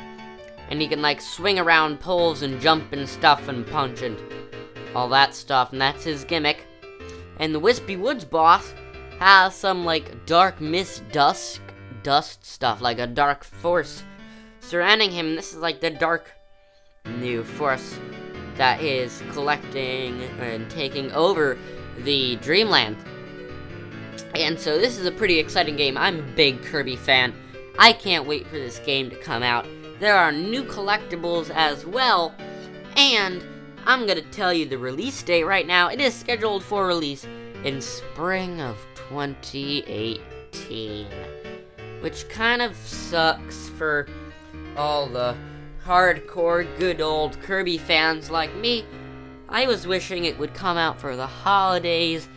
and 0.69 0.81
he 0.81 0.87
can 0.87 1.01
like 1.01 1.21
swing 1.21 1.59
around 1.59 1.99
poles 1.99 2.41
and 2.41 2.61
jump 2.61 2.93
and 2.93 3.07
stuff 3.07 3.47
and 3.47 3.65
punch 3.65 4.01
and 4.01 4.17
all 4.95 5.09
that 5.09 5.33
stuff, 5.33 5.71
and 5.71 5.81
that's 5.81 6.03
his 6.03 6.23
gimmick. 6.23 6.65
And 7.39 7.53
the 7.53 7.59
Wispy 7.59 7.95
Woods 7.95 8.25
boss 8.25 8.73
has 9.19 9.55
some 9.55 9.85
like 9.85 10.25
dark 10.25 10.61
mist 10.61 11.03
dust 11.11 11.61
dust 12.03 12.45
stuff, 12.45 12.81
like 12.81 12.99
a 12.99 13.07
dark 13.07 13.43
force 13.43 14.03
surrounding 14.59 15.11
him. 15.11 15.35
This 15.35 15.53
is 15.53 15.59
like 15.59 15.81
the 15.81 15.89
dark 15.89 16.31
new 17.05 17.43
force 17.43 17.99
that 18.55 18.81
is 18.81 19.21
collecting 19.31 20.21
and 20.39 20.69
taking 20.69 21.11
over 21.11 21.57
the 21.99 22.35
Dreamland. 22.37 22.97
And 24.35 24.59
so 24.59 24.79
this 24.79 24.97
is 24.97 25.05
a 25.05 25.11
pretty 25.11 25.39
exciting 25.39 25.75
game. 25.75 25.97
I'm 25.97 26.19
a 26.19 26.33
big 26.35 26.61
Kirby 26.63 26.95
fan. 26.95 27.33
I 27.79 27.93
can't 27.93 28.27
wait 28.27 28.47
for 28.47 28.55
this 28.57 28.79
game 28.79 29.09
to 29.09 29.15
come 29.15 29.43
out. 29.43 29.67
There 29.99 30.15
are 30.15 30.31
new 30.31 30.63
collectibles 30.63 31.49
as 31.49 31.85
well, 31.85 32.33
and 32.95 33.43
I'm 33.85 34.05
gonna 34.07 34.21
tell 34.21 34.53
you 34.53 34.65
the 34.65 34.77
release 34.77 35.23
date 35.23 35.45
right 35.45 35.65
now. 35.65 35.87
It 35.87 35.99
is 35.99 36.13
scheduled 36.13 36.63
for 36.63 36.85
release 36.87 37.25
in 37.63 37.81
spring 37.81 38.61
of 38.61 38.77
2018. 39.09 41.07
Which 42.01 42.29
kind 42.29 42.61
of 42.61 42.75
sucks 42.75 43.69
for 43.69 44.07
all 44.75 45.07
the 45.07 45.35
hardcore, 45.83 46.67
good 46.77 47.01
old 47.01 47.39
Kirby 47.41 47.77
fans 47.77 48.29
like 48.29 48.53
me. 48.55 48.85
I 49.49 49.65
was 49.65 49.87
wishing 49.87 50.25
it 50.25 50.37
would 50.37 50.53
come 50.53 50.77
out 50.77 50.99
for 50.99 51.15
the 51.15 51.25
holidays, 51.25 52.27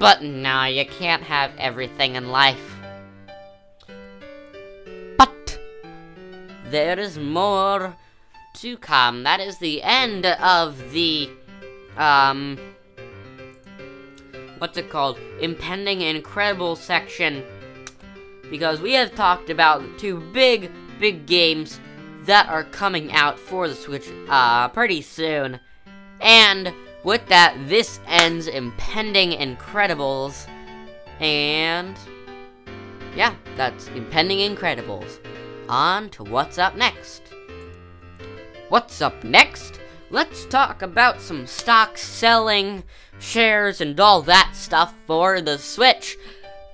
but 0.00 0.22
no, 0.22 0.64
you 0.64 0.86
can't 0.86 1.22
have 1.22 1.52
everything 1.58 2.16
in 2.16 2.30
life. 2.30 2.74
But 5.18 5.60
there 6.70 6.98
is 6.98 7.18
more 7.18 7.94
to 8.54 8.76
come. 8.78 9.22
That 9.24 9.40
is 9.40 9.58
the 9.58 9.82
end 9.82 10.24
of 10.26 10.92
the 10.92 11.30
um 11.98 12.58
what's 14.58 14.78
it 14.78 14.90
called? 14.90 15.18
Impending 15.40 16.00
incredible 16.00 16.76
section. 16.76 17.44
Because 18.50 18.80
we 18.80 18.94
have 18.94 19.14
talked 19.14 19.50
about 19.50 19.82
two 19.98 20.20
big, 20.32 20.70
big 20.98 21.26
games 21.26 21.78
that 22.22 22.48
are 22.48 22.64
coming 22.64 23.12
out 23.12 23.38
for 23.38 23.68
the 23.68 23.74
Switch 23.74 24.08
uh 24.30 24.68
pretty 24.68 25.02
soon. 25.02 25.60
And 26.20 26.72
with 27.04 27.26
that, 27.26 27.56
this 27.68 28.00
ends 28.06 28.46
Impending 28.46 29.30
Incredibles. 29.32 30.46
And 31.18 31.96
yeah, 33.16 33.34
that's 33.56 33.88
Impending 33.88 34.38
Incredibles. 34.38 35.18
On 35.68 36.10
to 36.10 36.24
what's 36.24 36.58
up 36.58 36.76
next. 36.76 37.22
What's 38.68 39.00
up 39.00 39.24
next? 39.24 39.80
Let's 40.10 40.44
talk 40.44 40.82
about 40.82 41.20
some 41.20 41.46
stock 41.46 41.96
selling, 41.96 42.84
shares, 43.18 43.80
and 43.80 43.98
all 43.98 44.22
that 44.22 44.52
stuff 44.54 44.94
for 45.06 45.40
the 45.40 45.58
Switch. 45.58 46.16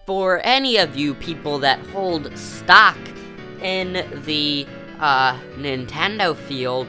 For 0.07 0.41
any 0.45 0.77
of 0.77 0.97
you 0.97 1.15
people 1.15 1.59
that 1.59 1.81
hold 1.87 2.37
stock 2.39 2.97
in 3.61 4.07
the 4.25 4.67
uh, 5.01 5.39
Nintendo 5.57 6.37
field, 6.37 6.87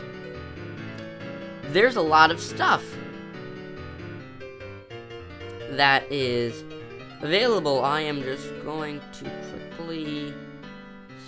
there's 1.71 1.95
a 1.95 2.01
lot 2.01 2.31
of 2.31 2.39
stuff 2.39 2.83
that 5.77 6.11
is 6.11 6.63
available. 7.21 7.83
I 7.83 8.01
am 8.01 8.21
just 8.21 8.49
going 8.63 9.01
to 9.13 9.31
quickly 9.75 10.33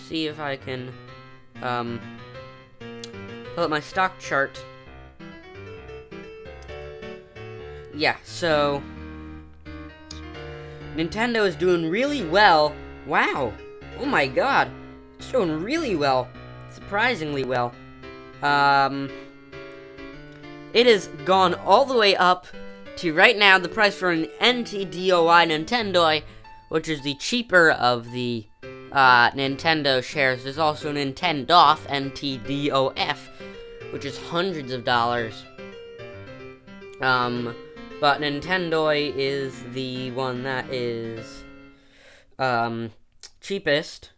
see 0.08 0.28
if 0.28 0.39
I 0.39 0.58
can 0.58 0.91
um, 1.62 2.00
pull 3.56 3.64
up 3.64 3.70
my 3.70 3.80
stock 3.80 4.20
chart. 4.20 4.64
Yeah, 7.93 8.16
so 8.24 8.82
Nintendo 10.95 11.47
is 11.47 11.56
doing 11.56 11.89
really 11.89 12.26
well. 12.26 12.74
Wow. 13.06 13.54
Oh 14.00 14.06
my 14.06 14.28
god. 14.28 14.72
It's 15.18 15.32
doing 15.32 15.64
really 15.64 15.95
well. 15.95 16.28
Surprisingly 16.72 17.43
well. 17.43 17.74
Um 18.41 19.10
it 20.72 20.86
has 20.86 21.08
gone 21.26 21.56
all 21.56 21.86
the 21.86 21.97
way 21.97 22.16
up 22.16 22.47
to 23.00 23.14
right 23.14 23.38
now 23.38 23.58
the 23.58 23.70
price 23.70 23.95
for 23.95 24.12
an 24.12 24.26
NTDOI 24.41 25.47
Nintendo, 25.47 26.22
which 26.68 26.89
is 26.89 27.02
the 27.02 27.16
cheaper 27.16 27.72
of 27.72 28.12
the 28.12 28.45
uh, 28.91 29.32
Nintendo 29.32 30.04
shares. 30.04 30.43
There's 30.43 30.58
also 30.58 30.91
Nintendoff 30.91 31.88
NTDOF, 31.88 33.18
which 33.93 34.04
is 34.04 34.18
hundreds 34.18 34.74
of 34.74 34.84
dollars. 34.84 35.45
Um, 37.00 37.56
but 38.02 38.20
Nintendo 38.20 38.93
is 39.16 39.64
the 39.72 40.12
one 40.12 40.43
that 40.43 40.70
is 40.70 41.43
um, 42.38 42.91
cheapest. 43.39 44.10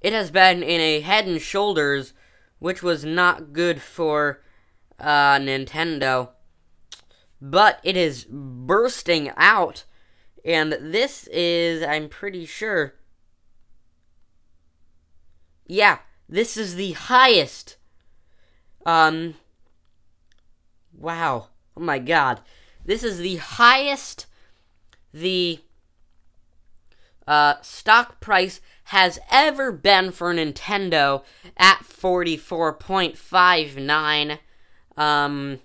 it 0.00 0.12
has 0.12 0.32
been 0.32 0.64
in 0.64 0.80
a 0.80 1.00
head 1.00 1.26
and 1.26 1.40
shoulders, 1.40 2.12
which 2.58 2.82
was 2.82 3.04
not 3.04 3.52
good 3.52 3.80
for 3.80 4.42
uh, 4.98 5.36
Nintendo. 5.36 6.30
But 7.40 7.78
it 7.84 7.96
is 7.96 8.26
bursting 8.28 9.30
out, 9.36 9.84
and 10.44 10.72
this 10.72 11.28
is, 11.28 11.82
I'm 11.82 12.08
pretty 12.08 12.46
sure, 12.46 12.94
yeah, 15.70 15.98
this 16.28 16.56
is 16.56 16.74
the 16.74 16.90
highest. 16.92 17.76
Um. 18.84 19.36
Wow. 20.92 21.46
Oh 21.76 21.80
my 21.80 22.00
god. 22.00 22.40
This 22.84 23.04
is 23.04 23.18
the 23.18 23.36
highest 23.36 24.26
the 25.14 25.60
uh, 27.26 27.54
stock 27.62 28.20
price 28.20 28.60
has 28.84 29.18
ever 29.30 29.70
been 29.70 30.10
for 30.10 30.34
Nintendo 30.34 31.22
at 31.56 31.84
44.59. 31.84 34.38
Um, 34.96 35.60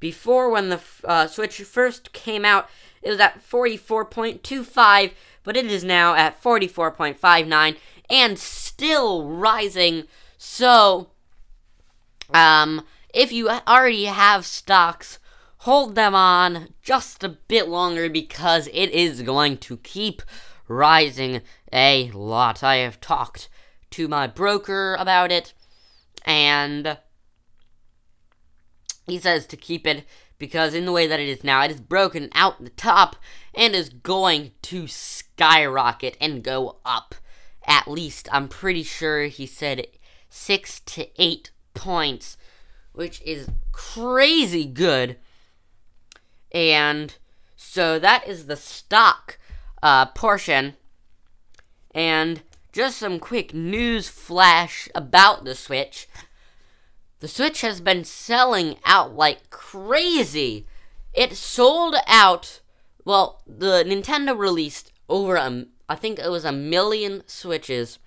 before 0.00 0.50
when 0.50 0.68
the 0.68 0.82
uh, 1.04 1.28
Switch 1.28 1.62
first 1.62 2.12
came 2.12 2.44
out, 2.44 2.68
it 3.00 3.08
was 3.08 3.20
at 3.20 3.42
44.25, 3.42 5.12
but 5.42 5.56
it 5.56 5.64
is 5.66 5.82
now 5.82 6.14
at 6.14 6.42
44.59 6.42 7.78
and 8.10 8.38
still 8.38 9.28
rising. 9.28 10.04
So, 10.38 11.10
um, 12.32 12.84
if 13.12 13.32
you 13.32 13.48
already 13.48 14.06
have 14.06 14.44
stocks, 14.44 15.18
hold 15.58 15.94
them 15.94 16.14
on 16.14 16.68
just 16.82 17.24
a 17.24 17.28
bit 17.28 17.68
longer 17.68 18.08
because 18.10 18.68
it 18.68 18.90
is 18.90 19.22
going 19.22 19.58
to 19.58 19.76
keep 19.78 20.22
rising 20.68 21.40
a 21.72 22.10
lot. 22.10 22.62
I 22.62 22.76
have 22.76 23.00
talked 23.00 23.48
to 23.90 24.08
my 24.08 24.26
broker 24.26 24.96
about 24.98 25.30
it, 25.30 25.54
and 26.24 26.98
he 29.06 29.18
says 29.18 29.46
to 29.46 29.56
keep 29.56 29.86
it 29.86 30.04
because 30.38 30.74
in 30.74 30.84
the 30.84 30.92
way 30.92 31.06
that 31.06 31.20
it 31.20 31.28
is 31.28 31.44
now, 31.44 31.62
it 31.62 31.70
is 31.70 31.80
broken 31.80 32.28
out 32.34 32.62
the 32.62 32.70
top 32.70 33.16
and 33.54 33.74
is 33.74 33.88
going 33.88 34.50
to 34.62 34.86
skyrocket 34.86 36.16
and 36.20 36.42
go 36.42 36.78
up 36.84 37.14
at 37.66 37.88
least, 37.88 38.28
I'm 38.32 38.48
pretty 38.48 38.82
sure 38.82 39.24
he 39.24 39.46
said 39.46 39.86
six 40.28 40.80
to 40.80 41.08
eight 41.20 41.50
points, 41.74 42.36
which 42.92 43.20
is 43.22 43.48
crazy 43.72 44.64
good. 44.64 45.16
And 46.52 47.16
so 47.56 47.98
that 47.98 48.26
is 48.28 48.46
the 48.46 48.56
stock 48.56 49.38
uh, 49.82 50.06
portion. 50.06 50.74
And 51.94 52.42
just 52.72 52.98
some 52.98 53.20
quick 53.20 53.54
news 53.54 54.08
flash 54.08 54.88
about 54.94 55.44
the 55.44 55.54
Switch. 55.54 56.08
The 57.20 57.28
Switch 57.28 57.60
has 57.60 57.80
been 57.80 58.04
selling 58.04 58.76
out 58.84 59.14
like 59.14 59.50
crazy. 59.50 60.66
It 61.12 61.34
sold 61.36 61.94
out. 62.06 62.60
Well, 63.04 63.42
the 63.46 63.84
Nintendo 63.86 64.36
released 64.36 64.92
over 65.08 65.36
a 65.36 65.66
I 65.88 65.94
think 65.94 66.18
it 66.18 66.30
was 66.30 66.44
a 66.44 66.52
million 66.52 67.22
Switches 67.26 67.98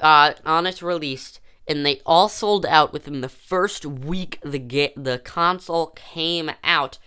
uh, 0.00 0.32
on 0.44 0.66
its 0.66 0.82
release, 0.82 1.40
and 1.68 1.84
they 1.84 2.00
all 2.06 2.28
sold 2.28 2.64
out 2.66 2.92
within 2.92 3.20
the 3.20 3.28
first 3.28 3.84
week 3.84 4.38
the 4.42 4.58
ga- 4.58 4.94
the 4.96 5.18
console 5.18 5.88
came 5.88 6.50
out. 6.64 6.98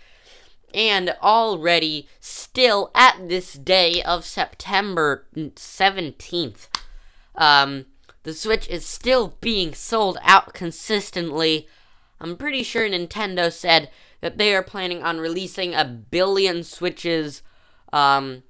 And 0.72 1.10
already, 1.22 2.08
still 2.18 2.90
at 2.94 3.28
this 3.28 3.52
day 3.52 4.02
of 4.02 4.24
September 4.24 5.24
17th, 5.36 6.68
um, 7.36 7.86
the 8.24 8.34
Switch 8.34 8.68
is 8.68 8.84
still 8.84 9.36
being 9.40 9.72
sold 9.74 10.18
out 10.22 10.52
consistently. 10.52 11.68
I'm 12.20 12.36
pretty 12.36 12.62
sure 12.62 12.88
Nintendo 12.88 13.52
said 13.52 13.90
that 14.20 14.38
they 14.38 14.54
are 14.54 14.62
planning 14.62 15.02
on 15.02 15.18
releasing 15.18 15.74
a 15.74 15.84
billion 15.84 16.64
Switches 16.64 17.42
um, 17.92 18.42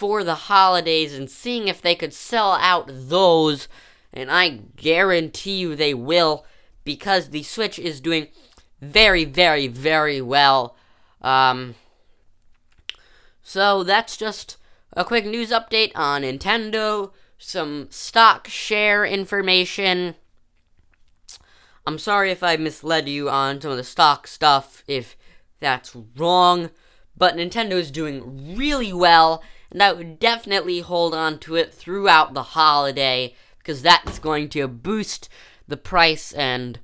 for 0.00 0.24
the 0.24 0.34
holidays 0.34 1.12
and 1.12 1.30
seeing 1.30 1.68
if 1.68 1.82
they 1.82 1.94
could 1.94 2.14
sell 2.14 2.52
out 2.54 2.88
those. 2.90 3.68
And 4.14 4.30
I 4.30 4.60
guarantee 4.76 5.58
you 5.58 5.76
they 5.76 5.92
will 5.92 6.46
because 6.82 7.28
the 7.28 7.42
Switch 7.42 7.78
is 7.78 8.00
doing 8.00 8.28
very, 8.80 9.26
very, 9.26 9.66
very 9.66 10.22
well. 10.22 10.74
Um, 11.20 11.74
so 13.42 13.84
that's 13.84 14.16
just 14.16 14.56
a 14.94 15.04
quick 15.04 15.26
news 15.26 15.50
update 15.50 15.92
on 15.94 16.22
Nintendo 16.22 17.10
some 17.36 17.88
stock 17.90 18.46
share 18.48 19.04
information. 19.04 20.14
I'm 21.86 21.98
sorry 21.98 22.30
if 22.30 22.42
I 22.42 22.56
misled 22.56 23.08
you 23.08 23.30
on 23.30 23.60
some 23.60 23.70
of 23.70 23.76
the 23.76 23.84
stock 23.84 24.26
stuff, 24.26 24.84
if 24.86 25.16
that's 25.58 25.96
wrong, 26.16 26.70
but 27.16 27.36
Nintendo 27.36 27.72
is 27.72 27.90
doing 27.90 28.56
really 28.56 28.92
well, 28.92 29.42
and 29.70 29.82
I 29.82 29.92
would 29.92 30.18
definitely 30.18 30.80
hold 30.80 31.14
on 31.14 31.38
to 31.40 31.56
it 31.56 31.72
throughout 31.72 32.34
the 32.34 32.42
holiday 32.42 33.34
because 33.58 33.82
that's 33.82 34.18
going 34.18 34.48
to 34.50 34.66
boost 34.66 35.28
the 35.68 35.76
price 35.76 36.32
and 36.32 36.78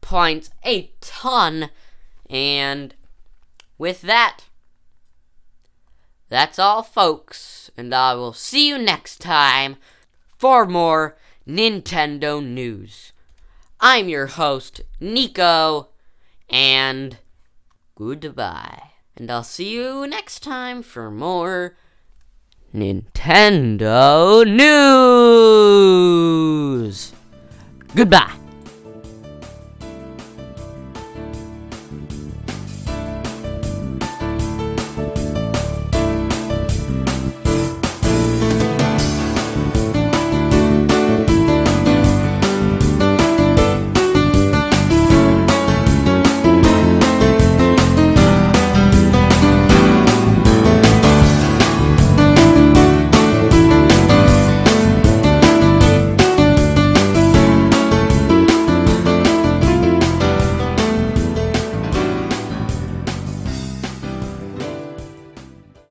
points 0.00 0.50
a 0.64 0.92
ton. 1.00 1.70
And 2.30 2.94
with 3.76 4.02
that, 4.02 4.44
that's 6.28 6.58
all, 6.58 6.82
folks, 6.82 7.70
and 7.76 7.94
I 7.94 8.14
will 8.14 8.34
see 8.34 8.68
you 8.68 8.78
next 8.78 9.18
time 9.18 9.76
for 10.36 10.66
more 10.66 11.16
Nintendo 11.46 12.44
news. 12.44 13.12
I'm 13.80 14.08
your 14.08 14.26
host, 14.26 14.82
Nico, 15.00 15.88
and 16.50 17.16
goodbye. 17.94 18.90
And 19.16 19.30
I'll 19.30 19.42
see 19.42 19.70
you 19.70 20.06
next 20.06 20.40
time 20.40 20.82
for 20.82 21.10
more 21.10 21.76
Nintendo 22.74 24.44
news. 26.78 27.12
Goodbye. 27.94 28.37